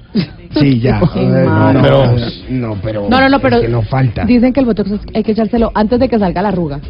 [0.60, 1.00] Sí, ya.
[1.14, 2.16] No, pero,
[2.50, 4.24] no, pero, No, no, no, es pero que no falta.
[4.24, 6.80] dicen que el botox es- hay que echárselo antes de que salga la arruga.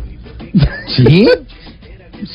[0.89, 1.27] ¿Sí?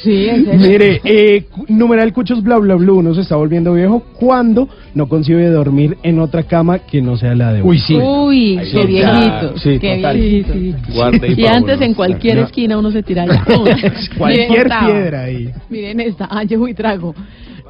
[0.03, 0.67] Sí, en serio.
[0.67, 5.47] Mire, eh, numeral cuchos bla bla bla, uno se está volviendo viejo cuando no concibe
[5.49, 7.69] dormir en otra cama que no sea la de uno.
[7.71, 7.95] Uy, sí.
[7.95, 9.57] Uy, Ahí qué sí, viejito.
[9.57, 10.17] sí, qué total.
[10.17, 10.53] viejito.
[10.93, 12.43] Guarde y Y pa' antes en cualquier No.
[12.45, 13.43] esquina uno se tira allá.
[14.17, 15.49] Cualquier piedra ahí.
[15.69, 17.13] Miren esta, ah, llevo y trago.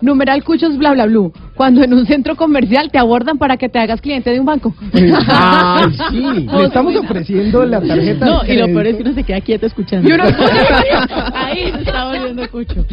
[0.02, 1.30] Numeral cuchos bla bla bla.
[1.56, 4.74] Cuando en un centro comercial te abordan para que te hagas cliente de un banco.
[4.94, 6.22] Ay, sí.
[6.58, 8.26] Le estamos ofreciendo la tarjeta.
[8.26, 10.10] No, y lo peor es que uno se queda quieto escuchando.
[10.10, 10.24] Y uno-
[11.34, 12.86] Ahí se está volviendo cucho.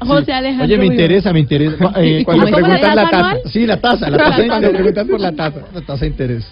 [0.00, 0.66] José Alejandro.
[0.66, 1.92] Oye, me interesa, me interesa.
[2.02, 2.62] Eh, cuando ¿Cómo es?
[2.64, 3.36] preguntan la ¿Tasa?
[3.52, 4.46] Sí, la tasa, la tasa.
[4.46, 5.60] Cuando preguntan por la tasa.
[5.74, 6.46] La tasa de interés.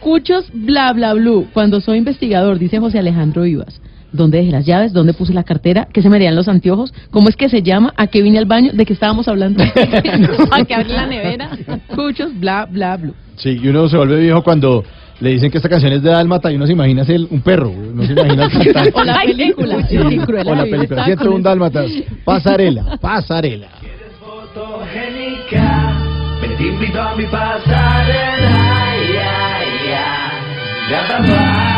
[0.00, 1.46] Cuchos bla bla blue.
[1.52, 3.80] Cuando soy investigador, dice José Alejandro Vivas.
[4.12, 4.92] ¿Dónde dejé las llaves?
[4.92, 5.88] ¿Dónde puse la cartera?
[5.92, 6.92] ¿Qué se me harían los anteojos?
[7.10, 7.92] ¿Cómo es que se llama?
[7.96, 8.72] ¿A qué vine al baño?
[8.72, 9.62] ¿De qué estábamos hablando?
[10.50, 11.50] ¿A qué abrí la nevera?
[11.94, 13.14] Cuchos bla bla blue.
[13.36, 14.84] Sí, y uno se vuelve viejo cuando
[15.20, 17.70] le dicen que esta canción es de Dálmata y uno se imagina ser un perro.
[17.70, 18.92] No se imagina el cantante.
[18.94, 19.76] O la película.
[19.76, 20.82] O la película.
[20.82, 21.42] estaba 101 con eso.
[21.42, 21.90] Dálmatas.
[22.24, 23.68] Pasarela, pasarela.
[26.40, 29.58] Ven, te invito a mi pasarela, ya,
[29.88, 31.77] ya, ya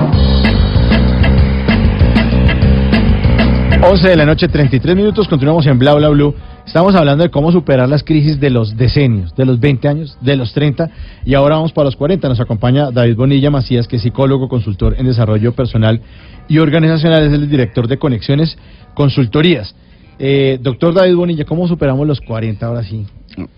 [3.83, 6.35] 11 de la noche, 33 minutos, continuamos en Bla Bla Blue.
[6.67, 10.35] Estamos hablando de cómo superar las crisis de los decenios, de los 20 años, de
[10.35, 10.91] los 30
[11.25, 12.29] y ahora vamos para los 40.
[12.29, 15.99] Nos acompaña David Bonilla Macías, que es psicólogo, consultor en desarrollo personal
[16.47, 18.55] y organizacional, es el director de Conexiones
[18.93, 19.73] Consultorías.
[20.19, 23.07] Eh, doctor David Bonilla, ¿cómo superamos los 40 ahora sí?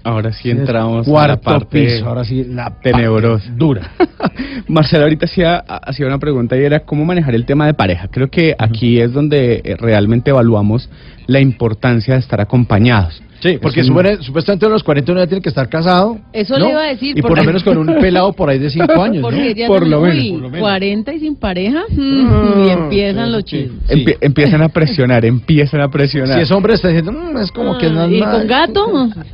[0.03, 3.51] Ahora sí entramos a la parte piso, ahora sí, la tenebrosa.
[3.55, 3.91] dura.
[4.67, 8.07] Marcela ahorita hacía, hacía una pregunta y era cómo manejar el tema de pareja.
[8.09, 10.89] Creo que aquí es donde eh, realmente evaluamos
[11.27, 13.21] la importancia de estar acompañados.
[13.43, 16.17] Sí, porque Es un- supone- supuestamente a los 40 uno ya tiene que estar casado.
[16.31, 16.65] Eso ¿no?
[16.65, 18.93] le iba a decir, Y por lo menos con un pelado por ahí de 5
[19.03, 19.21] años.
[19.21, 19.27] ¿no?
[19.29, 20.59] Porque ya Por son, lo menos, por lo menos.
[20.61, 23.89] 40 y sin pareja, mm, y empiezan los chismes.
[23.89, 26.37] Empie- Empiezan a presionar, empiezan a presionar.
[26.37, 28.39] Si es hombre está diciendo, "Mm, es como que no Ah, ¿Y nada".
[28.39, 29.09] con gato?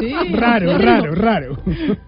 [0.00, 1.58] Sí, Raro, raro, raro.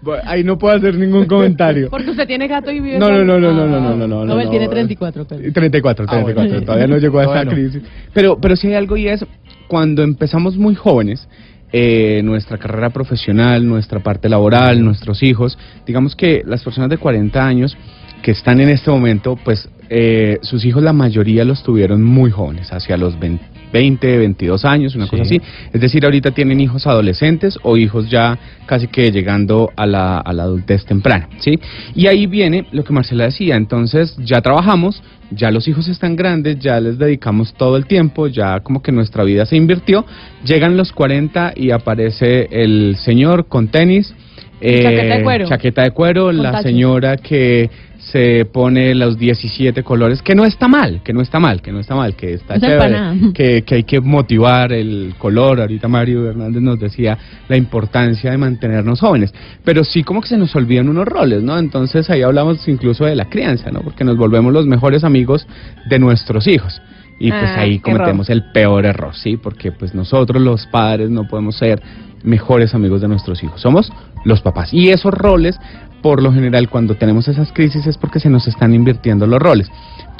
[0.03, 1.89] Bueno, Ahí no puedo hacer ningún comentario.
[1.91, 4.25] Porque usted tiene gato y vive No, no, no, no, no, no, no, no, no.
[4.25, 4.51] No, él no.
[4.51, 5.53] tiene 34, pero.
[5.53, 6.27] 34, Ah, bueno.
[6.43, 6.65] 34.
[6.67, 7.51] Todavía no llegó a esa Bueno.
[7.53, 7.83] crisis.
[8.15, 9.25] Pero, pero sí hay algo y es
[9.71, 11.29] cuando empezamos muy jóvenes,
[11.73, 15.57] eh, nuestra carrera profesional, nuestra parte laboral, nuestros hijos,
[15.87, 17.77] digamos que las personas de 40 años
[18.21, 22.73] que están en este momento, pues eh, sus hijos la mayoría los tuvieron muy jóvenes,
[22.73, 25.11] hacia los 20, 20, 22 años, una Sí.
[25.11, 25.41] cosa así.
[25.73, 30.33] Es decir, ahorita tienen hijos adolescentes o hijos ya casi que llegando a la, a
[30.33, 31.59] la adultez temprana, ¿sí?
[31.95, 36.59] Y ahí viene lo que Marcela decía, entonces ya trabajamos, ya los hijos están grandes,
[36.59, 40.05] ya les dedicamos todo el tiempo, ya como que nuestra vida se invirtió,
[40.45, 44.15] llegan los 40 y aparece el señor con tenis,
[44.61, 45.49] eh, Chaqueta de cuero.
[45.49, 46.65] chaqueta de cuero, Con la tachos.
[46.65, 51.61] señora que se pone los 17 colores, que no está mal, que no está mal,
[51.61, 55.61] que no está mal, que está chévere, que hay que motivar el color.
[55.61, 57.17] Ahorita Mario Hernández nos decía
[57.49, 59.33] la importancia de mantenernos jóvenes,
[59.65, 61.59] pero sí como que se nos olvidan unos roles, ¿no?
[61.59, 63.81] Entonces ahí hablamos incluso de la crianza, ¿no?
[63.83, 65.47] Porque nos volvemos los mejores amigos
[65.89, 66.81] de nuestros hijos.
[67.21, 69.37] Y pues Ah, ahí cometemos el peor error, ¿sí?
[69.37, 71.81] Porque pues nosotros los padres no podemos ser
[72.25, 73.93] mejores amigos de nuestros hijos, somos
[74.25, 74.73] los papás.
[74.73, 75.61] Y esos roles,
[76.03, 79.71] por lo general, cuando tenemos esas crisis es porque se nos están invirtiendo los roles,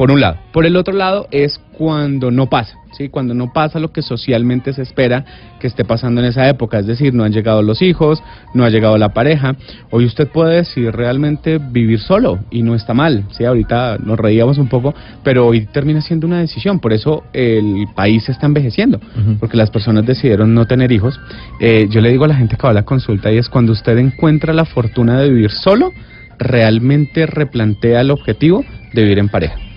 [0.01, 0.39] por un lado.
[0.51, 3.11] Por el otro lado es cuando no pasa, ¿sí?
[3.11, 5.27] Cuando no pasa lo que socialmente se espera
[5.61, 8.23] que esté pasando en esa época, es decir, no han llegado los hijos,
[8.55, 9.57] no ha llegado la pareja.
[9.91, 13.45] Hoy usted puede decidir realmente vivir solo y no está mal, ¿sí?
[13.45, 18.25] Ahorita nos reíamos un poco, pero hoy termina siendo una decisión, por eso el país
[18.25, 19.01] se está envejeciendo,
[19.39, 21.21] porque las personas decidieron no tener hijos.
[21.61, 23.73] Eh, yo le digo a la gente que va a la consulta y es cuando
[23.73, 25.93] usted encuentra la fortuna de vivir solo,
[26.39, 28.65] realmente replantea el objetivo
[28.95, 29.70] de vivir en pareja.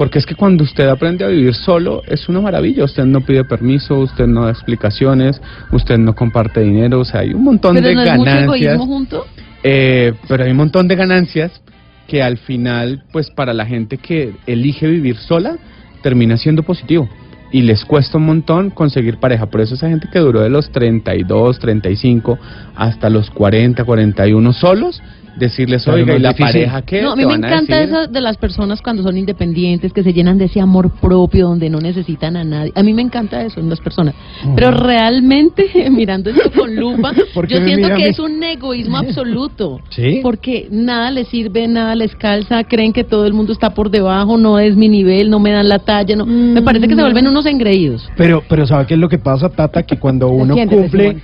[0.00, 2.84] Porque es que cuando usted aprende a vivir solo es una maravilla.
[2.84, 7.34] Usted no pide permiso, usted no da explicaciones, usted no comparte dinero, o sea, hay
[7.34, 8.44] un montón Pero de no mucho ganancias.
[8.44, 9.26] egoísmo junto.
[9.62, 11.60] Eh, pero hay un montón de ganancias
[12.08, 15.58] que al final, pues para la gente que elige vivir sola,
[16.02, 17.06] termina siendo positivo.
[17.52, 19.50] Y les cuesta un montón conseguir pareja.
[19.50, 22.38] Por eso esa gente que duró de los 32, 35
[22.74, 25.02] hasta los 40, 41 solos,
[25.40, 26.46] decirles, oiga, no ¿y es la difícil.
[26.46, 27.02] pareja qué?
[27.02, 30.02] No, a mí ¿Te me a encanta eso de las personas cuando son independientes, que
[30.04, 32.72] se llenan de ese amor propio, donde no necesitan a nadie.
[32.76, 34.14] A mí me encanta eso en las personas.
[34.54, 39.80] Pero realmente, mirando esto con lupa, ¿Por qué yo siento que es un egoísmo absoluto.
[39.90, 40.20] ¿Sí?
[40.22, 44.38] Porque nada les sirve, nada les calza, creen que todo el mundo está por debajo,
[44.38, 46.14] no es mi nivel, no me dan la talla.
[46.14, 48.08] no Me parece que se vuelven unos engreídos.
[48.16, 49.82] Pero, pero ¿sabe qué es lo que pasa, Tata?
[49.82, 51.08] Que cuando uno cumple...
[51.08, 51.22] Simón.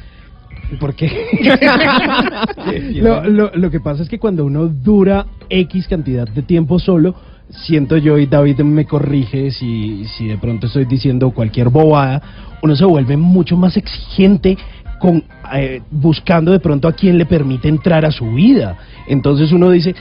[0.80, 1.10] ¿Por qué?
[3.00, 7.14] lo, lo, lo que pasa es que cuando uno dura X cantidad de tiempo solo,
[7.50, 12.22] siento yo, y David me corrige si, si de pronto estoy diciendo cualquier bobada,
[12.62, 14.56] uno se vuelve mucho más exigente
[14.98, 15.24] con
[15.54, 18.76] eh, buscando de pronto a quien le permite entrar a su vida.
[19.06, 19.94] Entonces uno dice,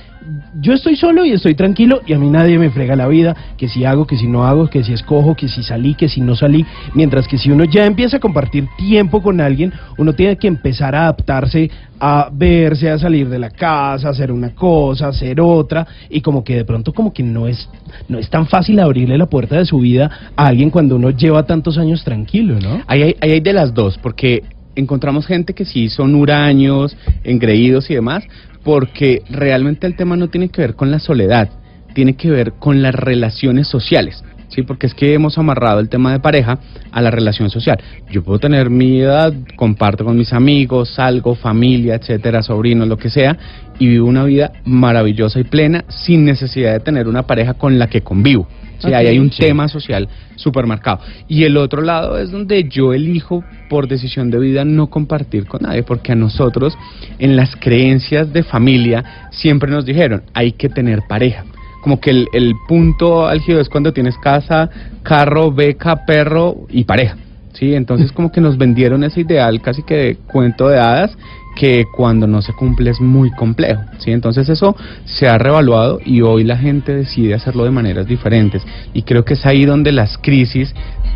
[0.60, 3.68] yo estoy solo y estoy tranquilo y a mí nadie me frega la vida, que
[3.68, 6.36] si hago, que si no hago, que si escojo, que si salí, que si no
[6.36, 6.66] salí.
[6.94, 10.96] Mientras que si uno ya empieza a compartir tiempo con alguien, uno tiene que empezar
[10.96, 11.70] a adaptarse
[12.00, 16.44] a verse, a salir de la casa, a hacer una cosa, hacer otra y como
[16.44, 17.70] que de pronto como que no es
[18.10, 21.46] no es tan fácil abrirle la puerta de su vida a alguien cuando uno lleva
[21.46, 22.82] tantos años tranquilo, ¿no?
[22.88, 24.44] Ahí hay, ahí hay de las dos, porque
[24.76, 28.24] encontramos gente que sí son huraños, engreídos y demás,
[28.64, 31.50] porque realmente el tema no tiene que ver con la soledad,
[31.94, 34.24] tiene que ver con las relaciones sociales.
[34.50, 36.60] Sí, porque es que hemos amarrado el tema de pareja
[36.92, 37.78] a la relación social.
[38.12, 43.10] Yo puedo tener mi edad, comparto con mis amigos, salgo, familia, etcétera, sobrinos, lo que
[43.10, 43.38] sea,
[43.80, 47.88] y vivo una vida maravillosa y plena sin necesidad de tener una pareja con la
[47.88, 48.48] que convivo.
[48.80, 49.40] Sí, ahí hay un Sí.
[49.42, 51.00] tema social súper marcado.
[51.28, 55.62] Y el otro lado es donde yo elijo por decisión de vida no compartir con
[55.64, 56.78] nadie, porque a nosotros
[57.20, 61.44] en las creencias de familia siempre nos dijeron, hay que tener pareja.
[61.82, 64.70] Como que el, el punto álgido es cuando tienes casa,
[65.04, 67.16] carro, beca, perro y pareja.
[67.54, 71.18] Sí, entonces como que nos vendieron ese ideal casi que de cuento de hadas
[71.56, 74.12] que cuando no se cumple es muy complejo, ¿sí?
[74.12, 74.76] Entonces eso
[75.06, 78.62] se ha revaluado y hoy la gente decide hacerlo de maneras diferentes
[78.94, 80.74] y creo que es ahí donde las crisis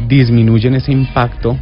[0.08, 1.58] disminuyen ese impacto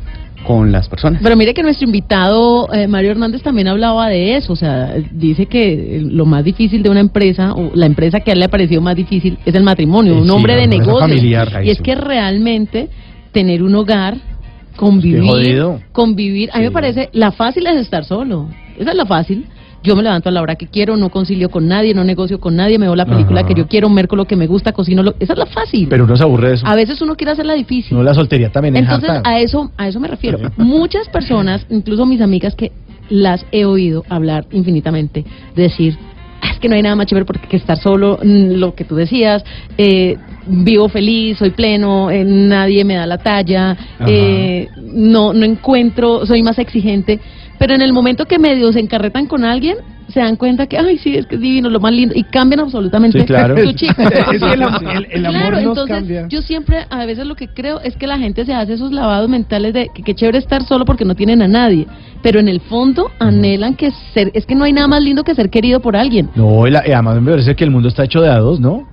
[0.46, 1.22] con las personas.
[1.22, 5.48] Pero mire que nuestro invitado eh, Mario Hernández también hablaba de eso, o sea, dice
[5.48, 8.46] que eh, lo más difícil de una empresa, o la empresa que a él le
[8.46, 11.00] ha parecido más difícil, es el matrimonio, Sí, un sí, hombre la de negocios.
[11.02, 12.88] familiar, y es que realmente
[13.34, 14.16] tener un hogar,
[14.78, 18.48] convivir, convivir, a mí me parece, la fácil es estar solo,
[18.78, 19.46] esa es la fácil.
[19.84, 22.56] Yo me levanto a la hora que quiero, no concilio con nadie, no negocio con
[22.56, 23.48] nadie, me veo la película Ajá.
[23.48, 25.14] que yo quiero, merco lo que me gusta, cocino lo...
[25.20, 25.88] Esa es la fácil.
[25.88, 26.68] Pero uno se aburre de eso.
[26.68, 27.96] A veces uno quiere hacerla difícil.
[27.96, 30.40] No, la soltería también es Entonces, a eso, a eso me refiero.
[30.58, 32.72] Muchas personas, incluso mis amigas que
[33.10, 35.24] las he oído hablar infinitamente,
[35.56, 35.96] de decir,
[36.42, 38.84] "Ah, es que no hay nada más chévere porque que estar solo, mm, lo que
[38.84, 39.46] tú decías,
[39.78, 40.18] eh,
[40.48, 43.78] vivo feliz, soy pleno, eh, nadie me da la talla,
[44.08, 47.20] eh, no, no encuentro, soy más exigente,
[47.60, 49.78] pero en el momento que medio se encarretan con alguien,
[50.10, 52.62] se dan cuenta que, ay, sí, es que es divino, lo más lindo, y cambian
[52.62, 53.58] absolutamente Sí, claro.
[53.62, 53.92] su chip.
[54.00, 54.10] Es
[54.40, 56.28] que el el- el amor Claro, nos entonces, cambia.
[56.30, 59.30] yo siempre, a veces lo que creo es que la gente se hace esos lavados
[59.30, 61.88] mentales de que qué chévere estar solo porque no tienen a nadie,
[62.22, 65.36] pero en el fondo anhelan que ser, es que no hay nada más lindo que
[65.36, 66.30] ser querido por alguien.
[66.36, 68.60] No, y la- y además me parece que el mundo está hecho de a dos,
[68.62, 68.88] ¿no?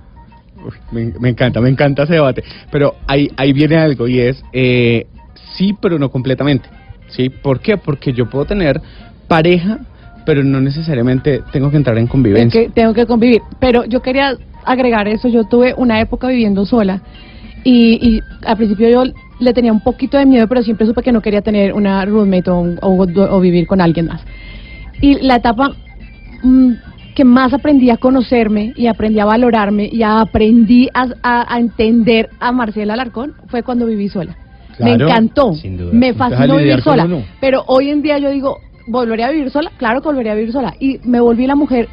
[0.91, 2.43] Me, me encanta, me encanta ese debate.
[2.71, 5.05] Pero ahí, ahí viene algo y es eh,
[5.53, 6.67] sí, pero no completamente.
[7.15, 7.29] ¿Sí?
[7.29, 7.77] ¿Por qué?
[7.77, 8.81] Porque yo puedo tener
[9.27, 9.79] pareja,
[10.25, 12.67] pero no necesariamente tengo que entrar en convivencia.
[12.73, 13.41] tengo que convivir.
[13.59, 14.35] Pero yo quería
[14.65, 15.27] agregar eso.
[15.27, 17.01] Yo tuve una época viviendo sola
[17.63, 19.03] y, y al principio yo
[19.39, 22.49] le tenía un poquito de miedo, pero siempre supe que no quería tener una roommate
[22.49, 24.21] o, o- o vivir con alguien más.
[25.01, 25.73] Y la etapa
[26.41, 26.71] mm,
[27.15, 32.51] que más aprendí a conocerme y aprendí a valorarme y aprendí a- a entender a
[32.51, 34.35] Marcela Alarcón fue cuando viví sola.
[34.79, 35.91] Me encantó, sin duda.
[35.93, 37.05] me fascinó vivir sola.
[37.05, 37.23] uno.
[37.39, 39.71] Pero hoy en día yo digo, ¿volvería a vivir sola?
[39.77, 40.75] Claro que volvería a vivir sola.
[40.79, 41.89] Y me volví la mujer,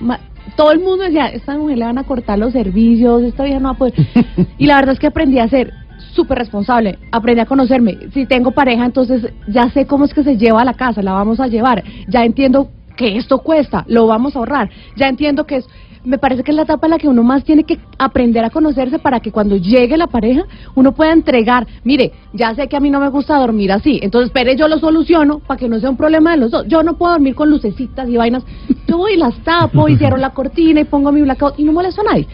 [0.57, 3.69] todo el mundo decía, esta mujer le van a cortar los servicios, esta vieja no
[3.69, 3.95] va a poder.
[4.59, 5.73] y la verdad es que aprendí a ser
[6.15, 7.99] súper responsable, aprendí a conocerme.
[8.13, 11.13] Si tengo pareja, entonces ya sé cómo es que se lleva a la casa, la
[11.13, 11.83] vamos a llevar.
[12.09, 14.71] Ya entiendo que esto cuesta, lo vamos a ahorrar.
[14.97, 15.69] Ya entiendo que es...
[16.05, 18.51] Me parece que es la etapa en la que uno más tiene que aprender a
[18.51, 22.81] conocerse para que cuando llegue la pareja uno pueda entregar, mire, ya sé que a
[22.81, 25.91] mí no me gusta dormir así, entonces espere yo lo soluciono para que no sea
[25.91, 26.67] un problema de los dos.
[26.67, 28.45] Yo no puedo dormir con lucecitas y vainas,
[28.89, 31.73] yo voy y las tapo y cierro la cortina y pongo mi blackout y no
[31.73, 32.27] molesto a nadie.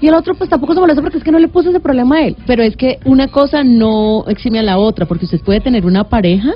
[0.00, 2.16] Y el otro pues tampoco se molesta porque es que no le puse ese problema
[2.16, 2.36] a él.
[2.46, 6.04] Pero es que una cosa no exime a la otra, porque usted puede tener una
[6.04, 6.52] pareja,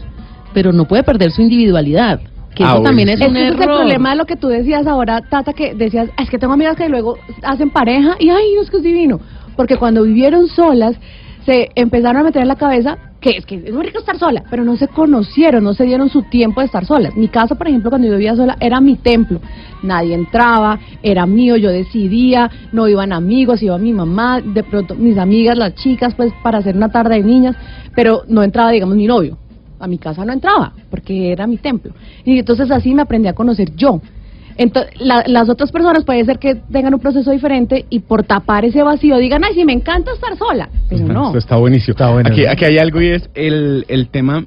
[0.55, 2.21] pero no puede perder su individualidad.
[2.55, 4.27] Que Ah, eso bueno, también es Es un que ese es el problema de lo
[4.27, 7.71] que tú decías ahora, Tata, que decías, "Ah, es que tengo amigas que luego hacen
[7.71, 9.21] pareja y ay, es que es divino.
[9.57, 10.97] Porque cuando vivieron solas,
[11.47, 14.45] se empezaron a meter en la cabeza que es que es muy rico estar sola,
[14.51, 17.17] pero no se conocieron, no se dieron su tiempo de estar solas.
[17.17, 19.41] Mi casa, por ejemplo, cuando yo vivía sola, era mi templo.
[19.83, 25.17] Nadie entraba, era mío, yo decidía, no iban amigos, iba mi mamá, de pronto mis
[25.17, 27.57] amigas, las chicas, pues para hacer una tarde de niñas,
[27.95, 29.39] pero no entraba, digamos, mi novio.
[29.85, 31.93] A mi casa no entraba, porque era mi templo.
[32.25, 34.01] Y entonces así me aprendí a conocer yo.
[34.57, 38.83] Entonces, las otras personas puede ser que tengan un proceso diferente y por tapar ese
[38.83, 41.27] vacío digan, ay, sí, me encanta estar sola, pero no.
[41.27, 41.99] Esto está buenísimo.
[42.25, 44.43] Aquí, aquí hay algo y es el, el tema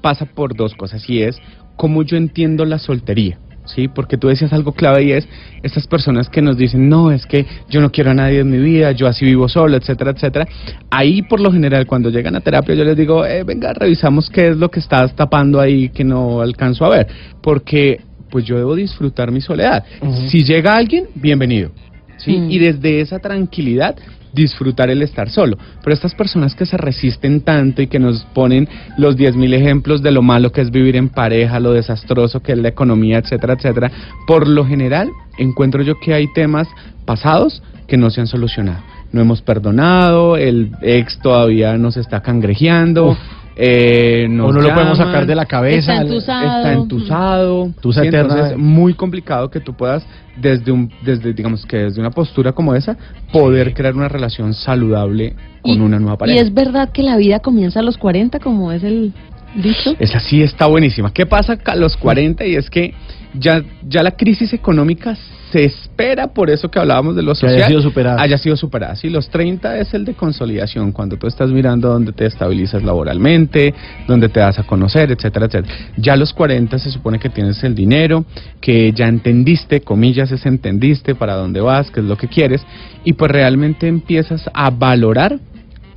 [0.00, 1.36] pasa por dos cosas y es
[1.76, 3.38] cómo yo entiendo la soltería.
[3.64, 5.28] Sí, porque tú decías algo clave y es
[5.62, 8.58] estas personas que nos dicen, no, es que yo no quiero a nadie en mi
[8.58, 10.48] vida, yo así vivo solo, etcétera, etcétera.
[10.90, 14.48] Ahí, por lo general, cuando llegan a terapia, yo les digo, eh, venga, revisamos qué
[14.48, 17.06] es lo que estás tapando ahí que no alcanzo a ver.
[17.40, 19.84] Porque pues yo debo disfrutar mi soledad.
[20.26, 21.70] Si llega alguien, bienvenido.
[22.16, 22.32] ¿sí?
[22.32, 22.50] Mm.
[22.50, 23.94] Y desde esa tranquilidad
[24.32, 25.56] disfrutar el estar solo.
[25.82, 30.12] Pero estas personas que se resisten tanto y que nos ponen los 10.000 ejemplos de
[30.12, 33.90] lo malo que es vivir en pareja, lo desastroso que es la economía, etcétera, etcétera,
[34.26, 36.68] por lo general encuentro yo que hay temas
[37.04, 38.82] pasados que no se han solucionado.
[39.12, 43.16] No hemos perdonado, el ex todavía nos está cangrejeando.
[43.56, 45.92] Eh, O no lo podemos sacar de la cabeza.
[45.94, 46.56] Está entusado.
[46.58, 47.70] Está entusado.
[47.80, 48.34] Tusa Sí, eterna.
[48.34, 50.04] Entonces, muy complicado que tú puedas,
[50.36, 52.96] desde un, desde, digamos que desde una postura como esa,
[53.32, 56.40] poder crear una relación saludable con una nueva Y pareja.
[56.40, 59.12] es verdad que la vida comienza a los 40, como es el
[59.54, 59.96] dicho.
[59.98, 61.12] Esa sí está buenísima.
[61.12, 62.44] ¿Qué pasa a los 40?
[62.46, 62.94] Y es que
[63.34, 65.16] ya, ya la crisis económica
[65.50, 68.22] se espera, por eso que hablábamos de lo Que haya social, sido superada.
[68.22, 68.96] haya sido superada.
[68.96, 73.74] Sí, los 30 es el de consolidación, cuando tú estás mirando dónde te estabilizas laboralmente,
[74.08, 75.74] dónde te das a conocer, etcétera, etcétera.
[75.98, 78.24] Ya a los 40 se supone que tienes el dinero,
[78.62, 82.64] que ya entendiste, comillas, es entendiste para dónde vas, qué es lo que quieres,
[83.04, 85.38] y pues realmente empiezas a valorar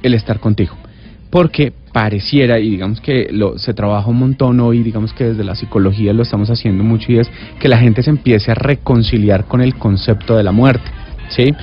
[0.03, 0.75] el estar contigo
[1.35, 5.55] porque pareciera, y digamos que lo, se trabaja un montón hoy, digamos que desde la
[5.55, 9.61] psicología lo estamos haciendo mucho, y es que la gente se empiece a reconciliar con
[9.61, 10.83] el concepto de la muerte,
[11.29, 11.53] ¿sí?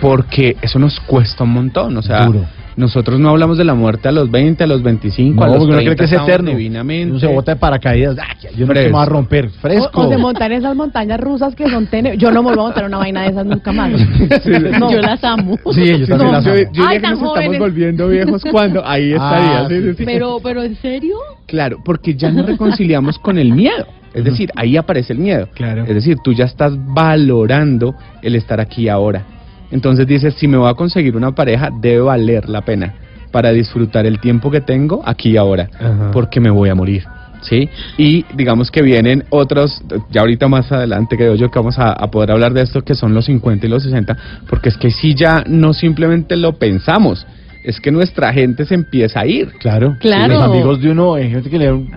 [0.00, 2.46] Porque eso nos cuesta un montón, o sea, Duro.
[2.80, 5.58] Nosotros no hablamos de la muerte a los 20, a los 25, a No, los
[5.60, 6.50] porque uno 30 cree que es estamos eterno.
[6.50, 7.10] divinamente.
[7.12, 8.16] Uno se bota de paracaídas.
[8.20, 9.50] Ah, que yo no me voy a romper.
[9.50, 10.00] Fresco.
[10.00, 12.16] O, o de montar esas montañas rusas que son tene...
[12.16, 13.90] Yo no me a montar una vaina de esas nunca más.
[14.80, 14.90] No.
[14.90, 15.56] Yo las amo.
[15.72, 16.60] Sí, también las yo, amo.
[16.60, 17.58] yo diría Ay, que tan nos estamos jóvenes.
[17.60, 19.60] volviendo viejos cuando ahí estaría.
[19.60, 20.04] Ah, sí, sí, sí.
[20.04, 21.16] Pero, pero ¿en serio?
[21.46, 23.86] Claro, porque ya nos reconciliamos con el miedo.
[24.14, 25.48] Es decir, ahí aparece el miedo.
[25.54, 25.82] Claro.
[25.84, 29.22] Es decir, tú ya estás valorando el estar aquí ahora.
[29.70, 32.94] Entonces dices, si me voy a conseguir una pareja, debe valer la pena
[33.30, 36.10] para disfrutar el tiempo que tengo aquí y ahora, Ajá.
[36.12, 37.04] porque me voy a morir.
[37.42, 37.70] ¿Sí?
[37.96, 42.10] Y digamos que vienen otros, ya ahorita más adelante creo yo que vamos a, a
[42.10, 44.14] poder hablar de esto, que son los 50 y los 60,
[44.46, 47.26] porque es que si ya no simplemente lo pensamos,
[47.64, 49.48] es que nuestra gente se empieza a ir.
[49.58, 49.96] Claro.
[50.00, 50.34] Claro.
[50.34, 51.90] Los amigos de uno, hay gente que le da un,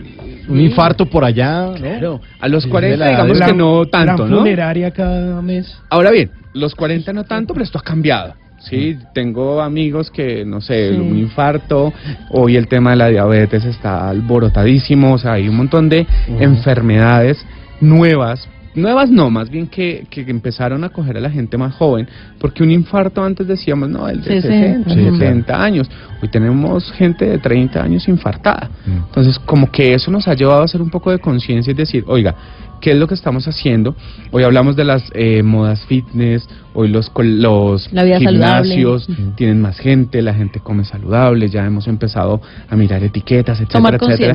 [0.49, 1.67] un infarto por allá.
[1.67, 1.73] ¿no?
[1.75, 2.21] Claro.
[2.39, 4.37] A los Sí, 40 de la- digamos de la- que no tanto, ¿no?
[4.39, 5.77] funeraria cada mes.
[5.89, 8.35] Ahora bien, los 40 no tanto, pero esto ha cambiado.
[8.59, 10.95] Sí, tengo amigos que, no sé, Sí.
[10.95, 11.91] un infarto,
[12.29, 16.07] hoy el tema de la diabetes está alborotadísimo, o sea, hay un montón de
[16.39, 17.45] enfermedades
[17.81, 22.07] nuevas, nuevas no, más bien que, que empezaron a coger a la gente más joven,
[22.39, 24.89] porque un infarto antes decíamos, no, el de 60.
[24.89, 25.89] 60, Sí, 70 años,
[26.21, 28.69] hoy tenemos gente de 30 años infartada.
[28.85, 32.03] Entonces, como que eso nos ha llevado a hacer un poco de conciencia y decir,
[32.07, 32.35] oiga,
[32.83, 33.95] ¿qué es lo que estamos haciendo?
[34.31, 37.89] Hoy hablamos de las eh, modas fitness, hoy los, col- los
[38.19, 39.31] gimnasios saludable.
[39.37, 43.79] tienen más gente, la gente come saludable, ya hemos empezado a mirar etiquetas, etcétera,
[44.11, 44.33] etcétera.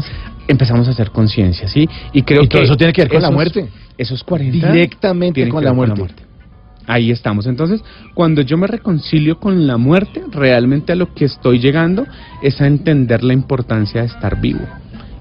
[0.49, 1.87] Empezamos a hacer conciencia, ¿sí?
[2.15, 3.69] Y creo Y que todo eso tiene que ver con la muerte.
[3.99, 6.23] Esos 40 Directamente con que la ver muerte.
[6.87, 7.47] Ahí estamos.
[7.47, 7.83] Entonces,
[8.15, 12.07] cuando yo me reconcilio con la muerte, realmente a lo que estoy llegando
[12.43, 14.65] es a entender la importancia de estar vivo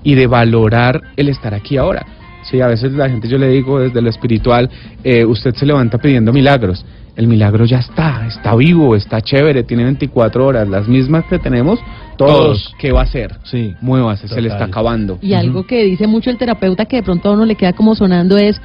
[0.02, 2.06] y de valorar el estar aquí ahora.
[2.50, 4.70] Sí, a veces la gente yo le digo desde lo espiritual,
[5.04, 6.86] eh, usted se levanta pidiendo milagros.
[7.16, 11.80] El milagro ya está, está vivo, está chévere, tiene 24 horas, las mismas que tenemos
[12.16, 12.38] todos.
[12.38, 12.76] Todos.
[12.80, 13.36] ¿Qué va a hacer?
[13.44, 13.74] Sí.
[13.82, 15.18] Muévase, se le está acabando.
[15.22, 17.96] Y algo que dice mucho el terapeuta que de pronto a uno le queda como
[17.96, 18.62] sonando es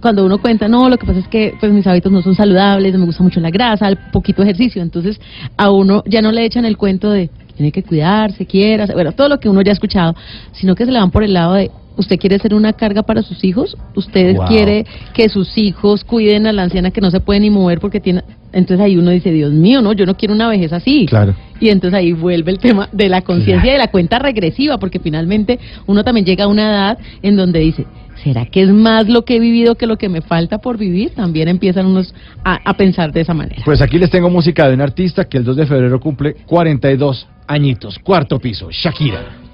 [0.00, 2.92] cuando uno cuenta, no, lo que pasa es que pues mis hábitos no son saludables,
[2.92, 5.20] no me gusta mucho la grasa, el poquito ejercicio, entonces
[5.56, 9.12] a uno ya no le echan el cuento de que tiene que cuidarse, quiera, bueno,
[9.12, 10.14] todo lo que uno ya ha escuchado,
[10.52, 13.22] sino que se le van por el lado de usted quiere ser una carga para
[13.22, 14.46] sus hijos, usted Wow.
[14.46, 18.00] quiere que sus hijos cuiden a la anciana que no se puede ni mover porque
[18.00, 21.04] tiene entonces ahí uno dice, Dios mío, no, yo no quiero una vejez así.
[21.06, 21.34] Claro.
[21.60, 25.00] Y entonces ahí vuelve el tema de la conciencia y de la cuenta regresiva, porque
[25.00, 27.84] finalmente uno también llega a una edad en donde dice,
[28.22, 31.10] ¿Será que es más lo que he vivido que lo que me falta por vivir?
[31.10, 32.12] También empiezan unos
[32.44, 33.62] a, a pensar de esa manera.
[33.64, 37.28] Pues aquí les tengo música de un artista que el 2 de febrero cumple 42
[37.46, 37.98] añitos.
[38.00, 39.47] Cuarto piso, Shakira.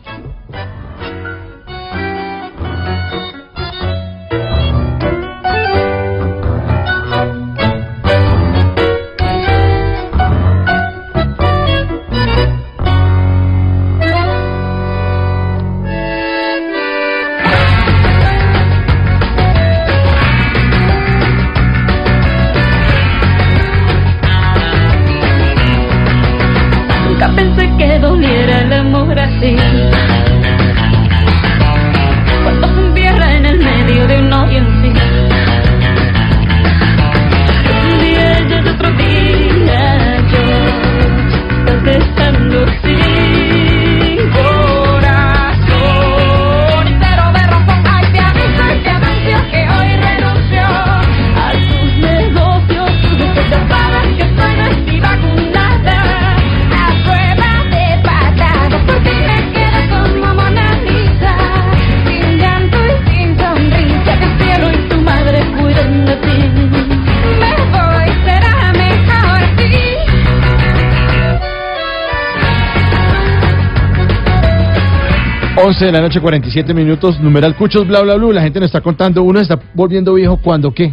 [75.64, 78.34] 11 de la noche, 47 minutos, numeral Cuchos, bla, bla, bla.
[78.34, 80.92] La gente nos está contando, uno está volviendo viejo, ¿cuándo qué?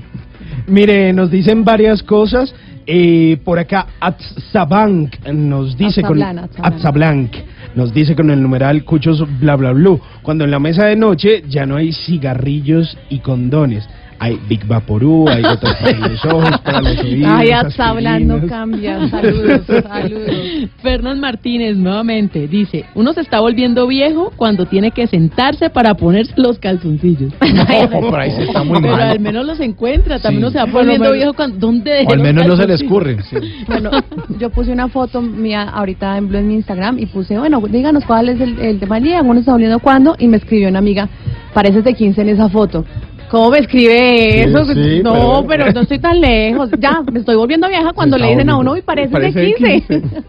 [0.66, 2.56] Mire, nos dicen varias cosas.
[2.88, 6.74] Eh, por acá, Atzabank nos dice con Atzablan, Atzablan.
[6.74, 7.36] Atzablanc
[7.76, 9.98] nos dice con el numeral Cuchos bla bla bla.
[10.22, 13.90] Cuando en la mesa de noche ya no hay cigarrillos y condones.
[14.24, 17.32] Hay Big Vaporú, hay gotas para los ojos, para los oídos.
[17.34, 19.08] Ay, hasta hablando cambia.
[19.10, 20.30] Saludos, saludos.
[20.84, 26.34] Fernán Martínez nuevamente dice, uno se está volviendo viejo cuando tiene que sentarse para ponerse
[26.38, 27.34] los calzoncillos.
[28.10, 29.10] por ahí se está muy Pero mal.
[29.10, 30.46] al menos los encuentra, también Sí.
[30.46, 33.24] uno se va volviendo menos- viejo cuando ¿dónde O al menos no se le escurren.
[33.24, 33.38] sí.
[33.66, 33.90] Bueno,
[34.40, 38.06] yo puse una foto mía ahorita en Blue en mi Instagram y puse, bueno, díganos
[38.06, 40.78] cuál es el, el tema del día, uno está volviendo cuándo, y me escribió una
[40.78, 41.10] amiga,
[41.56, 42.86] pareces de 15 en esa foto.
[43.32, 44.66] ¿Cómo me escribe eso?
[44.66, 45.72] Sí, sí, no, pero- pero...
[45.72, 46.70] no estoy tan lejos.
[46.78, 49.82] Ya, me estoy volviendo vieja cuando le dicen a uno, y Parece de de 15.
[49.88, 50.24] 15.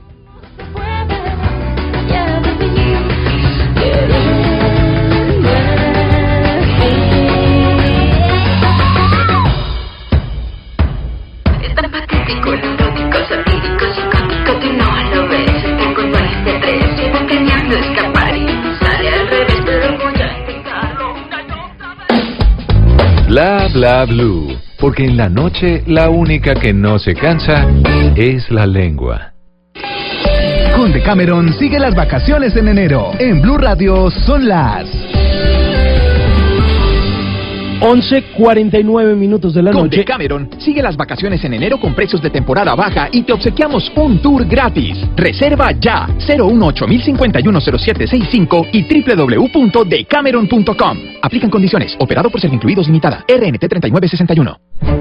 [23.33, 27.67] Bla bla blue, porque en la noche la única que no se cansa
[28.15, 29.33] es la lengua.
[30.77, 33.11] Con Decameron sigue las vacaciones en enero.
[33.19, 34.87] En Blue Radio son las
[37.83, 39.97] 11.49 minutos de la Con noche.
[39.99, 44.23] Decameron, sigue las vacaciones en enero con precios de temporada baja y te obsequiamos un
[44.23, 44.97] tour gratis.
[45.17, 50.99] Reserva ya 018-051-0765 y www.decameron.com.
[51.23, 51.97] Aplican condiciones.
[51.99, 53.25] Operado por Servincluidos Limitada.
[53.29, 54.57] RNT 3961.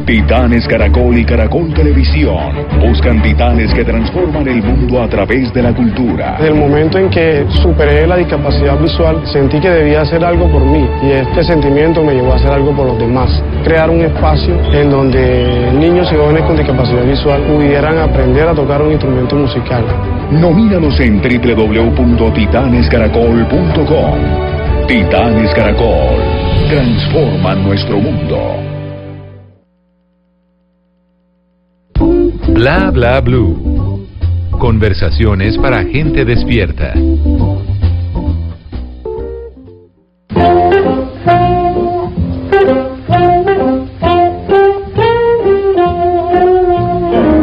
[0.06, 5.74] Titanes Caracol y Caracol Televisión buscan titanes que transforman el mundo a través de la
[5.74, 6.38] cultura.
[6.40, 10.66] Desde el momento en que superé la discapacidad visual, sentí que debía hacer algo por
[10.66, 13.30] mí y este sentimiento me llevó a hacer algo por los demás.
[13.64, 18.82] Crear un espacio en donde niños y jóvenes con discapacidad visual pudieran aprender a tocar
[18.82, 19.86] un instrumento musical.
[20.32, 24.18] Nomínanos en www.titanescaracol.com.
[24.88, 26.42] Titanes Caracol
[26.72, 28.38] transforman nuestro mundo.
[32.54, 34.08] Bla bla blue.
[34.58, 36.94] Conversaciones para gente despierta.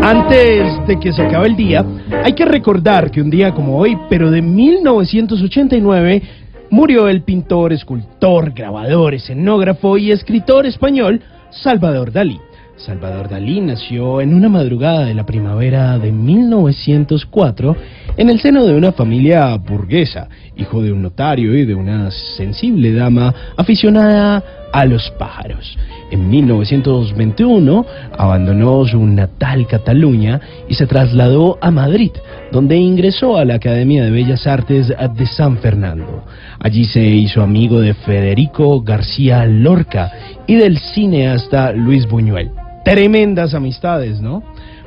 [0.08, 1.84] Antes de que se acabe el día,
[2.24, 6.22] hay que recordar que un día como hoy, pero de 1989,
[6.70, 11.20] murió el pintor, escultor, grabador, escenógrafo y escritor español
[11.50, 12.40] Salvador Dalí.
[12.76, 17.76] Salvador Dalí nació en una madrugada de la primavera de 1904
[18.16, 20.26] en el seno de una familia burguesa,
[20.56, 24.42] hijo de un notario y de una sensible dama aficionada
[24.72, 25.76] a los pájaros.
[26.10, 27.86] En 1921
[28.16, 32.12] abandonó su natal Cataluña y se trasladó a Madrid,
[32.50, 36.24] donde ingresó a la Academia de Bellas Artes de San Fernando.
[36.60, 40.10] Allí se hizo amigo de Federico García Lorca
[40.46, 42.50] y del cineasta Luis Buñuel.
[42.84, 44.42] Tremendas amistades, ¿no?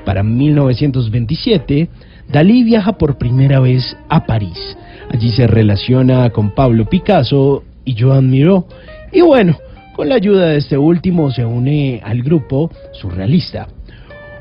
[0.06, 1.90] Para 1927,
[2.32, 4.78] Dalí viaja por primera vez a París.
[5.12, 8.68] Allí se relaciona con Pablo Picasso y Joan Miró.
[9.12, 9.58] Y bueno,
[9.96, 13.68] Con la ayuda de este último se une al grupo surrealista.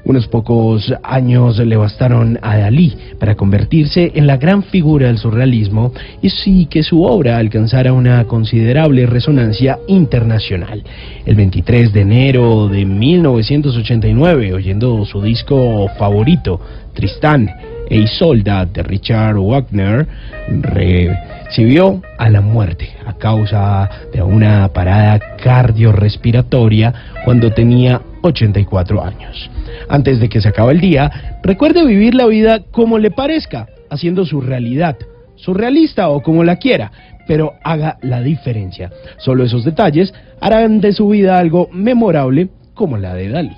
[0.05, 5.93] Unos pocos años le bastaron a Dalí para convertirse en la gran figura del surrealismo
[6.23, 10.83] y sí que su obra alcanzara una considerable resonancia internacional.
[11.27, 16.61] El 23 de enero de 1989, oyendo su disco favorito,
[16.95, 17.51] Tristán
[17.91, 20.07] e Isolda de Richard Wagner,
[20.49, 26.95] recibió a la muerte a causa de una parada cardiorrespiratoria
[27.25, 29.51] cuando tenía 84 años.
[29.89, 34.25] Antes de que se acabe el día, recuerde vivir la vida como le parezca, haciendo
[34.25, 34.97] su realidad,
[35.35, 36.93] surrealista o como la quiera,
[37.27, 38.91] pero haga la diferencia.
[39.19, 43.57] Solo esos detalles harán de su vida algo memorable como la de Dalí.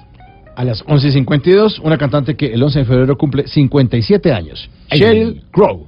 [0.54, 4.68] A las 11.52, una cantante que el 11 de febrero cumple 57 años.
[4.90, 5.86] Ay, Sheryl Crow.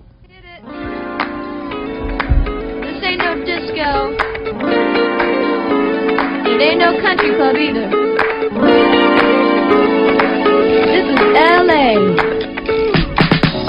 [2.81, 4.11] This ain't no disco.
[6.49, 7.91] It ain't no country club either.
[10.86, 11.99] This is LA.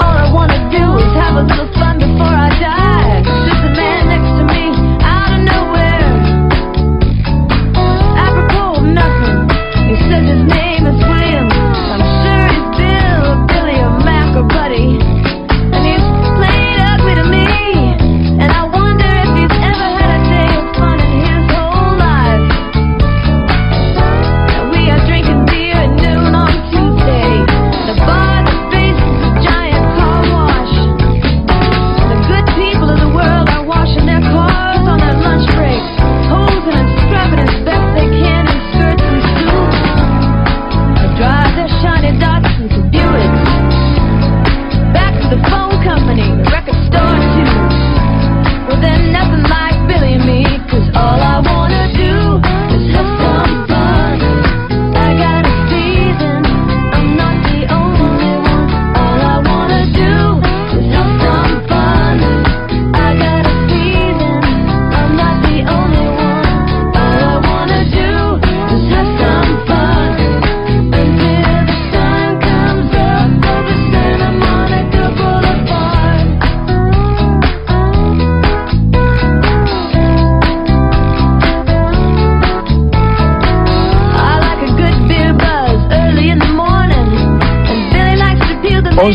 [0.00, 1.65] All I wanna do is have a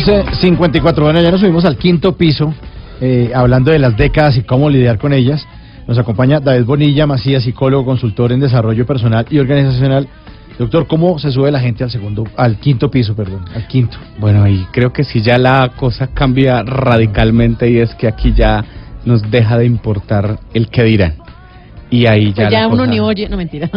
[0.04, 1.00] 11.54.
[1.00, 2.52] Bueno, ya nos subimos al quinto piso,
[3.00, 5.46] eh, hablando de las décadas y cómo lidiar con ellas.
[5.86, 10.08] Nos acompaña David Bonilla Macías, psicólogo, consultor en desarrollo personal y organizacional.
[10.58, 13.96] Doctor, ¿cómo se sube la gente al segundo, al quinto piso, perdón, al quinto?
[14.18, 18.64] Bueno, y creo que sí ya la cosa cambia radicalmente y es que aquí ya
[19.04, 21.14] nos deja de importar el que dirán.
[21.92, 23.68] Y ahí ya, Pues ya la uno cosa- ni oye, no mentira.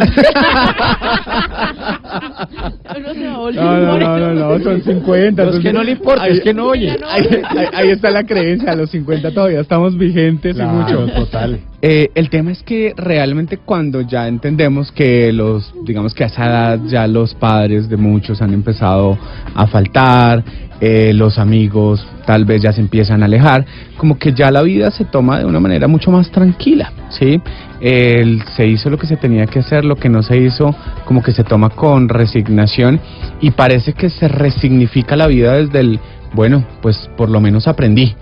[2.96, 5.36] uno se va a volver No, no, no, no, no, son 50.
[5.36, 6.90] Pero es son- que no le importa, Ahí- es que no oye.
[7.08, 11.06] Ahí, ahí- ahí está la creencia, a los 50 todavía estamos vigentes Claro, y mucho.
[11.14, 11.60] total.
[11.88, 16.44] Eh, el tema es que realmente cuando ya entendemos que los, digamos que a esa
[16.46, 19.16] edad ya los padres de muchos han empezado
[19.54, 20.42] a faltar,
[20.80, 23.64] eh, los amigos tal vez ya se empiezan a alejar,
[23.98, 27.40] como que ya la vida se toma de una manera mucho más tranquila, ¿sí?
[27.80, 31.22] El- se hizo lo que se tenía que hacer, lo que no se hizo, como
[31.22, 32.98] que se toma con resignación
[33.40, 36.00] y parece que se resignifica la vida desde el,
[36.34, 38.16] bueno, pues por lo menos aprendí.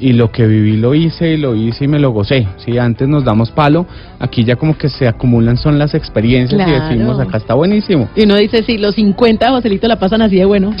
[0.00, 2.46] Y lo que viví lo hice y lo hice y me lo gocé.
[2.58, 3.86] Si antes nos damos palo,
[4.18, 8.08] aquí ya como que se acumulan son las experiencias y decimos acá está buenísimo.
[8.14, 10.74] Y uno dice, sí, los 50 Joselito la pasan así de bueno.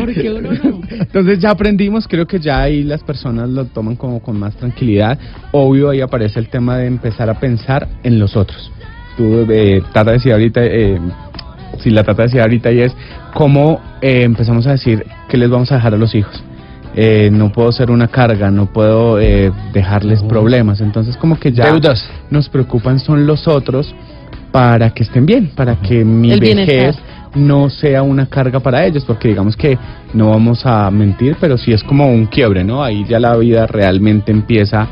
[0.00, 0.80] Porque uno no.
[0.90, 5.18] Entonces ya aprendimos, creo que ya ahí las personas lo toman como con más tranquilidad.
[5.52, 8.70] Obvio ahí aparece el tema de empezar a pensar en los otros.
[9.16, 10.98] Tú eh, Tata decía ahorita, eh,
[11.78, 12.94] si la Tata decía ahorita y es
[13.34, 16.42] cómo eh, empezamos a decir que les vamos a dejar a los hijos.
[16.98, 20.80] Eh, no puedo ser una carga, no puedo eh, dejarles problemas.
[20.80, 22.08] Entonces como que ya Deudas.
[22.30, 23.94] nos preocupan son los otros
[24.50, 26.94] para que estén bien, para que mi El vejez bienestar.
[27.34, 29.76] no sea una carga para ellos, porque digamos que
[30.14, 32.82] no vamos a mentir, pero sí es como un quiebre, ¿no?
[32.82, 34.88] Ahí ya la vida realmente empieza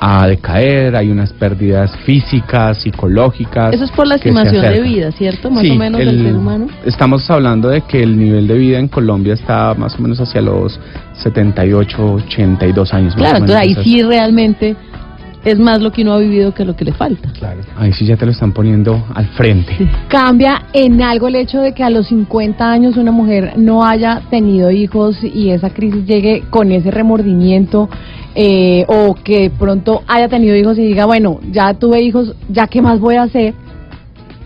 [0.00, 3.74] a decaer, hay unas pérdidas físicas, psicológicas.
[3.74, 5.50] Eso es por la estimación de vida, ¿cierto?
[5.50, 6.66] Más Sí, o menos del el- ser humano.
[6.84, 10.40] Estamos hablando de que el nivel de vida en Colombia está más o menos hacia
[10.40, 10.78] los
[11.14, 13.14] 78, 82 años.
[13.16, 13.50] más Claro, menos.
[13.56, 14.76] entonces ahí sí realmente
[15.44, 17.32] es más lo que uno ha vivido que lo que le falta.
[17.76, 19.88] Ahí sí ya te lo están poniendo al frente.
[20.08, 24.22] ¿Cambia en algo el hecho de que a los 50 años una mujer no haya
[24.30, 27.88] tenido hijos y esa crisis llegue con ese remordimiento?
[28.40, 32.80] eh, o que pronto haya tenido hijos y diga, bueno, ya tuve hijos, ya qué
[32.80, 33.52] más voy a hacer,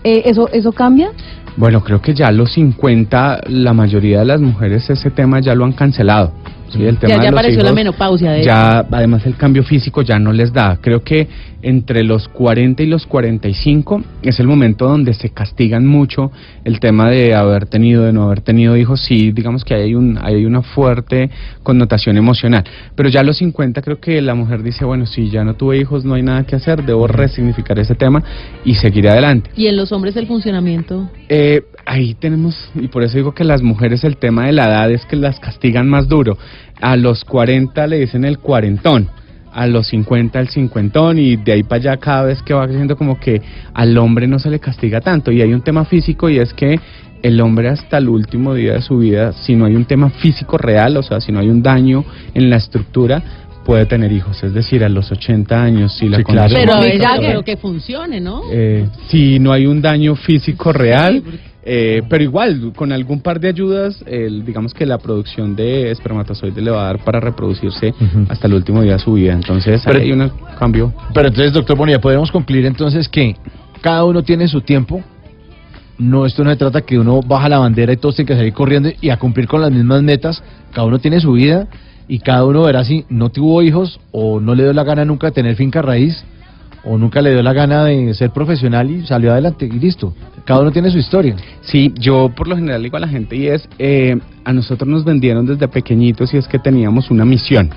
[0.03, 1.11] eh, ¿eso, ¿eso cambia?
[1.55, 5.53] Bueno, creo que ya a los 50 la mayoría de las mujeres ese tema ya
[5.53, 6.31] lo han cancelado.
[6.73, 10.01] Sí, el tema Ya, ya apareció la hijos, menopausia de Ya, además el cambio físico
[10.01, 10.77] ya no les da.
[10.81, 11.27] Creo que
[11.63, 16.31] entre los 40 y los 45 es el momento donde se castigan mucho
[16.63, 19.01] el tema de haber tenido, de no haber tenido hijos.
[19.01, 21.29] Sí, digamos que hay, un, hay una fuerte
[21.63, 22.63] connotación emocional.
[22.95, 25.77] Pero ya a los 50 creo que la mujer dice, bueno, si ya no tuve
[25.77, 28.23] hijos, no hay nada que hacer, debo resignificar ese tema
[28.65, 29.49] y seguir adelante.
[29.55, 31.09] Y en los hombres el funcionamiento.
[31.29, 34.91] Eh, ahí tenemos, y por eso digo que las mujeres el tema de la edad
[34.91, 36.37] es que las castigan más duro.
[36.81, 39.09] A los 40 le dicen el cuarentón,
[39.53, 42.97] a los 50 el cincuentón, y de ahí para allá cada vez que va creciendo
[42.97, 43.41] como que
[43.73, 45.31] al hombre no se le castiga tanto.
[45.31, 46.79] Y hay un tema físico y es que
[47.21, 50.57] el hombre hasta el último día de su vida, si no hay un tema físico
[50.57, 52.03] real, o sea, si no hay un daño
[52.33, 53.23] en la estructura,
[53.63, 54.43] puede tener hijos.
[54.43, 56.53] Es decir, a los 80 años, si la Sí, claro.
[56.53, 56.73] Pero,
[57.19, 58.41] pero que funcione, ¿no?
[58.51, 61.23] eh, si no hay un daño físico real,
[61.65, 66.63] eh, pero igual, con algún par de ayudas, el- digamos que la producción de espermatozoides
[66.63, 67.93] le va a dar para reproducirse
[68.29, 69.33] hasta el último día de su vida.
[69.33, 70.29] Entonces, Pero- hay un
[70.59, 70.93] cambio.
[71.13, 73.35] Pero entonces, doctor Bonilla, podemos concluir entonces que
[73.81, 75.01] cada uno tiene su tiempo.
[75.97, 78.53] No, esto no se trata que uno baja la bandera y todos tienen que salir
[78.53, 80.43] corriendo y a cumplir con las mismas metas.
[80.73, 81.67] Cada uno tiene su vida
[82.07, 85.27] y cada uno verá si no tuvo hijos o no le dio la gana nunca
[85.27, 86.25] de tener finca raíz
[86.85, 90.13] o nunca le dio la gana de ser profesional y salió adelante y listo.
[90.45, 91.35] Cada uno tiene su historia.
[91.61, 95.05] Sí, yo por lo general digo a la gente y es, eh, a nosotros nos
[95.05, 97.69] vendieron desde pequeñitos y es que teníamos una misión.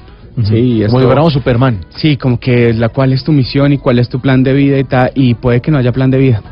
[0.43, 1.79] Sí, y Como si esto- fuéramos Superman.
[1.91, 4.79] Sí, como que la cuál es tu misión y cuál es tu plan de vida
[4.79, 6.43] y tal, y puede que no haya plan de vida.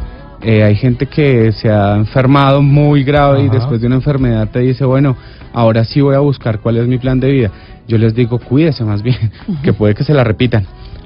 [0.40, 4.60] Eh, hay gente que se ha enfermado muy grave y después de una enfermedad te
[4.60, 5.16] dice, bueno,
[5.52, 7.50] ahora sí voy a buscar cuál es mi plan de vida.
[7.88, 9.16] Yo les digo, cuídese más bien,
[9.62, 10.64] que puede que se la repitan,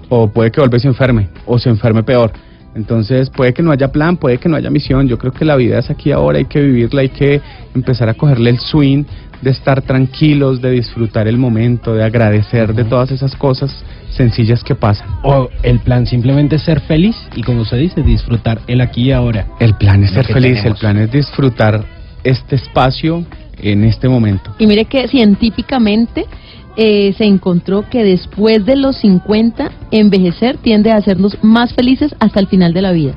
[0.08, 2.32] o puede que vuelva y se enferme, o se enferme peor.
[2.74, 5.08] Entonces, puede que no haya plan, puede que no haya misión.
[5.08, 7.40] Yo creo que la vida es aquí ahora, hay que vivirla, hay que
[7.74, 9.04] empezar a cogerle el swing
[9.42, 14.74] de estar tranquilos, de disfrutar el momento, de agradecer de todas esas cosas sencillas que
[14.74, 15.08] pasan.
[15.22, 19.12] O el plan simplemente es ser feliz y como se dice, disfrutar el aquí y
[19.12, 19.46] ahora.
[19.60, 20.66] El plan es Lo ser feliz, tenemos.
[20.66, 21.84] el plan es disfrutar
[22.24, 23.24] este espacio
[23.60, 24.54] en este momento.
[24.58, 26.26] Y mire que científicamente
[26.80, 32.38] eh, se encontró que después de los 50, envejecer tiende a hacernos más felices hasta
[32.38, 33.14] el final de la vida.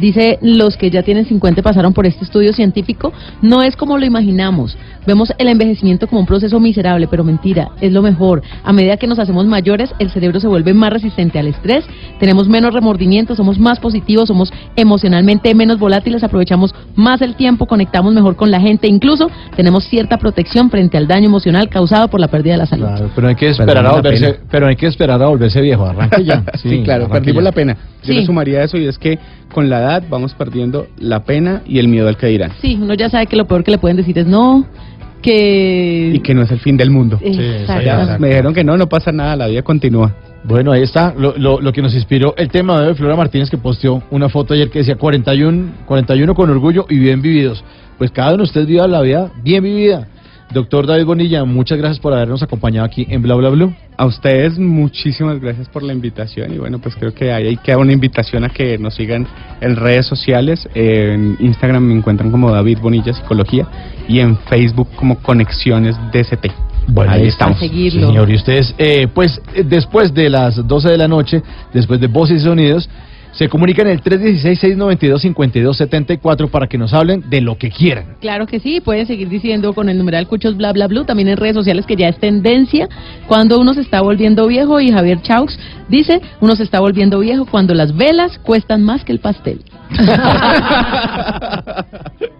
[0.00, 3.12] Dice, los que ya tienen 50 y pasaron por este estudio científico,
[3.42, 4.76] no es como lo imaginamos.
[5.06, 8.42] Vemos el envejecimiento como un proceso miserable, pero mentira, es lo mejor.
[8.64, 11.84] A medida que nos hacemos mayores, el cerebro se vuelve más resistente al estrés,
[12.18, 18.14] tenemos menos remordimientos, somos más positivos, somos emocionalmente menos volátiles, aprovechamos más el tiempo, conectamos
[18.14, 22.28] mejor con la gente, incluso tenemos cierta protección frente al daño emocional causado por la
[22.28, 22.86] pérdida de la salud.
[22.86, 25.84] Claro, pero hay que esperar a volverse, pero hay que esperar a volverse viejo.
[25.86, 26.42] Arranque ya.
[26.60, 27.44] Sí, claro, perdimos ya.
[27.44, 27.76] la pena.
[28.02, 28.14] Yo Sí.
[28.14, 29.18] le sumaría eso y es que
[29.52, 32.52] con la edad vamos perdiendo la pena y el miedo al que dirán.
[32.60, 34.66] Sí, uno ya sabe que lo peor que le pueden decir es no,
[35.22, 36.12] que...
[36.14, 37.18] Y que no es el fin del mundo.
[37.20, 37.84] Exacto.
[37.84, 40.14] Ya, me dijeron que no, no pasa nada, la vida continúa.
[40.44, 43.50] Bueno, ahí está lo, lo, lo que nos inspiró el tema de hoy, Flora Martínez,
[43.50, 47.62] que posteó una foto ayer que decía 41, 41 con orgullo y bien vividos.
[47.98, 50.08] Pues cada uno de ustedes viva la vida bien vivida.
[50.52, 53.72] Doctor David Bonilla, muchas gracias por habernos acompañado aquí en Bla Bla Blue.
[53.96, 57.92] A ustedes muchísimas gracias por la invitación y bueno, pues creo que ahí queda una
[57.92, 59.28] invitación a que nos sigan
[59.60, 60.68] en redes sociales.
[60.74, 63.68] En Instagram me encuentran como David Bonilla Psicología
[64.08, 66.50] y en Facebook como Conexiones DCT.
[66.88, 67.56] Bueno, ahí estamos.
[67.58, 68.08] A seguirlo.
[68.08, 72.08] Señor, y ustedes, eh, pues eh, después de las 12 de la noche, después de
[72.08, 72.88] Voces y Sonidos,
[73.32, 78.16] se comunican en el 316-692-5274 para que nos hablen de lo que quieran.
[78.20, 81.36] Claro que sí, pueden seguir diciendo con el numeral Cuchos Bla Bla Blue, también en
[81.36, 82.88] redes sociales que ya es tendencia
[83.26, 85.58] cuando uno se está volviendo viejo y Javier Chaux
[85.88, 89.62] dice, uno se está volviendo viejo cuando las velas cuestan más que el pastel.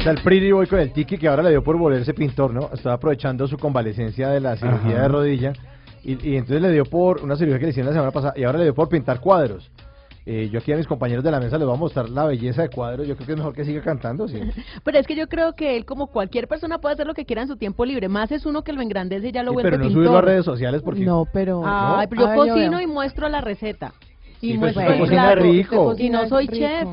[0.00, 2.70] Está el Pretty Boy con el tiki que ahora le dio por volverse pintor, ¿no?
[2.72, 5.02] Estaba aprovechando su convalecencia de la cirugía Ajá.
[5.02, 5.52] de rodilla
[6.02, 8.44] y, y entonces le dio por una cirugía que le hicieron la semana pasada y
[8.44, 9.70] ahora le dio por pintar cuadros.
[10.26, 12.62] Eh, yo aquí a mis compañeros de la mesa les voy a mostrar la belleza
[12.62, 13.06] de cuadros.
[13.06, 14.38] Yo creo que es mejor que siga cantando, sí.
[14.84, 17.42] Pero es que yo creo que él, como cualquier persona, puede hacer lo que quiera
[17.42, 18.08] en su tiempo libre.
[18.08, 20.02] Más es uno que lo engrandece y ya lo Sí, vuelve pero no pintor.
[20.04, 21.00] subirlo a redes sociales porque...
[21.00, 21.62] No, pero...
[21.64, 23.92] Ay, pero yo A ver, yo cocino y muestro la receta.
[24.40, 25.94] Sí, Y pues muestro usted el cocina rico.
[25.98, 26.56] Y no soy rico.
[26.56, 26.88] chef.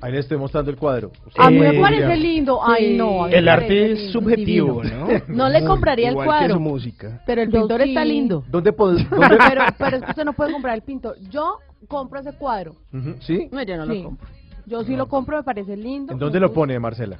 [0.00, 1.10] Ahí le estoy mostrando el cuadro.
[1.38, 2.60] A mí me Eh, parece lindo.
[2.62, 2.96] Ay, Sí.
[2.98, 3.26] no.
[3.26, 5.08] El arte es lindo, subjetivo, divino.
[5.28, 5.34] ¿no?
[5.34, 6.54] No le compraría el Igual que cuadro.
[6.54, 7.22] su música.
[7.26, 8.44] Pero el Yo pintor está lindo.
[8.48, 11.16] ¿Dónde pod- Pero, dónde- pero, pero es que usted no puede comprar el pintor.
[11.30, 11.58] Yo
[11.88, 12.74] compro ese cuadro.
[13.20, 13.48] ¿Sí?
[13.50, 13.98] No, yo no Sí.
[13.98, 14.28] lo compro.
[14.66, 16.12] Yo sí lo compro, me parece lindo.
[16.12, 17.18] ¿En dónde lo pone, Marcela?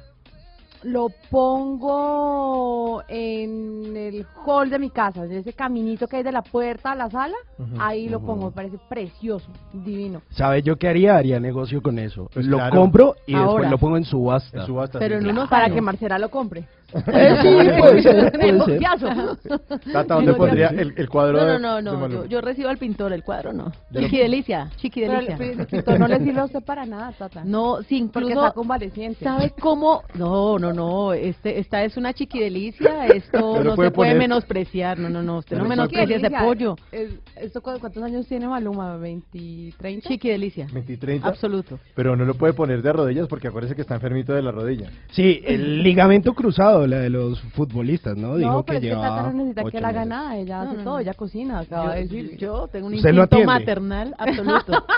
[0.83, 6.41] Lo pongo en el hall de mi casa, en ese caminito que hay de la
[6.41, 7.35] puerta a la sala.
[7.79, 10.21] Ahí lo pongo, me parece precioso, divino.
[10.29, 11.17] ¿Sabe yo qué haría?
[11.17, 12.29] Haría negocio con eso.
[12.33, 12.75] Pues lo claro.
[12.75, 13.47] compro y Ahora.
[13.47, 14.59] después lo pongo en subasta.
[14.59, 14.99] En subasta.
[14.99, 15.25] Pero sí.
[15.25, 16.67] en unos Para que Marcela lo compre.
[16.93, 19.61] Eh, sí, puede ser, puede ser.
[19.91, 22.07] Tata, ¿dónde pondría el, el cuadro No, no, no, no.
[22.07, 23.71] Yo, yo recibo al pintor, el cuadro no.
[23.93, 25.35] Chiqui delicia, chiqui Pero delicia.
[25.35, 27.43] el, el pintor no le sirve a usted para nada, Tata.
[27.43, 29.23] No, sí, porque incluso está convaleciente.
[29.23, 30.03] ¿Sabe cómo?
[30.13, 31.13] No, no, no.
[31.13, 33.07] Este, esta es una chiquidelicia.
[33.07, 34.17] Esto No no puede se puede poner.
[34.17, 34.99] menospreciar.
[34.99, 35.37] No, no, no.
[35.39, 36.75] Usted no Pero menosprecia ese pollo.
[36.91, 38.97] es- ¿Esto cu- cuántos años tiene Maluma?
[38.97, 40.07] ¿20, 30?
[40.09, 40.67] Chiquidelicia.
[40.73, 41.27] 20 y 30.
[41.27, 41.79] Absoluto.
[41.95, 44.89] Pero no lo puede poner de rodillas porque acuérdese que está enfermito de la rodilla.
[45.11, 48.35] Sí, el ligamento cruzado, la de los futbolistas, ¿no?
[48.37, 50.09] Dijo No, pero que es que Tata llevaba no necesita que la haga meses.
[50.09, 50.37] nada.
[50.37, 50.99] Ella No, hace no, todo, no.
[50.99, 52.37] ella cocina, acaba de Yo, decir.
[52.37, 53.45] yo tengo un Usted lo instinto atiende.
[53.45, 54.85] maternal absoluto.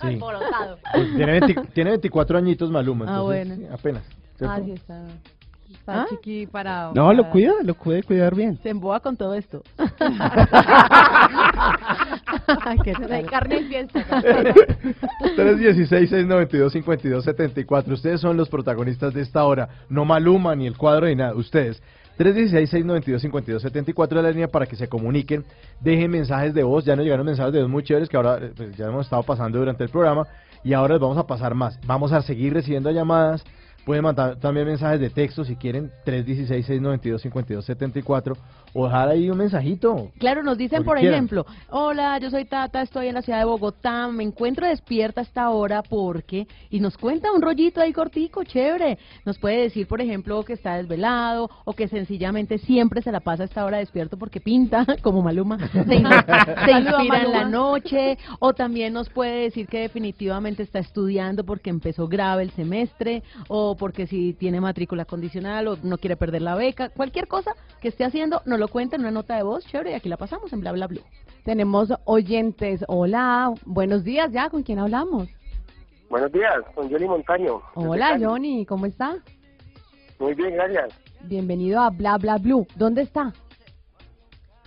[0.00, 0.06] Sí.
[0.06, 0.78] Alborotado.
[0.94, 3.04] Pues tiene, 20 tiene 24 añitos Maluma.
[3.08, 3.66] Ah, entonces, bueno.
[3.68, 4.02] sí, apenas.
[4.38, 4.54] ¿Cierto?
[4.54, 5.04] Ah, sí, está,
[5.70, 6.06] está ¿Ah?
[6.08, 6.92] chiqui para...
[6.94, 8.58] No, lo cuida, lo puede cuidar bien.
[8.62, 9.62] Se emboba con todo esto.
[12.84, 14.00] que hay carne y fiesta.
[15.36, 17.92] 316-692-5274.
[17.92, 19.68] Ustedes son los protagonistas de esta hora.
[19.88, 21.34] No Maluma ni el cuadro ni nada.
[21.34, 21.82] Ustedes.
[22.18, 25.44] 316-692-5274 es la línea para que se comuniquen.
[25.80, 26.84] Dejen mensajes de voz.
[26.84, 29.22] Ya nos llegaron mensajes de voz muy chéveres que ahora eh, pues, ya hemos estado
[29.22, 30.26] pasando durante el programa.
[30.64, 31.78] Y ahora les vamos a pasar más.
[31.86, 33.44] Vamos a seguir recibiendo llamadas.
[33.88, 35.90] Pueden mandar también mensajes de texto si quieren.
[36.04, 38.36] 316-692-5274.
[38.74, 40.10] O dejar ahí un mensajito.
[40.18, 41.14] Claro, nos dicen, por quieran.
[41.14, 45.24] ejemplo, hola, yo soy Tata, estoy en la ciudad de Bogotá, me encuentro despierta a
[45.24, 48.98] esta hora porque, y nos cuenta un rollito ahí cortico, chévere.
[49.24, 53.44] Nos puede decir, por ejemplo, que está desvelado o que sencillamente siempre se la pasa
[53.44, 58.52] a esta hora despierto porque pinta, como Maluma, se, se inspira en la noche, o
[58.52, 64.06] también nos puede decir que definitivamente está estudiando porque empezó grave el semestre, o porque
[64.06, 68.42] si tiene matrícula condicional o no quiere perder la beca, cualquier cosa que esté haciendo,
[68.44, 70.72] nos lo cuenta en una nota de voz, chévere, y aquí la pasamos en bla
[70.72, 71.00] bla bla.
[71.44, 72.84] Tenemos oyentes.
[72.88, 74.50] Hola, buenos días ya.
[74.50, 75.28] ¿Con quién hablamos?
[76.10, 77.62] Buenos días, con Johnny Montaño.
[77.74, 78.18] Hola.
[78.20, 78.66] Johnny.
[78.66, 79.16] ¿Cómo está?
[80.18, 80.88] Muy bien, gracias.
[81.22, 82.66] Bienvenido a Bla Bla Blue.
[82.76, 83.32] ¿Dónde está?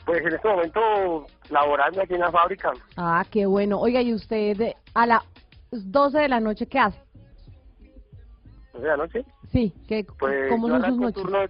[0.05, 2.71] Pues en este momento laborando aquí en la fábrica.
[2.97, 3.79] Ah, qué bueno.
[3.79, 5.23] Oiga, ¿y usted a las
[5.71, 6.99] 12 de la noche qué hace?
[8.73, 9.25] ¿No de la noche?
[9.51, 11.21] Sí, ¿qué, Pues ¿cómo yo son sus arranco noches?
[11.23, 11.45] turno,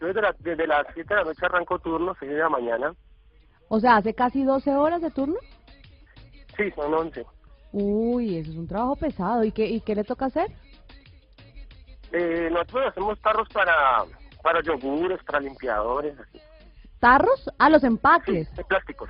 [0.00, 2.94] yo desde, la- desde las 7 de la noche arranco turno, 6 de la mañana.
[3.68, 5.36] O sea, ¿hace casi 12 horas de turno?
[6.56, 7.24] Sí, son 11.
[7.72, 9.44] Uy, eso es un trabajo pesado.
[9.44, 10.50] ¿Y qué, y qué le toca hacer?
[12.12, 14.04] Eh, nosotros hacemos tarros para,
[14.42, 16.40] para yogures, para limpiadores, así,
[16.98, 17.50] ¿Tarros?
[17.58, 18.54] Ah, los empaques.
[18.54, 19.08] de plásticos.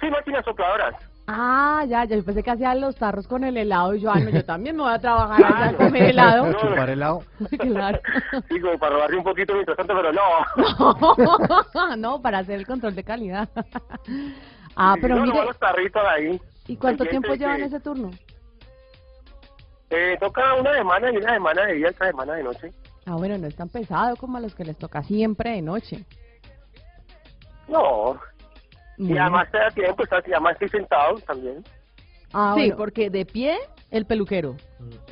[0.00, 0.94] Sí, máquinas sopladoras.
[1.28, 4.18] Ah, ya, ya, yo pensé que hacían los tarros con el helado y yo, ah,
[4.20, 6.46] no, yo también me voy a trabajar allá a comer helado.
[6.46, 7.22] No, Chupar helado.
[7.58, 7.98] claro.
[8.50, 11.96] Digo, para robarle un poquito mientras tanto, pero no.
[11.96, 13.48] no, para hacer el control de calidad.
[14.76, 16.40] ah, Sí, pero no, mire, no, los tarritos ahí.
[16.68, 18.10] ¿y cuánto tiempo llevan que- ese turno?
[19.90, 22.70] Eh, toca una semana y una semana de día, otra semana de noche.
[23.06, 26.04] Ah, bueno, no es tan pesado como a los que les toca siempre de noche.
[27.68, 28.18] No.
[28.98, 31.62] Y además te da tiempo, estás, y además estoy sentado también.
[32.32, 32.76] Ah, sí, bueno.
[32.76, 33.56] porque de pie,
[33.90, 34.56] el peluquero.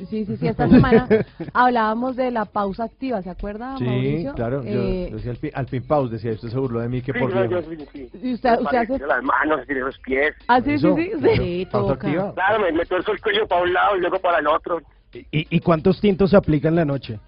[0.09, 1.07] Sí, sí, sí, esta semana
[1.53, 4.33] hablábamos de la pausa activa, ¿se acuerda, Sí, Mauricio?
[4.33, 4.63] claro.
[4.63, 6.31] Yo Eh, decía al fin, al fin pause, decía.
[6.33, 8.09] Usted se burló de mí que Sí, por no, yo sí, sí.
[8.21, 10.33] ¿Y usted- usted hace- las manos, estiro los pies.
[10.47, 11.35] Ah, sí, Eso, sí, sí, claro.
[11.43, 11.67] sí.
[11.71, 12.07] Pausa toca.
[12.07, 12.33] activa.
[12.33, 14.81] Claro, me, me tuerzo el cuello para un lado y luego para el otro.
[15.13, 17.19] ¿Y, y cuántos tintos se aplican en la noche?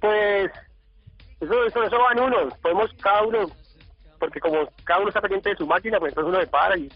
[0.00, 0.50] Pues,
[1.40, 2.54] eso, eso, eso van unos.
[2.62, 3.38] Podemos cada uno,
[4.20, 6.88] porque como cada uno está pendiente de su máquina, pues entonces uno se para y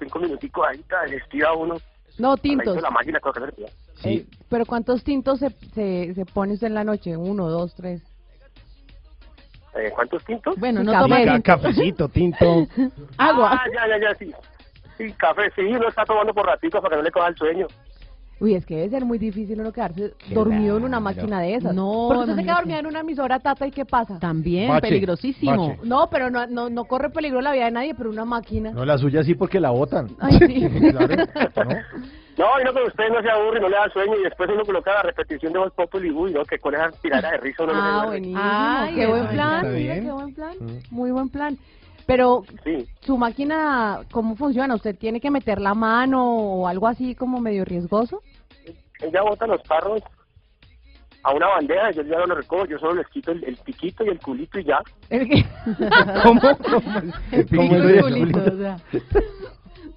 [0.00, 1.76] cinco minuticos ahí, tal, estira uno.
[2.18, 2.80] No, tintos.
[2.80, 4.26] la máquina, que Sí.
[4.48, 7.16] Pero ¿cuántos tintos se, se, se pone usted en la noche?
[7.16, 8.02] ¿Uno, dos, tres?
[9.74, 10.56] eh, ¿Cuántos tintos?
[10.56, 11.04] Bueno, no café.
[11.04, 12.66] tome Ca- cafecito, tinto.
[13.18, 13.50] Agua.
[13.52, 14.32] Ah, ya, ya, ya, sí.
[14.96, 17.66] Sí, café, sí, uno está tomando por ratitos para que no le coja el sueño.
[18.40, 21.74] Uy, es que debe ser muy difícil uno quedarse dormido en una máquina de esas.
[21.74, 24.18] No, Porque usted se queda dormida en una emisora tata y ¿qué pasa?
[24.18, 25.68] También, Bache, peligrosísimo.
[25.68, 25.80] bache.
[25.84, 28.72] No, pero no, no, no corre peligro la vida de nadie, pero una máquina.
[28.72, 30.08] No, la suya sí porque la botan.
[30.18, 30.68] Ay, sí.
[30.68, 31.00] ¿no?
[32.36, 34.64] No, y no que usted no se aburre, no le da sueño y después uno
[34.64, 37.72] coloca la repetición de Voz Populi, uy, no, que con esa tirada de risa uno
[37.74, 38.08] no Ah, se duerme.
[38.10, 38.40] buenísimo.
[38.42, 40.54] Ay, qué buen plan, mira, qué buen plan.
[40.58, 40.78] Mm.
[40.94, 41.56] Muy buen plan.
[42.06, 44.74] Pero Sí, su máquina, ¿cómo funciona?
[44.74, 48.20] ¿Usted tiene que meter la mano o algo así como medio riesgoso?
[49.00, 50.02] ella bota los tarros
[51.24, 54.04] a una bandeja, yo ya no lo recojo, yo solo les quito el, el piquito
[54.04, 54.78] y el culito y ya.
[55.08, 55.44] ¿El qué?
[56.22, 56.40] ¿Cómo?
[56.40, 56.98] ¿Cómo?
[57.32, 58.02] El ¿Cómo piquito y eso?
[58.08, 58.76] culito, o sea.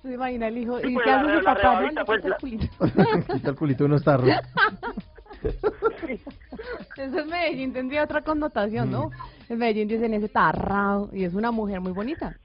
[0.01, 0.79] Se imagina el hijo.
[0.79, 1.81] Sí, ¿Y pues, qué hace la su papá?
[1.81, 2.67] No, le pues, el culito.
[3.49, 4.29] El culito de unos tarros.
[6.97, 8.91] Eso en Medellín tendría otra connotación, Mm.
[8.91, 9.11] ¿no?
[9.49, 12.35] En Medellín dicen ese tarrao y es una mujer muy bonita.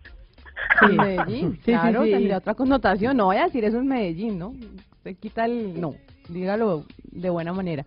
[0.82, 2.10] En Medellín, Sí, claro, sí.
[2.10, 3.16] tendría otra connotación.
[3.16, 4.48] No vaya a decir eso en Medellín, ¿no?
[4.48, 5.80] Usted quita el...
[5.80, 5.94] No,
[6.28, 7.84] dígalo de buena manera.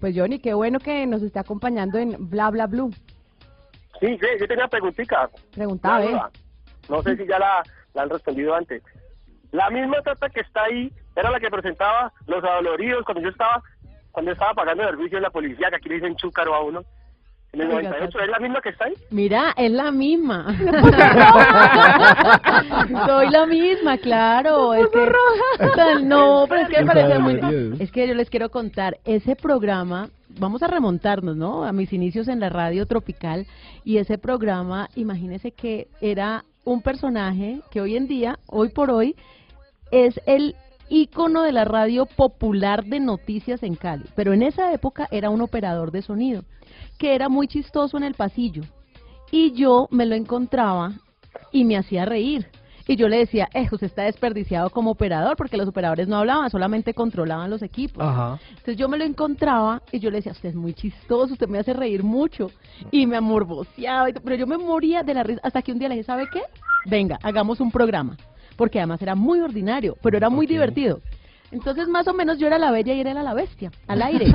[0.00, 2.90] Pues Johnny, qué bueno que nos esté acompañando en Bla Bla Blue.
[4.00, 5.30] Sí, sí, yo tenía preguntita.
[5.54, 6.18] Preguntaba, ¿eh?
[6.88, 7.62] No sé si ya la,
[7.94, 8.82] la han respondido antes.
[9.52, 13.62] La misma tata que está ahí era la que presentaba los adoloridos cuando yo estaba
[14.14, 16.84] cuando estaba pagando el servicio en la policía, que aquí le dicen chúcaro a uno.
[17.52, 18.24] En el Oiga, 98, tata.
[18.24, 18.94] ¿es la misma que está ahí?
[19.10, 20.56] Mira, es la misma.
[23.06, 24.74] Soy la misma, claro.
[24.74, 25.12] Es que,
[25.76, 27.40] Tal- no, pero es que me parece muy...
[27.80, 30.08] Es que yo les quiero contar, ese programa,
[30.38, 31.64] vamos a remontarnos, ¿no?
[31.64, 33.46] A mis inicios en la radio tropical,
[33.84, 39.14] y ese programa, imagínense que era un personaje que hoy en día, hoy por hoy,
[39.90, 40.56] es el
[40.88, 44.04] ícono de la radio popular de noticias en Cali.
[44.14, 46.44] Pero en esa época era un operador de sonido,
[46.98, 48.62] que era muy chistoso en el pasillo.
[49.30, 50.92] Y yo me lo encontraba
[51.52, 52.46] y me hacía reír.
[52.86, 56.50] Y yo le decía, eh, usted está desperdiciado como operador, porque los operadores no hablaban,
[56.50, 58.04] solamente controlaban los equipos.
[58.04, 58.38] Ajá.
[58.50, 61.58] Entonces yo me lo encontraba y yo le decía, usted es muy chistoso, usted me
[61.58, 62.50] hace reír mucho.
[62.90, 65.94] Y me amorboceaba, pero yo me moría de la risa hasta que un día le
[65.94, 66.42] dije, ¿sabe qué?
[66.84, 68.18] Venga, hagamos un programa.
[68.56, 71.00] Porque además era muy ordinario, pero era muy divertido.
[71.50, 74.26] Entonces más o menos yo era la bella y él era la bestia, al aire.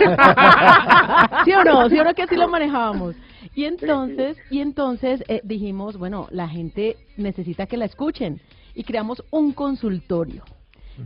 [1.44, 1.90] ¿Sí o no?
[1.90, 3.16] ¿Sí o no que así lo manejábamos?
[3.56, 8.40] Y entonces, y entonces eh, dijimos, bueno, la gente necesita que la escuchen.
[8.74, 10.44] Y creamos un consultorio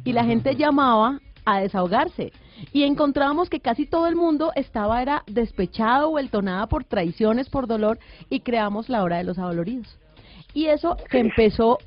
[0.03, 2.31] y la gente llamaba a desahogarse
[2.71, 7.67] y encontrábamos que casi todo el mundo estaba era despechado o entonada por traiciones, por
[7.67, 7.99] dolor
[8.29, 9.97] y creamos la hora de los adoloridos.
[10.53, 11.79] Y eso que empezó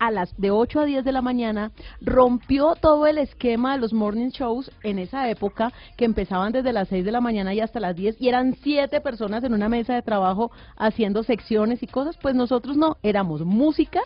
[0.00, 1.70] a las de 8 a 10 de la mañana,
[2.00, 6.88] rompió todo el esquema de los morning shows en esa época, que empezaban desde las
[6.88, 9.94] 6 de la mañana y hasta las 10, y eran siete personas en una mesa
[9.94, 14.00] de trabajo haciendo secciones y cosas, pues nosotros no, éramos música,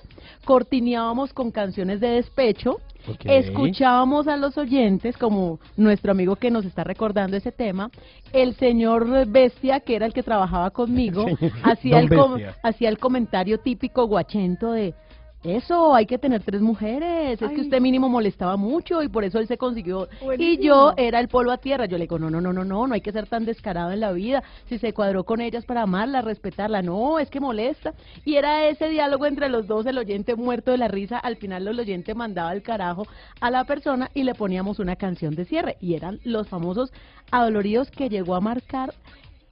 [0.45, 2.81] cortineábamos con canciones de despecho,
[3.25, 7.91] escuchábamos a los oyentes, como nuestro amigo que nos está recordando ese tema,
[8.33, 11.27] el señor Bestia, que era el que trabajaba conmigo,
[11.63, 12.39] hacía el, com-
[12.81, 14.95] el comentario típico guachento de
[15.45, 19.39] eso, hay que tener tres mujeres, es que usted mínimo molestaba mucho y por eso
[19.39, 20.09] él se consiguió.
[20.39, 22.87] Y yo era el polvo a tierra, yo le digo, no, no, no, no, no,
[22.87, 25.83] no hay que ser tan descarado en la vida, si se cuadró con ellas para
[25.83, 27.93] amarla, respetarla, no, es que molesta.
[28.25, 31.69] Y era ese diálogo entre los dos, el oyente muerto de la risa, al final
[31.69, 33.07] el oyente mandaba el carajo
[33.41, 35.77] a la persona y le poníamos una canción de cierre.
[35.81, 36.93] Y eran los famosos
[37.31, 38.95] adoloridos que llegó a marcar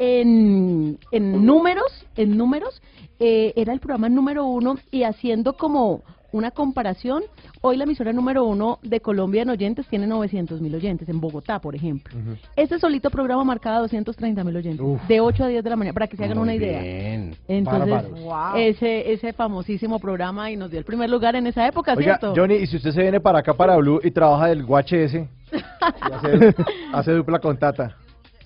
[0.03, 2.83] en, en números, en números,
[3.21, 6.03] eh, era el programa número uno y haciendo como
[6.33, 7.23] una comparación,
[7.61, 11.61] hoy la emisora número uno de Colombia en oyentes tiene 900 mil oyentes, en Bogotá,
[11.61, 12.19] por ejemplo.
[12.57, 16.07] Ese solito programa marcaba 230 mil oyentes, de 8 a 10 de la mañana, para
[16.09, 16.81] que se hagan Muy una idea.
[16.81, 17.37] bien.
[17.47, 18.57] Entonces, Bárbaros.
[18.57, 22.33] ese, ese famosísimo programa y nos dio el primer lugar en esa época, Oiga, ¿cierto?
[22.35, 25.29] Johnny, y si usted se viene para acá, para Blue, y trabaja del guache ese,
[26.93, 27.95] hace dupla con Tata,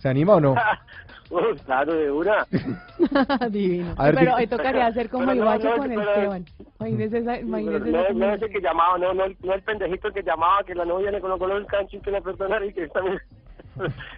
[0.01, 0.55] ¿se anima o no?
[1.31, 2.47] Uf, claro, de una.
[3.51, 3.95] Divino.
[3.97, 6.45] A ver, pero ahí tocaría hacer como el guacho no, con el Esteban.
[6.79, 10.13] Imagínese esa, imagínese No, esa no es el que llamaba, no, no, no el pendejito
[10.13, 13.19] que llamaba, que la novia le colocó los canchos que la persona y que también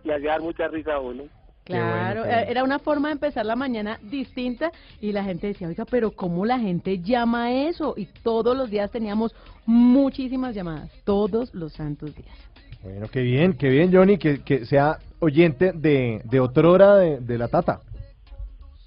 [0.05, 1.25] le hacía dar mucha risa a uno.
[1.65, 4.73] Claro, era una forma de empezar la mañana distinta
[5.03, 7.93] y la gente decía, oiga, pero ¿cómo la gente llama a eso?
[7.95, 9.35] Y todos los días teníamos
[9.67, 12.35] muchísimas llamadas, todos los santos días.
[12.83, 17.39] Bueno, qué bien, qué bien, Johnny, que, que sea oyente de, de otrora de, de
[17.39, 17.81] la Tata.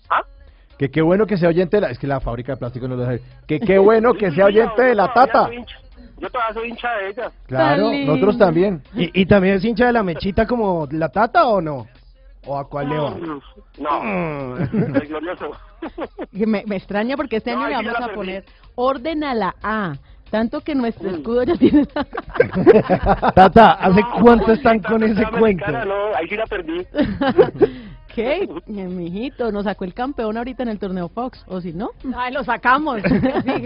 [0.09, 0.21] ¿Ah?
[0.77, 1.89] Que qué bueno que sea oyente de la...
[1.89, 3.23] Es que la fábrica de plástico no lo deja.
[3.47, 5.49] Que qué bueno que sea oyente de la Tata.
[6.17, 7.31] Yo todavía soy hincha de ella.
[7.47, 8.83] Claro, nosotros también.
[8.95, 11.87] ¿Y, y también es hincha de la mechita como la tata o no?
[12.45, 13.15] ¿O a cuál le va?
[13.79, 14.55] No,
[15.09, 15.49] glorioso.
[16.31, 18.15] Que me, me extraña porque este No, año le ahí sí vamos la a perdí.
[18.17, 18.45] poner
[18.75, 19.93] orden a la A.
[20.31, 21.85] Tanto que nuestro escudo ya tiene...
[23.35, 25.69] Tata, ¿hace cuánto están con ese cuento?
[25.69, 26.85] no, ahí sí la perdí.
[28.15, 28.49] ¿Qué?
[28.65, 31.91] Mijito, nos sacó el campeón ahorita en el torneo Fox, ¿o si no?
[32.15, 33.01] Ay, lo sacamos.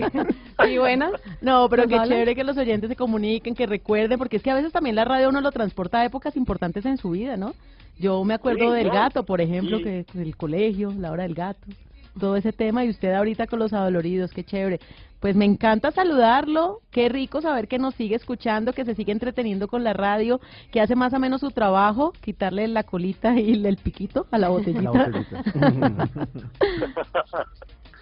[0.68, 1.12] ¿Y buena?
[1.42, 2.10] No, pero ¿Nos qué hablan?
[2.10, 5.06] chévere que los oyentes se comuniquen, que recuerden, porque es que a veces también la
[5.06, 7.54] radio uno lo transporta a épocas importantes en su vida, ¿no?
[7.98, 9.84] Yo me acuerdo Sí, del no, gato, por ejemplo, sí.
[9.84, 11.60] que del colegio, la hora del gato,
[12.20, 14.80] todo ese tema, y usted ahorita con los adoloridos, qué chévere.
[15.20, 19.68] Pues me encanta saludarlo, qué rico saber que nos sigue escuchando, que se sigue entreteniendo
[19.68, 20.40] con la radio,
[20.72, 24.50] que hace más o menos su trabajo, quitarle la colita y el piquito a la
[24.50, 25.12] botellita.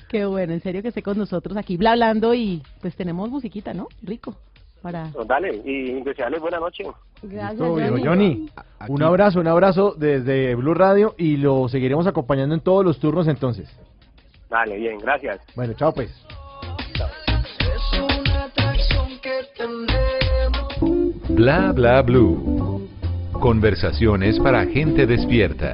[0.10, 3.74] Qué bueno, en serio que esté con nosotros aquí bla, hablando y pues tenemos musiquita,
[3.74, 3.88] ¿no?
[4.02, 4.36] Rico.
[4.82, 5.10] Para...
[5.26, 6.84] Dale, y desearles buena noche.
[7.22, 7.70] Gracias,
[8.04, 8.50] Johnny.
[8.90, 13.30] Un abrazo, un abrazo desde Blue Radio y lo seguiremos acompañando en todos los turnos
[13.30, 13.74] entonces.
[14.54, 15.42] Dale, bien, gracias.
[15.56, 16.12] Bueno, chao pues.
[21.30, 22.88] Bla bla blue.
[23.32, 25.74] Conversaciones para gente despierta.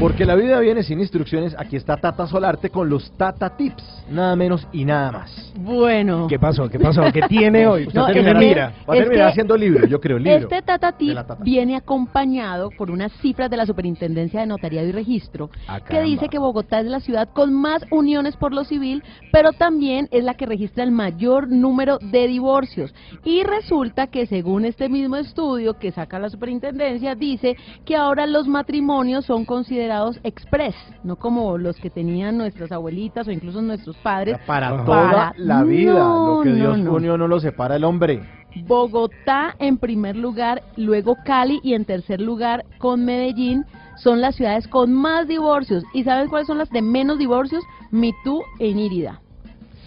[0.00, 4.36] Porque la vida viene sin instrucciones, aquí está Tata Solarte con los Tata Tips, nada
[4.36, 5.52] menos y nada más.
[5.58, 6.28] Bueno.
[6.28, 6.68] ¿Qué pasó?
[6.68, 7.02] ¿Qué pasó?
[7.12, 7.88] ¿Qué tiene hoy?
[7.92, 8.74] No, que- mira.
[8.88, 10.38] Va a es terminar haciendo libro, yo creo, libro.
[10.38, 11.38] Este Tata Tip Tata.
[11.42, 16.28] viene acompañado por unas cifras de la Superintendencia de Notariado y Registro Ah, que dice
[16.28, 19.02] que Bogotá es la ciudad con más uniones por lo civil,
[19.32, 22.94] pero también es la que registra el mayor número de divorcios.
[23.24, 28.46] Y resulta que según este mismo estudio que saca la Superintendencia, dice que ahora los
[28.46, 29.87] matrimonios son considerados
[30.24, 30.74] express,
[31.04, 34.38] no como los que tenían nuestras abuelitas o incluso nuestros padres.
[34.46, 36.92] Para toda Para- la vida, No, lo que Dios no.
[36.94, 38.22] unió no lo separa el hombre.
[38.66, 43.64] Bogotá en primer lugar, luego Cali y en tercer lugar con Medellín
[43.96, 45.84] son las ciudades con más divorcios.
[45.92, 47.64] ¿Y saben cuáles son las de menos divorcios?
[47.90, 49.20] Mitú e Inírida.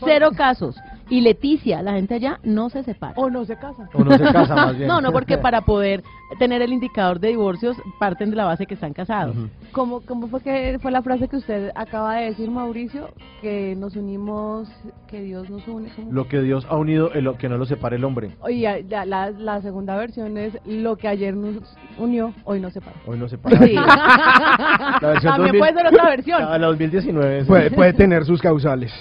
[0.04, 0.76] Cero casos.
[1.10, 3.14] Y Leticia, la gente allá no se separa.
[3.18, 3.90] O no se casa.
[3.94, 4.88] O no se casa, más bien.
[4.88, 6.04] No, no, porque para poder
[6.40, 9.36] tener el indicador de divorcios parten de la base que están casados.
[9.72, 13.10] ¿Cómo, ¿Cómo fue que fue la frase que usted acaba de decir, Mauricio?
[13.42, 14.70] Que nos unimos,
[15.08, 15.90] que Dios nos une.
[15.96, 16.12] ¿cómo?
[16.12, 18.32] Lo que Dios ha unido, lo que no lo separe el hombre.
[18.42, 22.98] Oye, ya, la, la segunda versión es lo que ayer nos unió, hoy nos separa.
[23.06, 23.60] Hoy no separa.
[23.66, 23.76] Sí.
[25.02, 26.44] La versión También 2000 puede ser otra versión.
[26.44, 27.42] Ah, la 2019.
[27.42, 27.48] sí.
[27.48, 28.92] Puede, puede tener sus causales.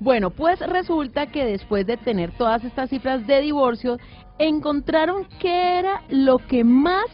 [0.00, 3.98] Bueno, pues resulta que después de tener todas estas cifras de divorcio,
[4.38, 7.06] encontraron que era lo que más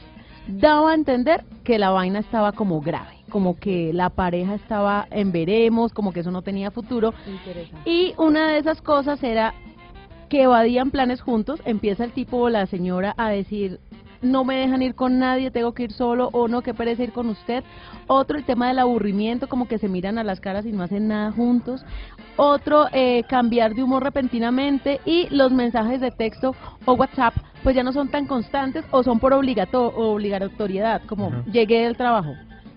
[0.47, 5.33] daba a entender que la vaina estaba como grave, como que la pareja estaba en
[5.33, 7.15] veremos, como que eso no tenía futuro.
[7.85, 9.55] Y una de esas cosas era
[10.29, 13.81] que evadían planes juntos, empieza el tipo o la señora a decir,
[14.25, 17.13] no me dejan ir con nadie, tengo que ir solo, o no, que pereza ir
[17.13, 17.63] con usted.
[18.07, 21.09] Otro, el tema del aburrimiento, como que se miran a las caras y no hacen
[21.09, 21.85] nada juntos.
[22.37, 26.55] Otro, eh, cambiar de humor repentinamente y los mensajes de texto
[26.85, 31.45] o WhatsApp, pues ya no son tan constantes o son por obligato obligatoriedad, como Ajá.
[31.47, 32.35] llegué del trabajo,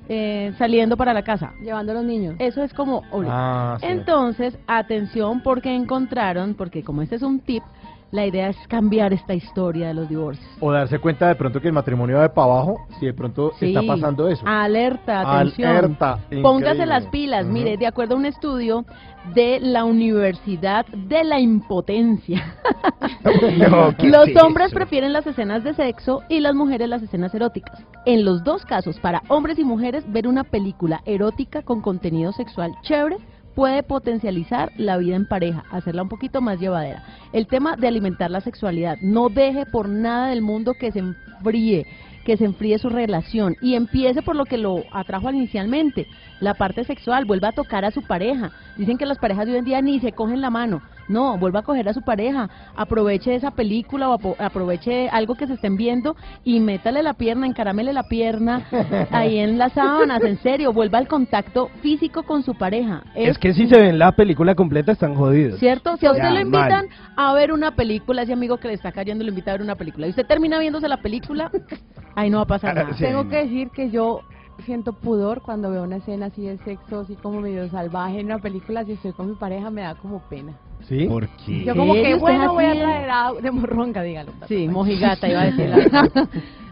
[0.09, 1.53] eh, saliendo para la casa.
[1.61, 2.35] Llevando a los niños.
[2.37, 3.87] Eso es como Ah, sí.
[3.87, 7.63] Entonces, atención porque encontraron, porque como este es un tip,
[8.11, 10.47] la idea es cambiar esta historia de los divorcios.
[10.61, 13.51] O darse cuenta de pronto que el matrimonio va de para abajo, si de pronto
[13.59, 13.67] Sí.
[13.67, 14.43] está pasando eso.
[14.47, 15.69] Alerta, atención.
[15.69, 16.85] Alerta, Póngase increíble.
[16.85, 17.45] las pilas.
[17.45, 18.85] Mire, de acuerdo a un estudio
[19.33, 22.55] de la Universidad de la Impotencia,
[23.69, 24.75] No, ¿qué los es hombres eso?
[24.75, 27.83] prefieren las escenas de sexo y las mujeres las escenas eróticas.
[28.05, 32.71] En los dos casos, para hombres y mujeres, ver una película erótica con contenido sexual
[32.83, 33.17] chévere
[33.57, 37.03] puede potencializar la vida en pareja, hacerla un poquito más llevadera.
[37.33, 41.87] El tema de alimentar la sexualidad, no deje por nada del mundo que se enfríe,
[42.23, 46.05] que se enfríe su relación y empiece por lo que lo atrajo inicialmente,
[46.39, 48.51] la parte sexual, vuelva a tocar a su pareja.
[48.77, 50.83] Dicen que las parejas de hoy en día ni se cogen la mano.
[51.07, 55.47] No, vuelva a coger a su pareja, aproveche esa película o apo- aproveche algo que
[55.47, 58.63] se estén viendo y métale la pierna, encarámele la pierna
[59.11, 63.03] ahí en las sábanas, en serio, vuelva al contacto físico con su pareja.
[63.15, 65.59] Es que si se ven la película completa están jodidos.
[65.59, 65.97] ¿Cierto?
[65.97, 66.89] Si a usted Ya, lo invitan mal.
[67.15, 69.75] a ver una película, ese amigo que le está cayendo lo invita a ver una
[69.75, 71.51] película, y usted termina viéndose la película,
[72.15, 72.95] ahí no va a pasar nada.
[72.97, 74.21] Tengo que decir que yo
[74.65, 78.39] siento pudor cuando veo una escena así de sexo, así como medio salvaje en una
[78.39, 80.53] película, si estoy con mi pareja me da como pena.
[80.87, 81.05] ¿Sí?
[81.07, 81.63] ¿Por qué?
[81.65, 84.31] Yo como que, ¿Usted bueno, voy a traer agua de morronga, dígalo.
[84.47, 85.71] Sí, mojigata iba a decir.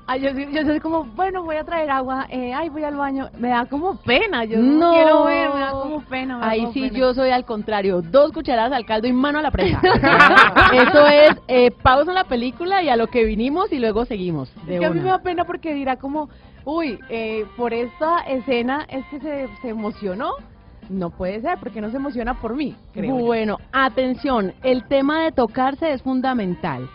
[0.07, 3.27] Ay, yo, yo soy como, bueno, voy a traer agua, eh, ay, voy al baño.
[3.39, 4.93] Me da como pena, yo no, No.
[4.93, 6.35] quiero ver, me da como pena.
[6.37, 6.99] me da Ahí como sí pena.
[6.99, 9.81] yo soy al contrario, dos cucharadas al caldo y mano a la presa.
[10.73, 14.53] Eso es, eh, pausa la película y a lo que vinimos y luego seguimos.
[14.67, 16.29] De Es que a mí me da pena porque dirá como,
[16.65, 20.31] uy, eh, por esta escena es que se, se emocionó.
[20.89, 23.25] No puede ser, porque no se emociona por mí, creo yo.
[23.25, 26.87] Bueno, atención, el tema de tocarse es fundamental.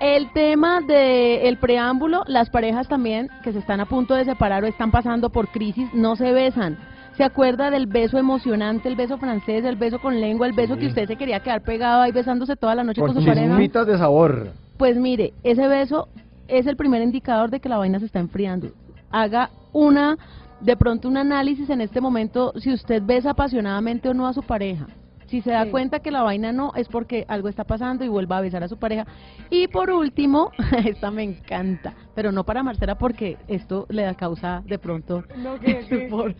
[0.00, 4.64] El tema del el preámbulo, las parejas también que se están a punto de separar
[4.64, 6.76] o están pasando por crisis, no se besan.
[7.16, 10.86] ¿Se acuerda del beso emocionante, el beso francés, el beso con lengua, el beso que
[10.86, 13.48] usted se quería quedar pegado ahí besándose toda la noche con, Con su pareja?
[13.48, 14.48] chismitas de sabor.
[14.78, 16.08] Pues mire, ese beso
[16.48, 18.68] es el primer indicador de que la vaina se está enfriando.
[19.12, 20.16] Haga una,
[20.60, 24.42] de pronto un análisis en este momento si usted besa apasionadamente o no a su
[24.42, 24.86] pareja.
[25.26, 25.70] Si se da Sí.
[25.70, 28.68] cuenta que la vaina no, es porque algo está pasando y vuelva a besar a
[28.68, 29.06] su pareja.
[29.48, 30.50] Y por último,
[30.84, 35.54] esta me encanta, pero no para Marcela porque esto le da causa de pronto No,
[35.60, 36.34] que- que- estupor.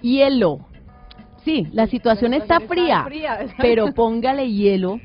[0.00, 0.66] Hielo.
[1.44, 3.04] Sí, la situación está fría,
[3.58, 5.00] pero póngale hielo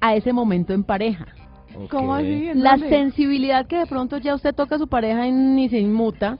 [0.00, 1.26] a ese momento en pareja.
[1.90, 2.48] ¿Cómo así?
[2.48, 5.78] ¿En La sensibilidad que de pronto ya usted toca a su pareja y ni se
[5.78, 6.36] inmuta,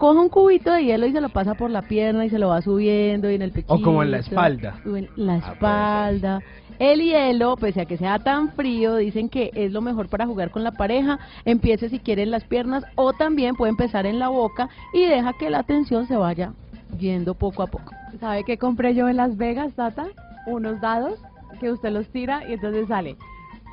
[0.00, 2.48] coge un cubito de hielo y se lo pasa por la pierna y se lo
[2.48, 3.74] va subiendo y en el pechito.
[3.74, 4.80] O como en la espalda.
[4.90, 6.40] o en la espalda.
[6.78, 10.50] El hielo, pese a que sea tan frío, dicen que es lo mejor para jugar
[10.50, 11.18] con la pareja.
[11.44, 15.34] Empiece si quiere en las piernas o también puede empezar en la boca y deja
[15.34, 16.54] que la tensión se vaya
[16.98, 17.92] yendo poco a poco.
[18.18, 20.06] ¿Sabe qué compré yo en Las Vegas, Tata?
[20.46, 21.20] Unos dados
[21.60, 23.16] que usted los tira y entonces sale.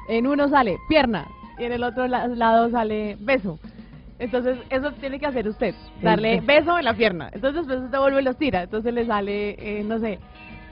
[0.10, 1.26] En uno sale pierna
[1.58, 3.58] y en el otro la- lado sale beso.
[4.20, 5.76] Entonces, eso tiene que hacer usted.
[6.02, 7.30] Darle beso en la pierna.
[7.34, 8.64] Entonces, después usted vuelve y los tira.
[8.64, 10.20] Entonces le sale, eh, no sé,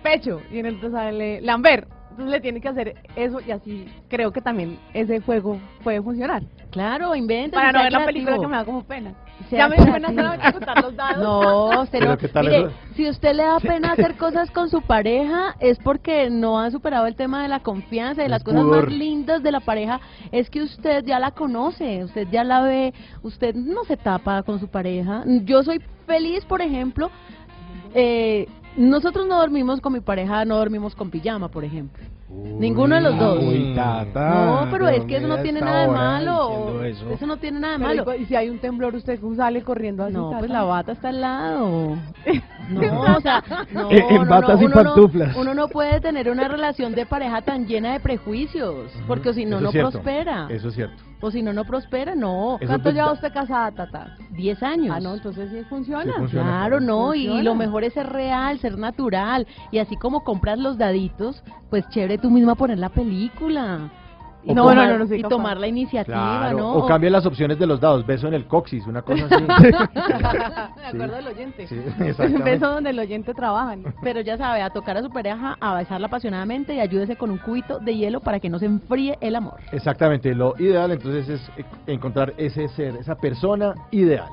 [0.01, 0.41] pecho.
[0.51, 1.87] Y en el otro sale lamber.
[2.15, 6.43] Entonces le tienen que hacer eso y así creo que también ese juego puede funcionar.
[6.71, 7.57] Claro, inventa.
[7.57, 9.13] Para no ver la película que me da como pena.
[9.49, 11.21] Sea ya me dio pena solamente contar los dados.
[11.21, 12.17] No, Pero no.
[12.17, 12.71] ¿qué tal Mire, eso?
[12.95, 17.05] si usted le da pena hacer cosas con su pareja, es porque no ha superado
[17.05, 18.85] el tema de la confianza y las cosas pudor.
[18.85, 19.99] más lindas de la pareja
[20.31, 22.93] es que usted ya la conoce, usted ya la ve,
[23.23, 25.23] usted no se tapa con su pareja.
[25.43, 27.11] Yo soy feliz, por ejemplo,
[27.93, 32.03] eh, nosotros no dormimos con mi pareja, no dormimos con pijama, por ejemplo.
[32.27, 33.43] Ninguno de los dos.
[33.43, 36.83] Uy, tata, no, pero es que eso no tiene nada de malo.
[36.83, 37.09] eso.
[37.11, 38.17] Eso no tiene nada de Pero malo.
[38.19, 40.13] y si hay un temblor, usted sale corriendo así.
[40.13, 40.39] No, tata?
[40.39, 41.97] pues la bata está al lado.
[42.67, 45.35] No, o sea, no, Eh, en batas no, y uno no- pantuflas.
[45.37, 49.57] uno no puede tener una relación de pareja tan llena de prejuicios, porque si no,
[49.57, 50.47] Eso no es prospera.
[50.49, 51.03] Eso es cierto.
[51.21, 52.57] O si no, no prospera, no.
[52.59, 54.15] Eso ¿Cuánto lleva usted casada, Tata?
[54.31, 54.95] Diez años.
[54.95, 56.05] Ah, no, entonces sí funciona.
[56.05, 56.45] Sí funciona.
[56.45, 59.45] Claro, no, y lo mejor es ser real, ser natural.
[59.71, 63.89] Y así como compras los daditos, pues chévere tú misma poner la película.
[64.47, 65.29] Y, No, tomar, no, no, no soy y capaz.
[65.35, 66.57] tomar la iniciativa, Claro.
[66.59, 66.73] ¿no?
[66.73, 68.05] O cambia las opciones de los dados.
[68.05, 69.43] Beso en el coxis, una cosa así.
[69.43, 71.65] Me acuerdo del oyente.
[71.65, 71.81] Sí,
[72.43, 73.75] beso donde el oyente trabaja.
[74.03, 77.39] Pero ya sabe, a tocar a su pareja, a besarla apasionadamente y ayúdese con un
[77.39, 79.59] cubito de hielo para que no se enfríe el amor.
[79.71, 80.35] Exactamente.
[80.35, 81.51] Lo ideal entonces es
[81.87, 84.29] encontrar ese ser, esa persona ideal.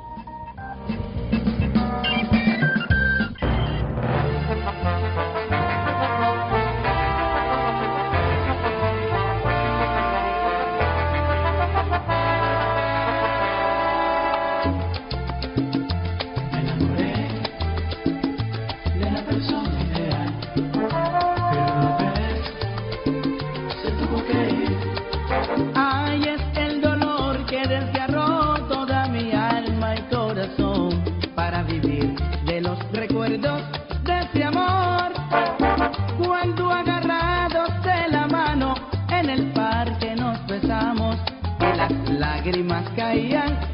[42.52, 43.71] kalimat kayang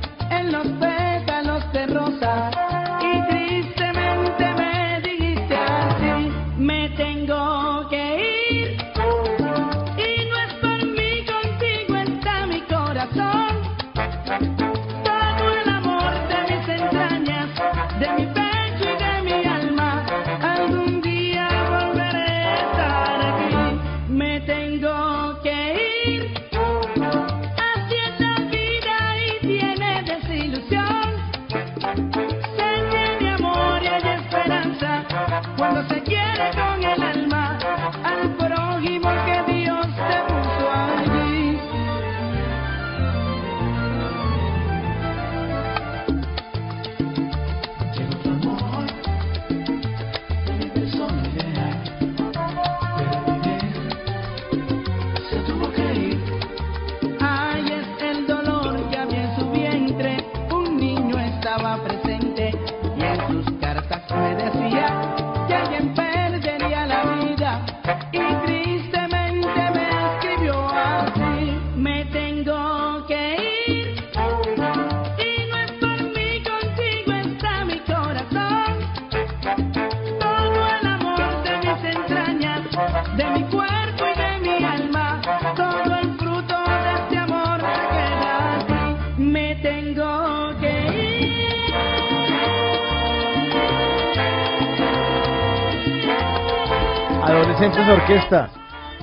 [97.59, 98.51] Adolescentes de orquesta.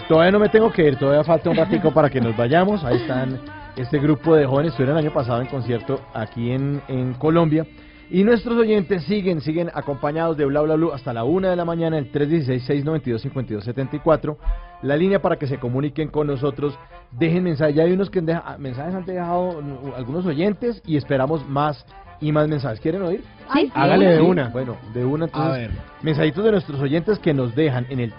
[0.07, 2.85] Todavía no me tengo que ir, todavía falta un ratico para que nos vayamos.
[2.85, 3.37] Ahí están
[3.75, 7.67] este grupo de jóvenes, estuvieron el año pasado en concierto aquí en, en Colombia.
[8.09, 11.65] Y nuestros oyentes siguen, siguen acompañados de Bla Bla Blue hasta la una de la
[11.65, 14.37] mañana, el 316-692-5274.
[14.83, 16.79] La línea para que se comuniquen con nosotros.
[17.11, 17.75] Dejen mensajes.
[17.75, 19.61] Ya hay unos que han mensajes han dejado
[19.97, 21.85] algunos oyentes y esperamos más
[22.21, 22.79] y más mensajes.
[22.79, 23.21] ¿Quieren oír?
[23.53, 23.71] Sí.
[23.73, 24.49] Hágale de una.
[24.49, 25.51] Bueno, de una entonces.
[25.51, 25.71] A ver.
[26.01, 28.13] Mensajitos de nuestros oyentes que nos dejan en el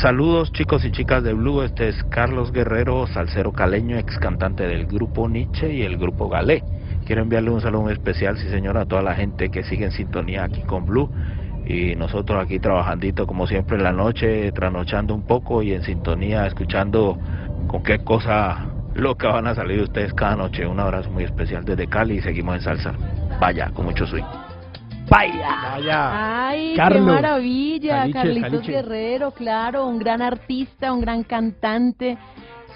[0.00, 4.86] Saludos chicos y chicas de Blue, este es Carlos Guerrero, salsero caleño, ex cantante del
[4.86, 6.62] grupo Nietzsche y el grupo Galé.
[7.04, 9.92] Quiero enviarle un saludo muy especial, sí señora, a toda la gente que sigue en
[9.92, 11.10] sintonía aquí con Blue
[11.66, 16.46] y nosotros aquí trabajandito como siempre en la noche, trasnochando un poco y en sintonía,
[16.46, 17.18] escuchando
[17.66, 18.66] con qué cosa
[18.98, 20.66] loca van a salir ustedes cada noche.
[20.66, 22.94] Un abrazo muy especial desde Cali y seguimos en salsa.
[23.40, 24.24] Vaya, con mucho swing.
[25.08, 25.48] Vaya.
[25.72, 26.48] Vaya.
[26.48, 27.06] Ay, Carlos.
[27.06, 28.72] qué maravilla, Caliche, Carlitos Caliche.
[28.72, 32.18] Guerrero, claro, un gran artista, un gran cantante.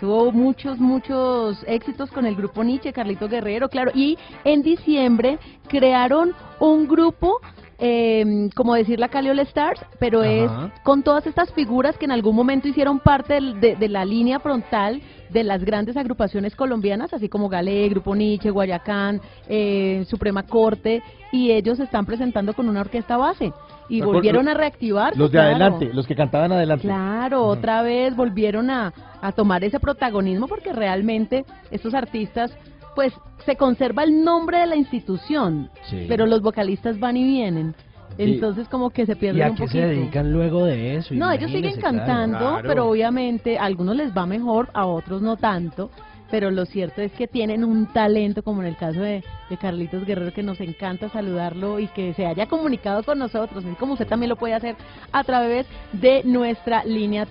[0.01, 3.92] Tuvo muchos, muchos éxitos con el grupo Nietzsche, Carlitos Guerrero, claro.
[3.94, 7.41] Y en diciembre crearon un grupo
[7.78, 10.51] eh, como decir la Cali All Stars, pero es
[10.84, 14.39] con todas estas figuras que en algún momento hicieron parte del- de, de la línea
[14.41, 15.01] frontal
[15.33, 21.02] de las grandes agrupaciones colombianas, así como Galé, Grupo Nietzsche, Guayacán, eh, Suprema Corte,
[21.33, 23.52] y ellos se están presentando con una orquesta base.
[23.89, 25.17] Y volvieron los- a reactivar.
[25.17, 25.51] Los de claro.
[25.51, 26.86] adelante, los que cantaban adelante.
[26.86, 32.57] Claro, otra vez volvieron a, a tomar ese protagonismo porque realmente estos artistas,
[32.94, 33.12] pues
[33.44, 36.05] se conserva el nombre de la institución, Sí.
[36.09, 37.75] pero los vocalistas van y vienen.
[38.18, 39.81] Y- Entonces como que se ¿Y pierden a un qué poquito.
[39.81, 41.15] se dedican luego de eso?
[41.15, 41.97] No, ellos siguen claro.
[41.99, 42.68] cantando, Claro.
[42.68, 45.91] pero obviamente a algunos les va mejor, a otros no tanto.
[46.31, 50.07] Pero lo cierto es que tienen un talento, como en el caso de, de Carlitos
[50.07, 54.07] Guerrero, que nos encanta saludarlo y que se haya comunicado con nosotros, así como usted
[54.07, 54.74] también lo puede hacer
[55.12, 57.26] a través de nuestra línea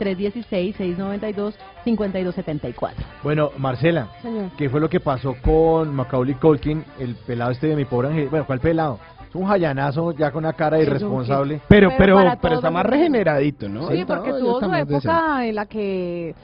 [1.85, 2.91] 316-692-5274.
[3.23, 4.51] Bueno, Marcela, Señor.
[4.57, 8.29] ¿qué fue lo que pasó con Macaulay Culkin, el pelado este de mi pobre ángel?
[8.29, 8.99] Bueno, ¿cuál pelado?
[9.31, 11.61] Es un jayanazo ya con una cara irresponsable.
[11.69, 13.87] Pero, Pero pero, está más regeneradito, ¿no?
[13.87, 14.95] Sí, porque tuvo su decente.
[14.95, 16.35] época en la que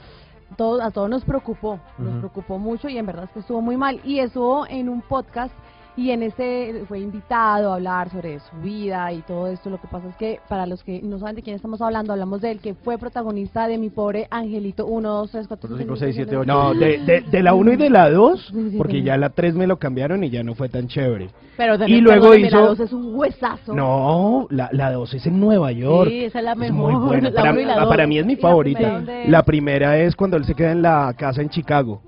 [0.56, 3.76] todo, a todos nos preocupó, nos preocupó mucho y en verdad es que estuvo muy
[3.76, 4.00] mal.
[4.04, 5.52] Y estuvo en un podcast
[5.98, 9.68] y en ese fue invitado a hablar sobre su vida y todo esto.
[9.68, 12.40] Lo que pasa es que para los que no saben de quién estamos hablando, hablamos
[12.40, 16.36] del que fue protagonista de mi pobre Angelito 1, 2, 3, 4, 5, 6, 7,
[16.36, 16.46] 8.
[16.46, 19.30] No, de, de, de la 1 y de la 2, Sí, sí, porque ya la
[19.30, 21.30] 3 me lo cambiaron y ya no fue tan chévere.
[21.56, 22.60] Pero y también, luego la hizo...
[22.60, 23.74] dos es un huesazo.
[23.74, 26.10] No, la, la 2 es en Nueva York.
[26.10, 26.92] Sí, esa es la Es mejor.
[26.92, 27.30] muy buena.
[27.38, 28.98] La Para, ah, para mí es mi ¿Y la favorita.
[28.98, 29.28] primera?
[29.28, 32.00] La primera es cuando él se queda en la casa en Chicago.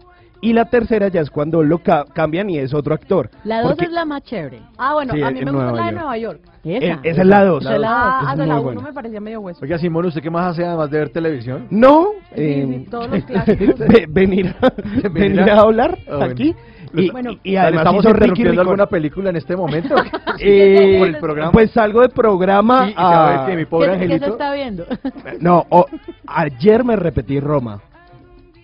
[0.43, 3.29] Y la tercera ya es cuando lo ca- cambian y es otro actor.
[3.45, 4.61] La 2 Porque- es la más chévere.
[4.79, 5.93] Ah, bueno, Sí, a mí me gusta Nueva la de.
[5.93, 6.41] Nueva York.
[6.65, 7.63] Eh, esa es la dos.
[7.65, 8.05] Esa es la La dos.
[8.05, 8.81] Ah, Es ah, muy la buena.
[8.81, 9.61] 1 me parecía medio hueso.
[9.63, 11.67] Oiga, Simón, ¿usted qué más hace además de ver televisión?
[11.71, 13.79] No, Sí, eh, sí, todos los clásicos.
[13.79, 16.25] ve- venir, a, venir a hablar bueno.
[16.25, 16.55] aquí.
[16.93, 19.95] Y, Bueno, y además ¿estamos interrumpiendo alguna película en este momento?
[20.43, 21.53] Eh, ¿Por el programa?
[21.53, 24.33] Pues salgo de programa Y- y a que mi pobre ¿Qué, qué se angelito...
[24.33, 24.87] está viendo?
[25.39, 25.85] No, o-
[26.27, 27.79] ayer me repetí Roma.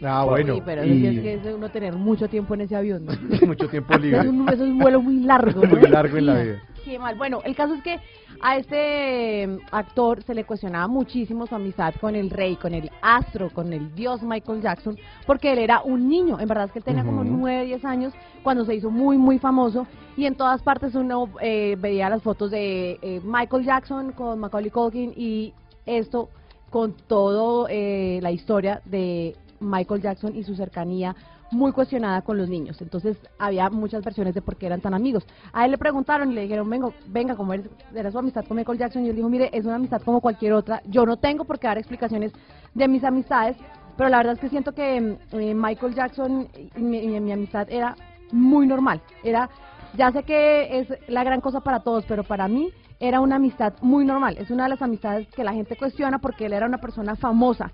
[0.02, 0.54] Ah, bueno.
[0.56, 3.06] Sí, pero y- es que es uno tener mucho tiempo en ese avión.
[3.06, 3.12] ¿no?
[3.46, 4.20] Mucho tiempo libre.
[4.20, 5.60] Es un, es un vuelo muy largo.
[5.64, 5.76] ¿no?
[5.76, 6.62] Muy largo en la vida.
[6.84, 7.16] Qué mal.
[7.16, 7.98] Bueno, el caso es que
[8.40, 12.90] a este eh, actor se le cuestionaba muchísimo su amistad con el rey, con el
[13.00, 16.38] astro, con el dios Michael Jackson, porque él era un niño.
[16.38, 17.30] En verdad es que él tenía como Ujú.
[17.38, 19.86] 9, 10 años cuando se hizo muy, muy famoso.
[20.16, 24.70] Y en todas partes uno eh, veía las fotos de eh, Michael Jackson con Macaulay
[24.70, 25.54] Culkin y
[25.86, 26.28] esto
[26.70, 31.14] con todo eh, la historia de Michael Jackson y su cercanía
[31.52, 32.80] muy cuestionada con los niños.
[32.82, 35.26] Entonces había muchas versiones de por qué eran tan amigos.
[35.52, 38.56] A él le preguntaron y le dijeron, venga, venga, ¿cómo eres- era su amistad con
[38.56, 39.04] Michael Jackson?
[39.04, 40.82] Y él dijo, mire, es una amistad como cualquier otra.
[40.86, 42.32] Yo no tengo por qué dar explicaciones
[42.74, 43.56] de mis amistades,
[43.96, 47.32] pero la verdad es que siento que mm, eh, Michael Jackson y mi, y mi
[47.32, 47.96] amistad era
[48.32, 49.00] muy normal.
[49.22, 49.48] Era,
[49.96, 53.74] ya sé que es la gran cosa para todos, pero para mí era una amistad
[53.82, 54.36] muy normal.
[54.38, 57.70] Es una de las amistades que la gente cuestiona porque él era una persona famosa.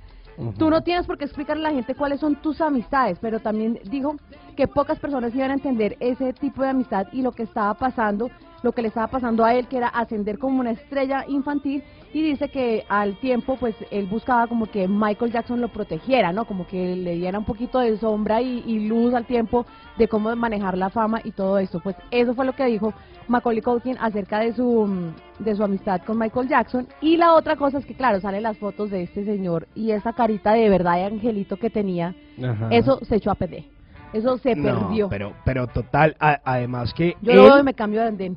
[0.59, 3.79] Tú no tienes por qué explicarle a la gente cuáles son tus amistades, pero también
[3.85, 4.17] dijo
[4.57, 8.31] que pocas personas iban a entender ese tipo de amistad y lo que estaba pasando,
[8.63, 11.83] lo que le estaba pasando a él, que era ascender como una estrella infantil,
[12.13, 16.45] y dice que al tiempo, pues él buscaba como que Michael Jackson lo protegiera, ¿no?
[16.45, 19.65] Como que le diera un poquito de sombra y, y luz al tiempo
[19.97, 21.81] de cómo manejar la fama y todo esto.
[21.81, 22.93] Pues eso fue lo que dijo
[23.29, 27.57] Macaulay Culkin acerca de su mm, de su amistad con Michael Jackson y la otra
[27.57, 30.97] cosa es que claro salen las fotos de este señor y esa carita de verdad
[30.97, 32.69] de angelito que tenía Ajá.
[32.71, 33.65] eso se echó a perder
[34.13, 38.09] eso se No, perdió pero, pero total, a- además que yo él- me cambio de
[38.09, 38.37] andén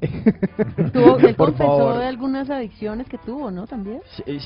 [0.94, 1.98] Tuvo- él Por confesó favor.
[2.00, 4.02] de algunas adicciones que tuvo no también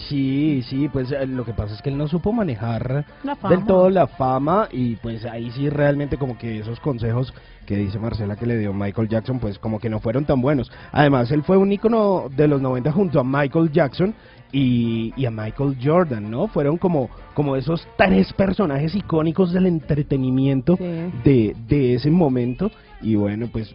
[0.08, 3.56] Sí, Sí, pues eh, lo que pasa es que él no supo manejar La fama.
[3.56, 7.34] del todo la fama y pues ahí sí realmente como que esos consejos
[7.66, 10.72] que dice Marcela que le dio Michael Jackson pues como que no fueron tan buenos.
[10.92, 14.16] Además él fue un ícono de los 90 junto a Michael Jackson
[14.52, 16.48] y, y a Michael Jordan, ¿no?
[16.48, 22.72] Fueron como, como esos tres personajes icónicos del entretenimiento de, de ese momento.
[23.02, 23.74] Y bueno pues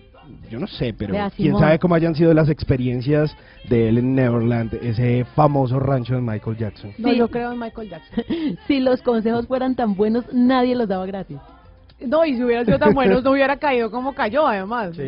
[0.50, 3.34] yo no sé, pero Vea, quién sabe cómo hayan sido las experiencias
[3.68, 6.92] de él en Neverland, ese famoso rancho de Michael Jackson.
[6.98, 8.24] no yo creo en Michael Jackson.
[8.66, 11.38] Si los consejos fueran tan buenos nadie los daba gratis.
[12.00, 14.94] No, y si hubiera sido tan buenos no hubiera caído como cayó, además.
[14.96, 15.02] Sí,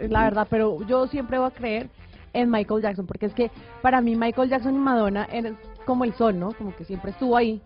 [0.00, 1.88] es la verdad, pero yo siempre voy a creer
[2.32, 3.50] en Michael Jackson, porque es que
[3.82, 5.46] para mí Michael Jackson y Madonna es
[5.84, 6.52] como el sol, ¿no?
[6.52, 7.60] Como que siempre estuvo ahí.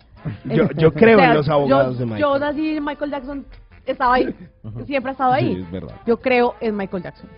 [0.45, 2.21] Yo- creo o sea, en los abogados yo- de Michael.
[2.23, 3.47] Yo nací Michael Jackson,
[3.87, 4.35] estaba ahí,
[4.87, 5.55] siempre ha estado ahí.
[5.57, 5.97] Sí, es verdad.
[6.07, 7.29] Yo creo en Michael Jackson.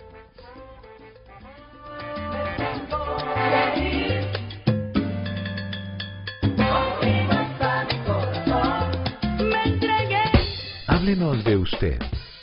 [10.87, 11.99] Háblenos de usted.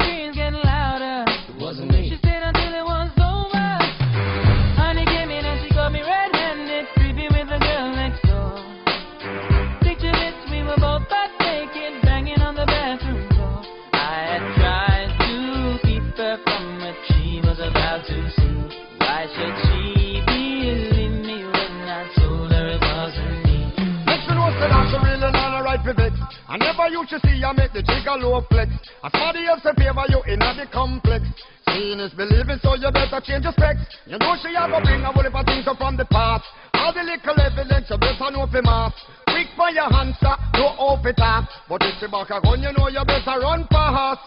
[26.87, 28.71] I never used to see I make the jigger low flex.
[29.03, 31.27] As somebody else in favor you in the complex.
[31.67, 33.83] Seeing is believing, so you better change your specs.
[34.07, 36.47] You know she a go bring a whole heap of things up from the past.
[36.79, 38.95] All the little evidence you better know for math.
[39.27, 41.51] Quick for your answer, no off it off.
[41.67, 44.23] But if she back a gun, you know you better run fast.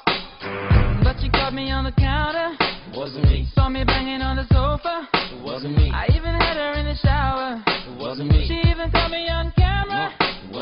[1.00, 2.60] But she caught me on the counter.
[2.60, 3.48] It Wasn't me.
[3.56, 5.08] Saw me banging on the sofa.
[5.32, 5.96] It wasn't me.
[5.96, 7.64] I even had her in the shower.
[7.64, 8.44] It wasn't me.
[8.52, 9.56] She even caught me on camera.
[9.56, 9.59] It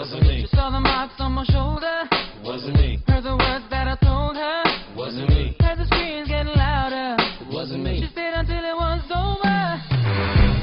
[0.07, 0.41] wasn't me.
[0.41, 2.07] She saw the marks on my shoulder.
[2.11, 2.99] It wasn't me.
[3.07, 4.63] Heard the words that I told her.
[4.95, 5.55] Wasn't me.
[5.59, 7.17] Heard the screams getting louder.
[7.51, 8.01] Wasn't me.
[8.01, 9.57] She stayed until it was over.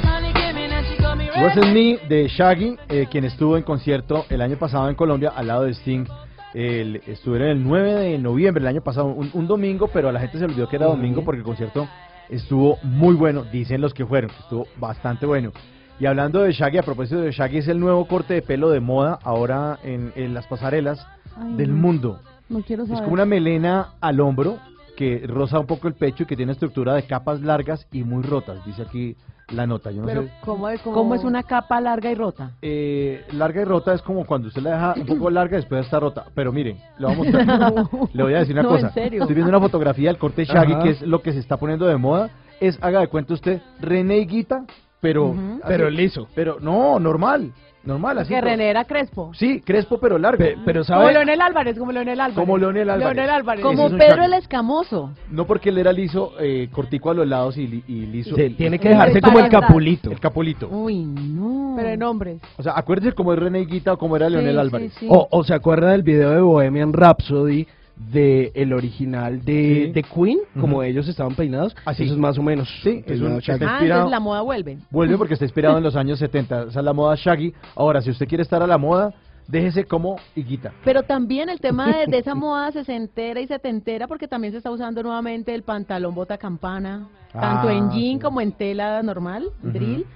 [0.08, 1.74] Honey came in and she got me Wasn't.
[1.74, 5.64] Me de Shaggy, eh, quien estuvo en concierto el año pasado en Colombia al lado
[5.64, 6.06] de Sting.
[6.55, 10.20] El, estuvieron el 9 de noviembre el año pasado, un, un domingo, pero a la
[10.20, 11.89] gente se olvidó que era domingo porque el concierto
[12.28, 15.52] estuvo muy bueno, dicen los que fueron, estuvo bastante bueno.
[16.00, 18.81] Y hablando de Shaggy, a propósito de Shaggy, es el nuevo corte de pelo de
[18.81, 21.06] moda ahora en, en las pasarelas
[21.36, 21.76] Ay, del no.
[21.76, 22.18] mundo.
[22.48, 23.05] No quiero Es saber.
[23.05, 24.58] como una melena al hombro
[24.97, 28.23] que roza un poco el pecho y que tiene estructura de capas largas y muy
[28.23, 29.16] rotas, dice aquí
[29.48, 29.90] la nota.
[29.90, 30.31] Yo no Pero sé.
[30.44, 32.52] ¿cómo es, ¿cómo es una capa larga y rota?
[32.62, 35.84] Eh, larga y rota es como cuando usted la deja un poco larga y después
[35.84, 36.26] está rota.
[36.34, 38.86] Pero miren, le, vamos a mostrar- le voy a decir una No, cosa.
[38.89, 39.23] en serio.
[39.23, 40.82] Estoy viendo una fotografía del corte Shaggy, Ajá.
[40.82, 42.31] que es lo que se está poniendo de moda.
[42.60, 44.64] Es, haga de cuenta usted, René Higuita,
[45.05, 45.26] pero...
[45.26, 45.60] Ujú.
[45.62, 45.68] así.
[45.68, 46.26] Pero liso.
[46.34, 47.52] Pero no, normal.
[47.84, 48.33] Normal, así.
[48.33, 49.33] que René era Crespo.
[49.34, 50.42] Sí, crespo pero largo.
[50.65, 52.34] pero Como Leonel Álvarez, como Leonel Álvarez.
[52.34, 53.15] Como Leonel Álvarez.
[53.15, 53.62] Leonel Álvarez.
[53.62, 55.10] Ese Como es Pedro el Escamoso.
[55.31, 58.34] No porque él era liso, eh, cortico a los lados y, li- y liso.
[58.36, 60.10] Sí, tiene que dejarse como el capulito.
[60.10, 60.66] El capulito.
[60.70, 61.74] Uy, no.
[61.76, 62.41] Pero en hombres.
[62.57, 64.97] O sea, acuérdese cómo es René Higuita o cómo era Leonel Álvarez.
[65.07, 67.66] O, o se acuerda del video de Bohemian Rhapsody
[67.97, 69.92] de el original de, Sí.
[69.92, 70.82] de Queen, como Ujú.
[70.82, 71.76] ellos estaban peinados.
[71.84, 72.05] Así.
[72.05, 72.68] Eso es más o menos.
[72.82, 73.64] Sí, es un- Shaggy.
[73.64, 74.78] está Ah, entonces la moda vuelve.
[74.90, 76.62] Vuelve porque está inspirado en los años 70.
[76.64, 77.55] Esa es la moda Shaggy.
[77.76, 79.14] Ahora, si usted quiere estar a la moda,
[79.47, 80.73] déjese como Higuita.
[80.84, 84.70] Pero también el tema de, de esa moda sesentera y setentera, porque también se está
[84.70, 88.18] usando nuevamente el pantalón bota campana, tanto Ah, en jean sí.
[88.23, 89.70] como en tela normal, Ujú.
[89.73, 90.06] drill.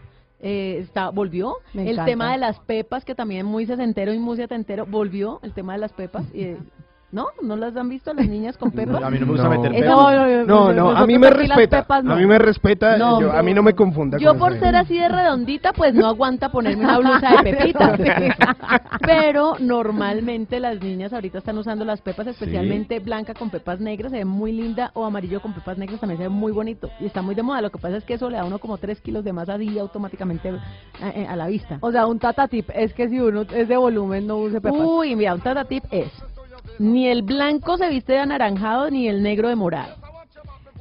[0.40, 2.04] eh, está volvió Me el encanta.
[2.04, 5.80] tema de las pepas que también muy sesentero y muy setentero volvió el tema de
[5.80, 6.56] las pepas y, eh,
[7.10, 9.72] no no las han visto las niñas con pepas a mí no me gusta meter
[9.80, 9.96] pepas.
[10.46, 11.76] No, no, a mí me respeta.
[12.04, 12.12] no.
[12.12, 12.98] A mí me respeta.
[12.98, 14.18] No, yo- a mí no me confunda.
[14.18, 17.98] Yo con por ser así de redondita, pues no aguanta ponerme una blusa de pepitas.
[19.06, 24.18] Pero normalmente las niñas ahorita están usando las pepas, especialmente blanca con pepas negras, se
[24.18, 26.90] ve muy linda, o amarillo con pepas negras también se ve muy bonito.
[27.00, 27.60] Y está muy de moda.
[27.62, 29.48] Lo que pasa es que eso le da a uno como 3 kilos de más
[29.48, 30.50] así automáticamente
[31.00, 31.78] a, eh, a la vista.
[31.80, 34.80] O sea, un tata tip es que si uno es de volumen no use pepas.
[34.84, 36.10] Uy, mira, un tata tip es,
[36.78, 39.94] ni el blanco se viste de anaranjado, ni el negro de morado.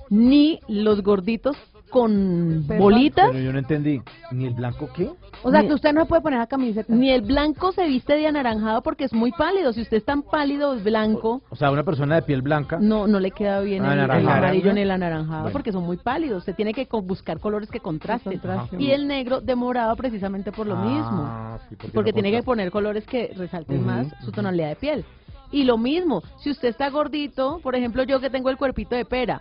[0.09, 1.57] Ni los gorditos
[1.89, 2.83] con Perdón.
[2.83, 3.29] bolitas.
[3.31, 4.01] Pero yo no entendí.
[4.31, 5.09] ¿Ni el blanco qué?
[5.43, 6.93] O sea, Ni- que usted no se puede poner la camiseta.
[6.93, 9.71] Ni el blanco se viste de anaranjado porque es muy pálido.
[9.71, 11.41] Si usted es tan pálido, es blanco.
[11.49, 12.77] O sea, una persona de piel blanca.
[12.79, 15.53] No, no le queda bien el, el amarillo ni el anaranjado Bueno.
[15.53, 16.39] porque son muy pálidos.
[16.39, 18.41] Usted tiene que co- buscar colores que contrasten.
[18.79, 21.59] Y el negro de morado precisamente por lo Ah, mismo.
[21.69, 25.05] sí, porque porque no tiene que poner colores que resalten más su tonalidad de piel.
[25.51, 29.05] Y lo mismo, si usted está gordito, por ejemplo yo que tengo el cuerpito de
[29.05, 29.39] pera,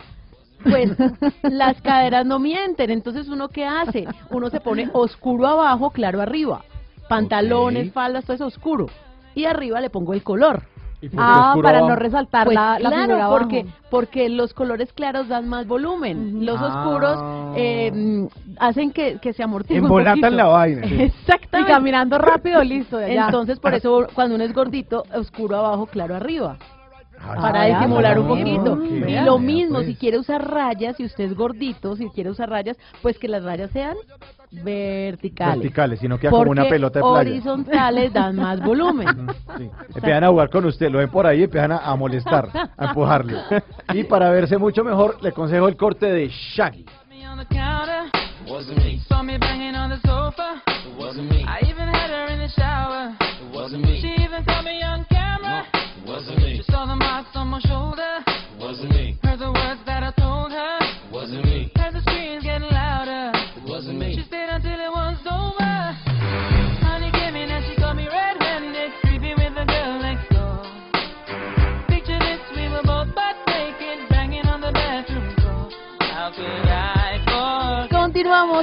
[0.63, 0.89] pues
[1.43, 2.89] las caderas no mienten.
[2.89, 4.07] Entonces uno qué hace?
[4.29, 6.63] Uno se pone oscuro abajo, claro arriba.
[7.09, 7.93] Pantalones, Ok.
[7.93, 8.87] faldas, todo eso oscuro.
[9.35, 10.63] Y arriba le pongo el color.
[10.99, 13.37] ¿Y por qué Ah, oscuro para no resaltar Pues la- la claro, figura abajo.
[13.39, 16.65] porque porque los colores claros dan más volumen, los Ah.
[16.67, 18.27] oscuros eh,
[18.59, 20.81] hacen que, que se amortiguen un Embolatan la vaina.
[20.87, 21.03] Sí.
[21.03, 21.71] Exactamente.
[21.71, 23.25] Y caminando rápido, listo, ya.
[23.25, 26.57] Entonces, por eso cuando uno es gordito, oscuro abajo, claro arriba.
[27.35, 28.83] para Ah, ya, disimular un poquito.
[28.85, 29.87] Y lo mismo, pues.
[29.87, 33.43] si quiere usar rayas, si usted es gordito, si quiere usar rayas, pues que las
[33.43, 33.95] rayas sean
[34.51, 35.55] verticales.
[35.55, 37.31] Verticales, si no queda como una pelota de playa.
[37.31, 39.27] horizontales dan más volumen.
[39.57, 39.69] Sí.
[39.95, 42.85] Empiezan a jugar con usted, lo ven por ahí y empiezan a, a molestar, a
[42.85, 43.35] empujarle.
[43.93, 46.85] Y para verse mucho mejor, le aconsejo el corte de Shaggy.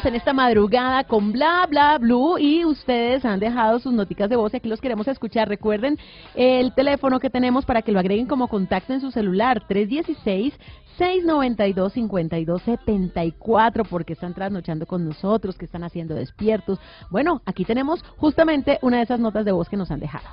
[0.02, 4.52] En esta madrugada con Bla Bla Blue y ustedes han dejado sus noticas de voz
[4.52, 5.48] y aquí los queremos escuchar.
[5.48, 5.98] Recuerden
[6.34, 10.52] el teléfono que tenemos para que lo agreguen como contacto en su celular 316
[10.98, 16.81] 692-5274 porque están trasnochando con nosotros, que están haciendo despiertos.
[17.08, 20.26] Bueno, aquí tenemos justamente una de esas notas de voz que nos han dejado.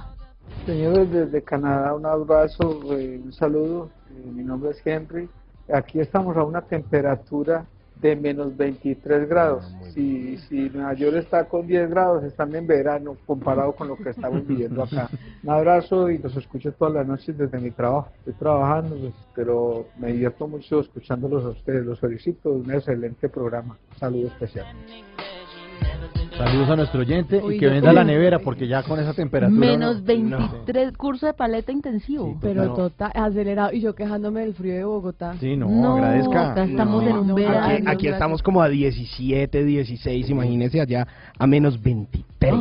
[0.65, 3.91] Señores desde Canadá, un abrazo, eh, un saludo.
[4.09, 5.30] Eh, mi nombre es Henry.
[5.72, 7.67] Aquí estamos a una temperatura
[8.01, 9.65] de menos 23 grados.
[9.93, 14.09] Si, si Nueva York está con 10 grados, están en verano comparado con lo que
[14.09, 15.09] estamos viviendo acá.
[15.43, 18.09] Un abrazo y los escucho todas las noches desde mi trabajo.
[18.19, 21.85] Estoy trabajando, pues, pero me divierto mucho escuchándolos a ustedes.
[21.85, 23.77] Los felicito, un excelente programa.
[23.91, 24.65] Un saludo especial.
[26.43, 29.13] Saludos a nuestro oyente Uy, y que yo- venda la nevera porque ya con esa
[29.13, 29.59] temperatura.
[29.59, 32.37] Menos no- 23 curso de paleta intensivo.
[32.41, 32.73] Pero No.
[32.73, 33.71] total, acelerado.
[33.73, 35.35] Y yo quejándome del frío de Bogotá.
[35.39, 36.51] Sí, no, No, agradezca.
[36.51, 37.65] acá estamos en un No, verano.
[37.67, 42.53] Aquí, aquí estamos como a 17, 16, imagínese allá a menos 23.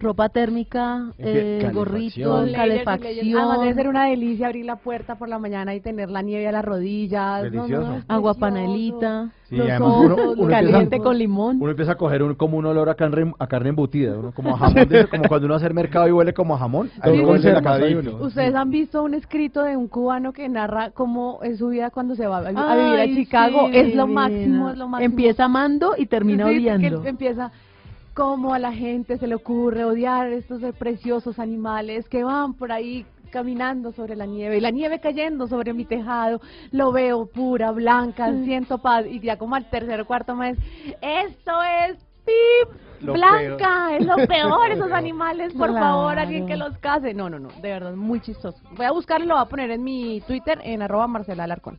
[0.00, 1.74] Ropa térmica, eh, Calefacción.
[1.74, 2.58] gorrito, layers.
[2.58, 6.22] Además debe calefacción, ser una delicia abrir la puerta por la mañana y tener la
[6.22, 7.52] nieve a las rodillas.
[7.52, 11.56] No, no, agua panelita, Sí, Los además uno- uno caliente empieza- con limón.
[11.58, 14.54] Uno empieza a coger un, como un olor a carne, a carne embutida, uno como
[14.54, 16.90] a jamón, de como cuando uno hace mercado y huele como a jamón.
[17.02, 17.82] Todo uno huele la casa.
[18.20, 22.14] Ustedes han visto un escrito de un cubano que narra cómo es su vida cuando
[22.14, 23.68] se va a, a vivir a Ay, Chicago.
[23.70, 25.10] sí, es lo máximo, es lo máximo.
[25.10, 27.04] Empieza amando y termina Sí, odiando.
[27.06, 27.50] empieza
[28.18, 33.06] cómo a la gente se le ocurre odiar estos preciosos animales que van por ahí
[33.30, 36.40] caminando sobre la nieve y la nieve cayendo sobre mi tejado,
[36.72, 40.58] lo veo pura, blanca, siento paz y ya como al tercer o cuarto mes,
[41.00, 41.52] esto
[41.86, 45.86] es pip, Lo blanca, es lo peor esos animales, por Claro.
[45.86, 47.14] favor, alguien que los case.
[47.14, 48.58] No, no, no, de verdad, muy chistoso.
[48.76, 51.78] Voy a buscarlo, lo voy a poner en mi Twitter en arroba Marcela Alarcón.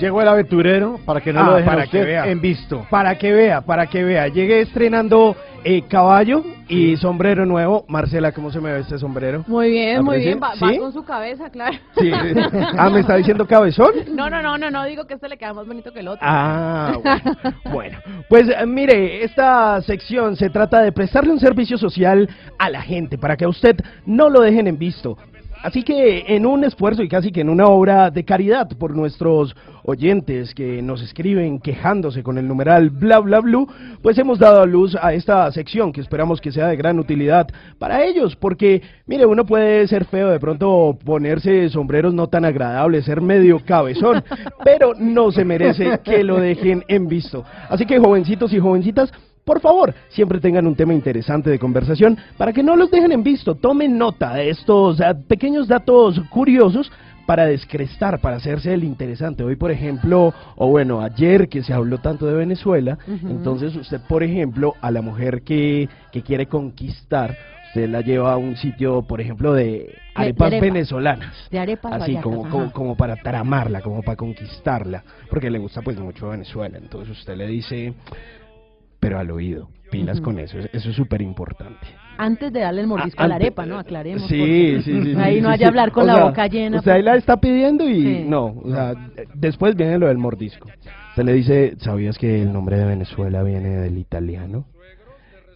[0.00, 2.26] Llegó el aventurero para que no Ah, lo dejen a para usted que vea.
[2.26, 2.86] en visto.
[2.90, 4.28] Para que vea, para que vea.
[4.28, 7.84] Llegué estrenando eh, caballo y sombrero nuevo.
[7.86, 9.44] Marcela, ¿cómo se me ve este sombrero?
[9.46, 11.76] Muy bien, muy bien, va, va con su cabeza, claro.
[11.98, 12.10] Sí.
[12.78, 13.90] Ah, ¿me está diciendo cabezón?
[14.14, 16.20] No, no, no, no, no digo que este le queda más bonito que el otro.
[16.26, 17.32] Ah, bueno.
[17.72, 17.98] Bueno,
[18.28, 23.18] pues eh, mire, esta sección se trata de prestarle un servicio social a la gente
[23.18, 25.16] para que a usted no lo dejen en visto.
[25.62, 29.54] Así que en un esfuerzo y casi que en una obra de caridad por nuestros
[29.84, 33.68] oyentes que nos escriben quejándose con el numeral bla bla blue,
[34.02, 37.46] pues hemos dado a luz a esta sección que esperamos que sea de gran utilidad
[37.78, 43.04] para ellos, porque mire, uno puede ser feo, de pronto ponerse sombreros no tan agradables,
[43.04, 44.24] ser medio cabezón,
[44.64, 47.44] pero no se merece que lo dejen en visto.
[47.68, 49.12] Así que jovencitos y jovencitas,
[49.50, 53.24] por favor, siempre tengan un tema interesante de conversación para que no los dejen en
[53.24, 53.56] visto.
[53.56, 56.88] Tomen nota de estos eh, pequeños datos curiosos
[57.26, 59.42] para descrestar, para hacerse el interesante.
[59.42, 64.22] Hoy, por ejemplo, o bueno, ayer que se habló tanto de Venezuela, entonces usted, por
[64.22, 67.36] ejemplo, a la mujer que, que quiere conquistar,
[67.70, 70.64] usted la lleva a un sitio, por ejemplo, de arepas arepa.
[70.64, 71.34] venezolanas.
[71.50, 75.98] De arepas Así como, como, como para tramarla, como para conquistarla, porque le gusta pues
[75.98, 76.78] mucho Venezuela.
[76.78, 77.94] Entonces usted le dice,
[79.00, 81.86] pero al oído, pilas con eso, eso es súper importante.
[82.18, 83.78] Antes de darle el mordisco Ah, a la arepa, ¿no?
[83.78, 84.28] Aclaremos.
[84.28, 85.64] Sí, sí, sí, sí, Ahí no sí, haya sí.
[85.64, 86.76] hablar con O la sea, boca llena.
[86.78, 88.92] Usted ahí la está pidiendo y no, o sea,
[89.34, 90.68] después viene lo del mordisco.
[91.10, 94.66] Usted le dice, ¿sabías que el nombre de Venezuela viene del italiano?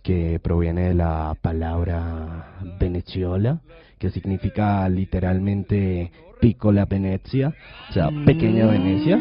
[0.02, 3.60] Que proviene de la palabra Veneziola,
[3.98, 7.54] que significa literalmente piccola Venezia,
[7.90, 9.18] o sea, pequeña Venecia.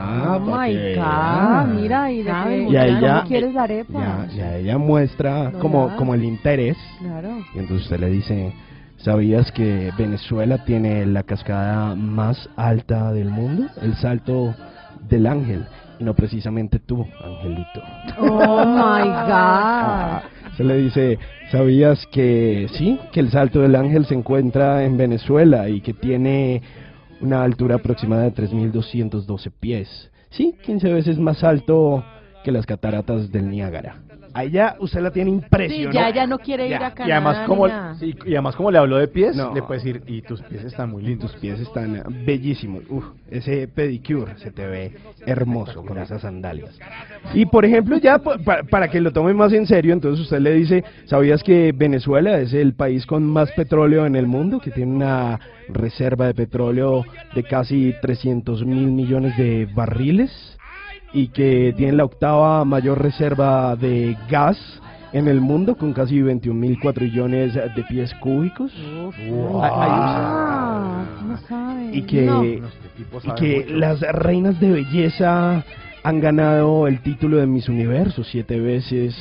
[0.00, 3.92] Ah, Oh my God, mira, y de que- Y a ¿cómo ella, quieres la arepa?
[4.00, 6.76] ya, ya ella muestra No, como, como el interés.
[7.00, 7.30] Claro.
[7.54, 8.52] Y entonces usted le dice,
[8.98, 13.64] ¿sabías que Venezuela tiene la cascada más alta del mundo?
[13.82, 14.54] El salto
[15.08, 15.66] del ángel.
[15.98, 17.82] Y no precisamente tú, angelito.
[18.20, 20.54] Oh my Ah, God.
[20.56, 21.18] Se le dice,
[21.50, 22.98] ¿sabías que sí?
[23.12, 26.62] Que el salto del ángel se encuentra en Venezuela y que tiene
[27.20, 30.10] una altura aproximada de 3.212 pies.
[30.30, 32.04] Sí, 15 veces más alto
[32.44, 34.07] que las cataratas del Niágara.
[34.38, 35.94] Allá usted la tiene Sí, impresionante.
[35.98, 37.08] ya ella no quiere ir a Canadá.
[37.08, 37.66] Y además, como,
[37.98, 39.52] sí, y además como le habló de pies, No.
[39.52, 41.32] le puedes decir, y tus pies están muy lindos.
[41.32, 42.84] Tus pies están bellísimos.
[42.88, 44.92] Uf, ese pedicure se te ve
[45.26, 46.78] hermoso con esas sandalias.
[47.34, 50.38] Y por ejemplo, ya pa- pa- para que lo tome más en serio, entonces usted
[50.40, 54.60] le dice, ¿sabías que Venezuela es el país con más petróleo en el mundo?
[54.60, 60.57] Que tiene una reserva de petróleo de casi 300 mil millones de barriles
[61.12, 64.58] y que tiene la octava mayor reserva de gas
[65.12, 68.72] en el mundo con casi 21 mil cuatrillones de pies cúbicos.
[69.62, 71.38] Ah, no
[71.92, 72.44] y que, No.
[72.44, 72.60] y
[73.36, 75.64] que las reinas de belleza
[76.04, 79.16] han ganado el título de Miss Universo siete veces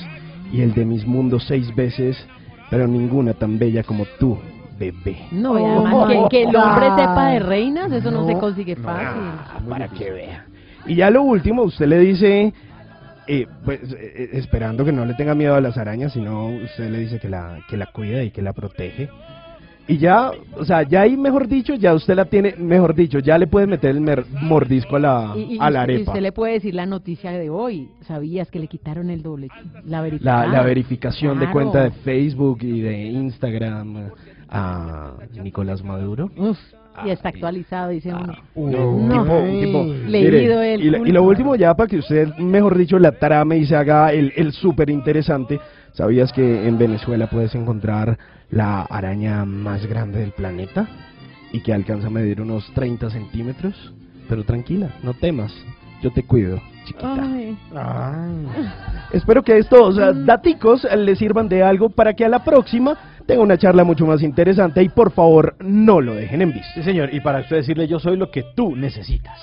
[0.51, 2.17] y el de Miss Mundo seis veces,
[2.69, 4.37] pero ninguna tan bella como tú,
[4.77, 5.17] bebé.
[5.31, 8.39] No, y además Oh, que, que el hombre sepa de reinas, eso no, se No,
[8.39, 9.07] consigue fácil.
[9.21, 10.45] Ah, para que vea.
[10.87, 12.53] Y ya lo último, usted le dice,
[13.27, 16.89] eh, pues eh, eh, esperando que no le tenga miedo a las arañas, sino usted
[16.89, 19.09] le dice que la, que la cuida y que la protege.
[19.89, 23.37] Y ya, o sea, ya ahí, mejor dicho, ya usted la tiene, mejor dicho, ya
[23.37, 26.11] le puede meter el mer- mordisco a la, Y, y a la y arepa.
[26.11, 27.87] usted le puede decir la noticia de hoy.
[28.01, 29.47] ¿Sabías que le quitaron el doble?
[29.85, 30.51] La La, verificación.
[30.51, 34.09] la verificación de cuenta de Facebook y de Instagram
[34.49, 36.31] a Nicolás Maduro.
[36.35, 36.57] Uf,
[37.05, 38.33] y está actualizado, dice uno.
[38.55, 39.23] No, No.
[39.23, 41.13] tipo- tipo, Leído mire, el y, la- y culto.
[41.13, 44.51] lo último ya para que usted, mejor dicho, la trame y se haga el, el
[44.53, 45.59] súper interesante.
[45.93, 48.17] ¿Sabías que en Venezuela puedes encontrar
[48.51, 50.87] la araña más grande del planeta?
[51.51, 53.93] Y que alcanza a medir unos 30 centímetros.
[54.29, 55.53] Pero tranquila, no temas.
[56.03, 57.15] Yo te cuido, chiquita.
[57.75, 58.45] Ay.
[59.11, 62.97] Espero que estos eh, daticos eh, le sirvan de algo para que a la próxima
[63.27, 66.69] tenga una charla mucho más interesante y por favor no lo dejen en visto.
[66.73, 69.39] Sí, señor, y para usted decirle, yo soy lo que tú necesitas.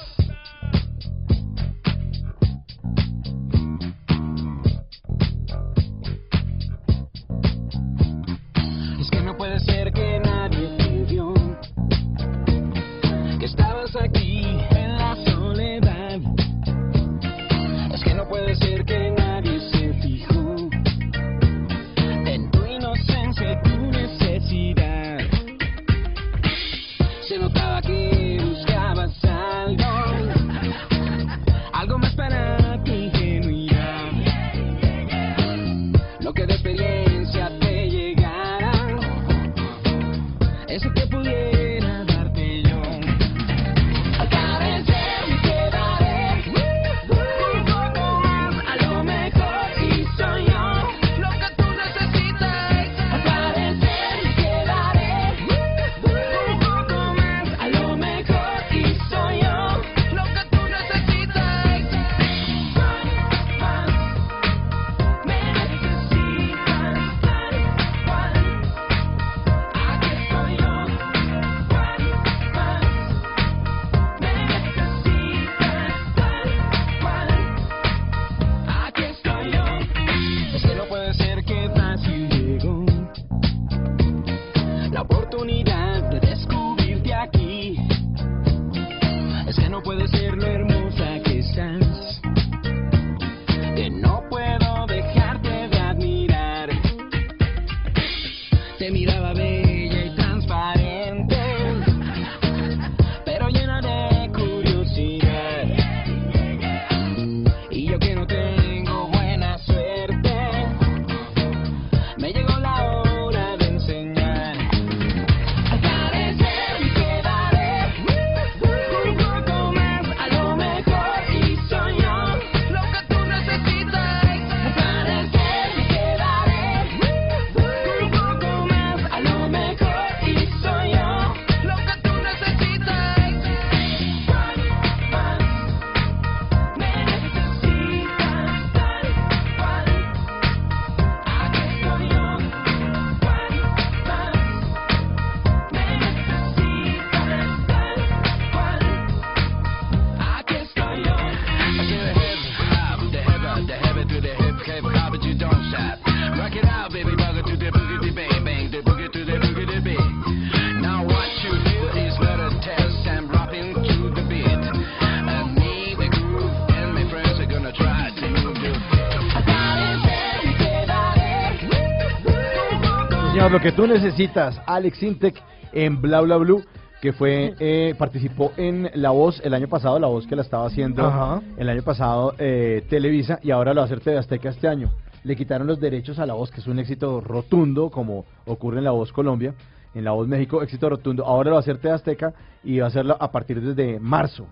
[173.55, 175.41] Lo que tú necesitas, Alex Intec
[175.73, 176.65] en Bla Bla Blue,
[177.00, 180.66] que fue eh, participó en La Voz el año pasado, La Voz que la estaba
[180.66, 181.41] haciendo Ajá.
[181.57, 184.91] el año pasado eh, Televisa y ahora lo va a hacer TV Azteca este año.
[185.23, 188.84] Le quitaron los derechos a La Voz, que es un éxito rotundo, como ocurre en
[188.84, 189.55] La Voz Colombia,
[189.94, 191.24] en La Voz México, éxito rotundo.
[191.24, 192.34] Ahora lo va a hacer TV Azteca
[192.65, 194.49] y va a hacerlo a partir desde marzo.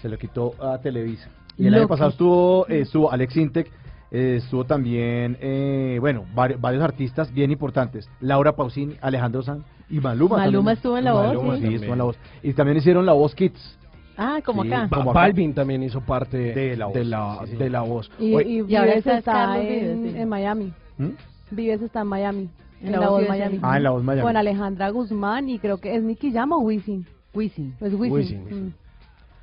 [0.00, 1.28] Se lo quitó a Televisa.
[1.58, 3.70] Y el año pasado estuvo, eh, estuvo Alex Intec,
[4.12, 8.08] eh, estuvo también, eh, bueno, vari- varios artistas bien importantes.
[8.20, 10.36] Laura Pausini, Alejandro Sanz y Maluma.
[10.36, 10.76] Maluma también.
[10.76, 11.66] estuvo en La Voz, Maluma, sí.
[11.66, 12.18] sí, estuvo en La Voz.
[12.42, 13.78] Y también hicieron La Voz Kids.
[14.16, 14.88] Ah, como Sí, acá.
[14.94, 15.20] Como acá.
[15.20, 17.56] Balvin también hizo parte De La Voz, de la, sí, sí.
[17.56, 18.10] de la voz.
[18.18, 20.72] Y, Oye, y Y ahora Vives está está, en, en Miami.
[20.98, 21.08] ¿Mm?
[21.50, 22.50] Vives está en Miami.
[22.82, 23.58] En La La Voz Voz Vives Miami.
[23.62, 24.22] Ah, en La Voz Miami.
[24.26, 27.06] Con Alejandra Guzmán y creo que es Nicky Llama o Wisin.
[27.32, 27.74] Wisin.
[27.78, 28.12] Pues Wisin.
[28.44, 28.66] Wisin.
[28.66, 28.72] Mm.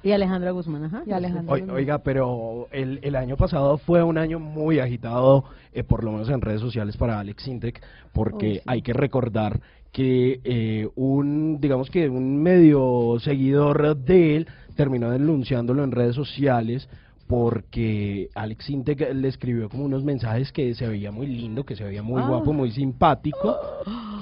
[0.03, 1.03] Y Alejandra Guzmán, ajá.
[1.05, 5.83] Y Alejandra Oi- Oiga, pero el, el año pasado fue un año muy agitado, eh,
[5.83, 7.81] por lo menos en redes sociales para Alex Intec,
[8.13, 8.61] porque sí.
[8.65, 9.59] hay que recordar
[9.91, 16.87] que eh, un, digamos que un medio seguidor de él terminó denunciándolo en redes sociales
[17.27, 21.83] porque Alex Intec le escribió como unos mensajes que se veía muy lindo, que se
[21.83, 22.27] veía muy Ah.
[22.27, 23.55] guapo, muy simpático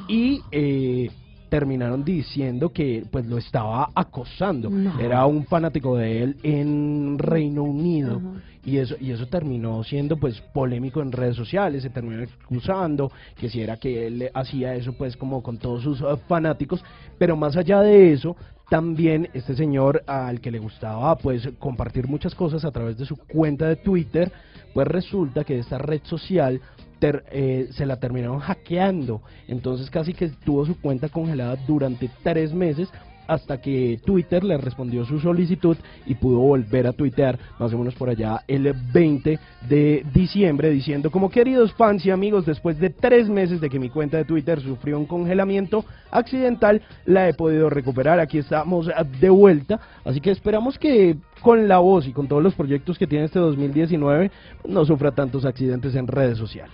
[0.09, 1.09] y eh,
[1.49, 4.69] terminaron diciendo que pues lo estaba acosando.
[4.69, 4.99] No.
[4.99, 8.21] Era un fanático de él en Reino Unido
[8.67, 13.49] y eso y eso terminó siendo pues polémico en redes sociales, se terminó excusando que
[13.49, 16.83] si era que él hacía eso pues como con todos sus eh, fanáticos,
[17.17, 18.35] pero más allá de eso
[18.69, 23.15] también este señor al que le gustaba pues compartir muchas cosas a través de su
[23.15, 24.31] cuenta de Twitter,
[24.73, 26.59] pues resulta que esta red social
[26.99, 32.53] ter- eh, se la terminaron hackeando, entonces casi que tuvo su cuenta congelada durante tres
[32.53, 32.89] meses
[33.27, 37.95] hasta que Twitter le respondió su solicitud y pudo volver a tuitear más o menos
[37.95, 39.39] por allá el 20
[39.69, 43.89] de diciembre diciendo como queridos fans y amigos después de tres meses de que mi
[43.89, 48.19] cuenta de Twitter sufrió un congelamiento accidental la he podido recuperar.
[48.19, 48.89] Aquí estamos
[49.19, 53.07] de vuelta así que esperamos que con la voz y con todos los proyectos que
[53.07, 54.31] tiene este 2019
[54.67, 56.73] no sufra tantos accidentes en redes sociales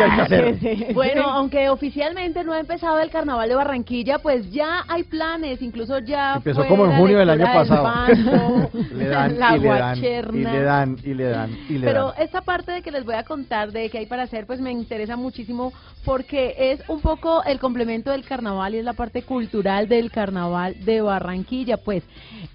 [0.94, 5.98] Bueno, aunque oficialmente no ha empezado el carnaval de Barranquilla, pues ya hay planes, incluso
[5.98, 8.18] ya Empezó como en junio del año pasado.
[8.94, 10.52] le dan, la y le dan, y guacherna.
[10.52, 12.22] le dan, y le dan, y le Pero dan.
[12.22, 14.70] esta parte de que les voy a contar de qué hay para hacer, pues me
[14.70, 15.72] interesa muchísimo
[16.04, 20.76] porque es un poco el complemento del carnaval y es la parte cultural del carnaval
[20.84, 21.76] de Barranquilla.
[21.76, 22.02] Pues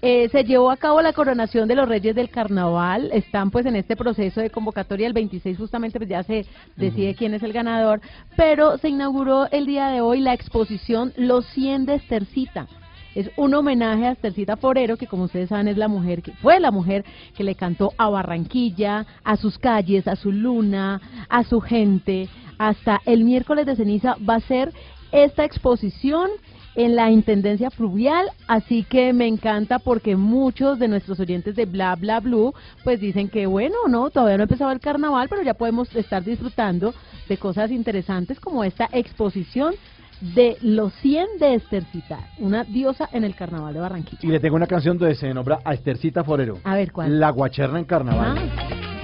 [0.02, 3.76] eh, se llevó a cabo la coronación de los reyes del carnaval, están pues en
[3.76, 6.35] este proceso de convocatoria el 26 justamente pues ya se
[6.76, 8.00] decide quién es el ganador,
[8.36, 12.66] pero se inauguró el día de hoy la exposición Los 100 de Estercita.
[13.14, 16.60] Es un homenaje a Estercita Forero, que como ustedes saben es la mujer que fue
[16.60, 17.02] la mujer
[17.34, 21.00] que le cantó a Barranquilla, a sus calles, a su luna,
[21.30, 22.28] a su gente.
[22.58, 24.70] Hasta el miércoles de ceniza va a ser
[25.12, 26.28] esta exposición
[26.76, 31.96] en la Intendencia Fluvial, así que me encanta porque muchos de nuestros oyentes de Bla
[31.96, 35.54] Bla Blue pues dicen que bueno, no, todavía no ha empezado el carnaval, pero ya
[35.54, 36.94] podemos estar disfrutando
[37.28, 39.74] de cosas interesantes como esta exposición
[40.20, 44.20] de los 100 de Estercita, una diosa en el carnaval de Barranquilla.
[44.22, 46.58] Y le tengo una canción donde se nombra a Estercita Forero.
[46.64, 47.20] A ver, ¿cuál?
[47.20, 48.38] La guacherna en carnaval.
[48.38, 48.95] Faroles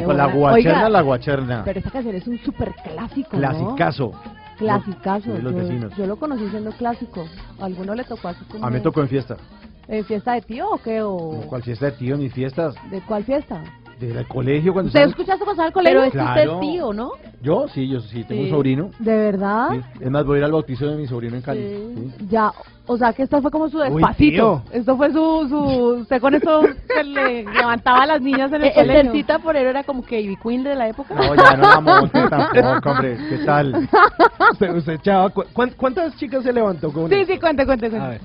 [0.00, 1.62] Qué la guacherna, Oiga, la guacherna.
[1.64, 3.38] Pero esta canción es un súper clásico, ¿no?
[3.38, 4.12] Clasicazo.
[4.58, 5.32] Clasicazo.
[5.32, 5.96] De los yo, vecinos.
[5.96, 7.26] yo lo conocí siendo clásico.
[7.60, 8.64] ¿A alguno le tocó así como...
[8.64, 9.36] A mí me tocó en fiesta.
[9.88, 11.02] ¿En fiesta de tío o qué?
[11.02, 11.42] O...
[11.48, 12.16] ¿Cuál fiesta de tío?
[12.16, 12.74] Ni fiestas.
[12.90, 13.62] ¿De cuál fiesta?
[13.98, 16.00] Del colegio cuando ¿Usted estaba- escuchaste pasar al colegio?
[16.00, 16.54] Pero es usted Claro.
[16.54, 17.10] es tío, ¿no?
[17.44, 18.48] Yo sí, yo sí, tengo Sí.
[18.50, 18.90] un sobrino.
[18.98, 19.68] ¿De verdad?
[19.72, 19.80] Sí.
[20.00, 21.60] Es más, voy a ir al bautizo de mi sobrino en Cali.
[21.60, 22.12] Sí.
[22.18, 22.26] Sí.
[22.30, 22.50] Ya,
[22.86, 24.62] o sea que esto fue como su Uy, despacito.
[24.72, 25.58] Esto fue su, su,
[26.00, 29.02] usted con esto se le levantaba a las niñas en el El colegio.
[29.02, 31.14] Tercita Porero era como que Ivy Queen de la época.
[31.14, 33.18] No, ya no la monte tampoco, hombre.
[33.28, 33.88] ¿Qué tal?
[34.52, 38.06] usted, usted, chava, ¿cu- cuán- ¿cuántas chicas se levantó con Sí, sí, cuente, cuente, cuente.
[38.06, 38.20] A ver.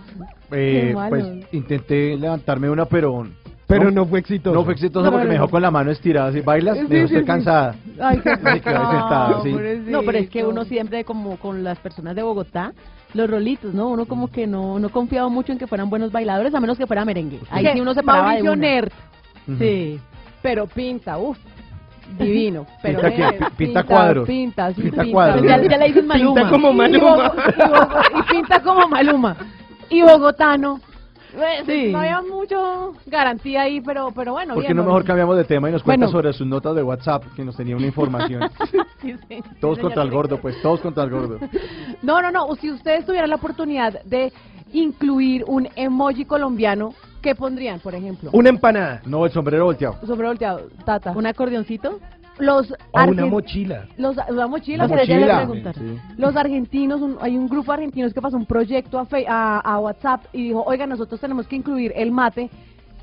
[0.52, 1.10] Eh, Qué malo.
[1.10, 3.28] pues intenté levantarme una, pero...
[3.70, 4.54] Pero no fue exitoso.
[4.56, 5.42] No fue exitoso No, porque no, me no.
[5.44, 6.32] dejó con la mano estirada.
[6.34, 7.26] Si bailas, Sí, me dijo, sí, estoy sí.
[7.26, 7.76] cansada.
[8.02, 9.82] Ay, qué.
[9.92, 12.74] No, pero es que uno siempre como con las personas de Bogotá,
[13.14, 13.90] los rolitos, ¿no?
[13.90, 16.88] Uno como que no no confiaba mucho en que fueran buenos bailadores, a menos que
[16.88, 17.40] fuera merengue.
[17.52, 18.62] Ahí sí uno se paraba de Mauricio una.
[18.62, 18.94] Nert.
[19.48, 19.58] Ujú.
[19.60, 20.00] Sí,
[20.42, 21.38] pero pinta, uff,
[22.18, 22.66] divino.
[22.82, 23.02] Pero
[23.56, 24.28] ¿Pinta cuadros.
[24.28, 25.14] Pinta, sí, Pinta pinta.
[25.14, 25.44] cuadros.
[25.46, 26.34] Ya, ya le dicen Maluma.
[26.36, 27.34] Pinta como Maluma.
[28.18, 29.36] Y pinta como Maluma.
[29.90, 30.80] Y bogotano.
[31.36, 31.92] Eh, Sí.
[31.92, 34.54] No había mucho garantía ahí, pero, pero bueno.
[34.56, 34.96] ¿Por qué bien, no bueno.
[34.96, 36.18] mejor cambiamos de tema y nos cuenta Bueno.
[36.18, 38.50] sobre sus notas de WhatsApp que nos tenía una información?
[39.02, 39.44] Sí, sí.
[39.62, 41.40] todos Sí, contra el gordo, pues, todos contra el gordo.
[42.02, 42.56] No, no, no.
[42.56, 44.32] Si ustedes tuvieran la oportunidad de
[44.74, 48.30] incluir un emoji colombiano, ¿qué pondrían, por ejemplo?
[48.34, 49.02] Una empanada.
[49.06, 49.98] No, el sombrero volteado.
[50.06, 51.12] Sobre volteado, Tata.
[51.12, 52.00] ¿Un acordeoncito?
[52.40, 53.86] Los O una mochila.
[53.98, 55.38] Los, una mochila, Una mochila.
[55.38, 55.76] preguntar.
[55.76, 55.98] Sí.
[56.18, 59.60] Los argentinos, un- hay un grupo de argentinos que pasó un proyecto a, Fe- a,
[59.60, 62.50] a WhatsApp y dijo, oiga, nosotros tenemos que incluir el mate.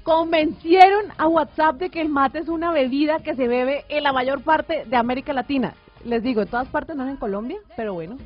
[0.03, 4.13] Convencieron a WhatsApp de que el mate es una bebida que se bebe en la
[4.13, 5.75] mayor parte de América Latina.
[6.05, 8.17] Les digo, en todas partes, no en Colombia, pero bueno.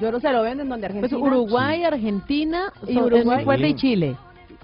[0.00, 1.26] Yo no se lo venden donde Pues Argentina.
[1.28, 3.64] Uruguay, Argentina Y es Uruguay.
[3.70, 4.16] y Chile.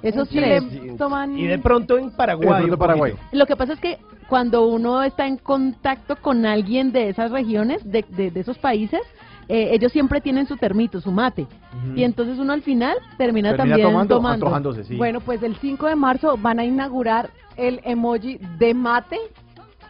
[0.02, 0.96] Esos Chile tres.
[0.98, 1.38] toman...
[1.38, 2.48] Y de pronto en Paraguay.
[2.76, 3.16] Pronto.
[3.32, 7.82] Lo que pasa es que cuando uno está en contacto con alguien de esas regiones,
[7.90, 9.00] de, de, de esos países,
[9.48, 11.46] eh, ellos siempre tienen su termito, su mate.
[11.94, 14.46] Y entonces uno al final termina, Termina también tomando, tomando.
[14.46, 14.96] antojándose, sí.
[14.96, 19.18] Bueno, pues el 5 de marzo van a inaugurar el emoji de mate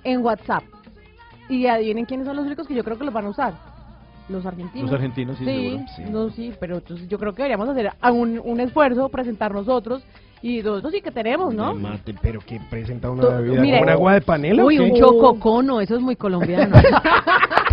[0.03, 0.65] en WhatsApp.
[1.49, 3.55] Y adivinen quiénes son los únicos que yo creo que los van a usar.
[4.29, 4.91] Los argentinos.
[4.91, 5.85] Los argentinos, sí, Sí, seguro.
[5.95, 6.03] Sí.
[6.11, 10.03] no, sí, pero entonces yo creo que deberíamos hacer a- un, un esfuerzo, presentar nosotros.
[10.45, 11.75] Y nosotros sí que tenemos, ¿no?
[11.75, 14.63] Mate, pero que presenta una bebida mire, con agua de panela.
[14.63, 14.83] o Uy, qué?
[14.83, 16.77] un chococono, eso es muy colombiano.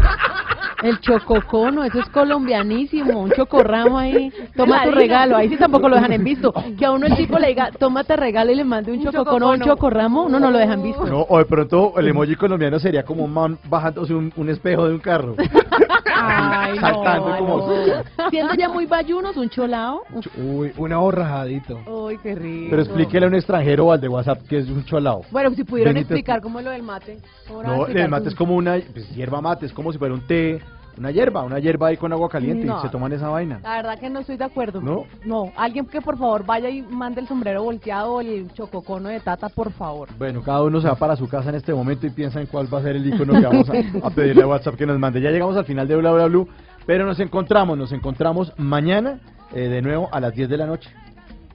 [0.82, 5.96] El chococono, eso es colombianísimo, un chocorramo ahí, toma tu regalo, ahí sí tampoco lo
[5.96, 6.54] dejan en visto.
[6.78, 9.50] Que a uno el tipo le diga, tómate regalo y le mande un, Un chococono
[9.50, 11.06] o un chocorramo, uno no lo dejan visto.
[11.06, 14.88] No, o de pronto el emoji colombiano sería como un man bajándose un, un espejo
[14.88, 15.36] de un carro.
[16.14, 17.58] Ay, no, Saltando como...
[17.58, 18.30] no.
[18.30, 20.02] Siendo ya muy bayunos, un cholao.
[20.38, 21.80] Uy, una borrajadito.
[21.88, 22.68] Uy, qué rico.
[22.70, 25.24] Pero explíquele a un extranjero o al de WhatsApp que es un cholao.
[25.32, 27.18] Bueno, si pudieran Benito- explicar cómo es lo del mate.
[27.48, 28.30] ¿Cómo van a No, el mate tú?
[28.30, 30.62] es como una pues, hierba mate, es como si fuera un té,
[30.98, 32.80] una hierba, una hierba ahí con agua caliente No.
[32.80, 33.60] y se toman esa vaina.
[33.64, 34.82] La verdad que no estoy de acuerdo.
[34.82, 35.06] ¿No?
[35.26, 39.20] No, alguien que por favor vaya y mande el sombrero volteado o el chococono de
[39.20, 40.10] tata, por favor.
[40.18, 42.74] Bueno, cada uno se va para su casa en este momento y piensa en cuál
[42.74, 45.22] va a ser el icono que vamos a, a pedirle a WhatsApp que nos mande.
[45.22, 46.48] Ya llegamos al final de Bla Bla Blue,
[46.86, 49.20] pero nos encontramos, nos encontramos mañana
[49.54, 50.90] eh, de nuevo a las 10 de la noche.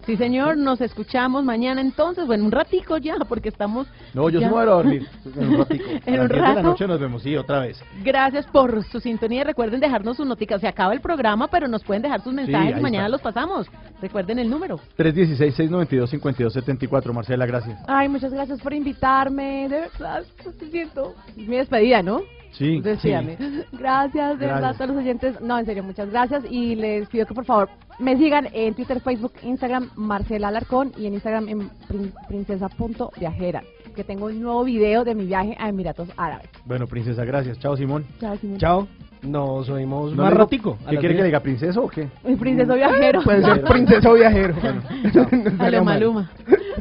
[0.06, 3.86] Sí, señor, nos escuchamos mañana entonces, bueno, un ratico ya, porque estamos...
[4.14, 5.84] No, yo ya- sí me voy a dormir en un ratico.
[6.06, 7.78] En a un 10 de la noche nos vemos, sí, otra vez.
[8.04, 9.44] Gracias por su sintonía.
[9.44, 10.60] Recuerden dejarnos sus noticias.
[10.60, 13.12] Se acaba el programa, pero nos pueden dejar sus mensajes y mañana está.
[13.12, 13.66] los pasamos.
[14.00, 14.78] Recuerden el número.
[14.98, 17.78] 316-692-5274, Marcela, gracias.
[17.88, 19.68] Ay, muchas gracias por invitarme.
[19.68, 20.22] De verdad,
[20.70, 21.14] siento.
[21.36, 22.20] Mi despedida, ¿no?
[22.56, 23.36] Sí, Despídame.
[23.72, 24.54] Gracias, de Gracias.
[24.54, 25.40] verdad, a todos los oyentes.
[25.40, 26.44] No, en serio, muchas gracias.
[26.50, 27.68] Y les pido que por favor
[27.98, 33.62] me sigan en Twitter, Facebook, Instagram, Marcela Alarcón y en Instagram en prin- princesa.viajera.
[33.94, 36.48] Que tengo un nuevo video de mi viaje a Emiratos Árabes.
[36.66, 37.58] Bueno, princesa, gracias.
[37.58, 38.04] Chao, Simón.
[38.20, 38.58] Chao, Simón.
[38.58, 38.88] Chao.
[39.22, 40.76] Nos oímos ¿No más ratico.
[40.84, 41.18] a ¿Qué las quiere que 10.
[41.20, 42.08] le diga, princeso o qué?
[42.38, 43.22] Princeso viajero.
[43.22, 44.54] Puede ser princeso viajero.
[44.62, 45.94] No estaría Aló, mal.
[46.00, 46.30] Maluma.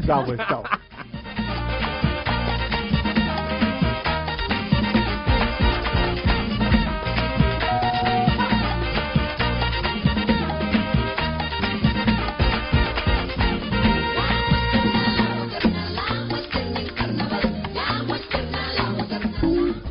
[0.06, 0.64] Chao, pues, chao.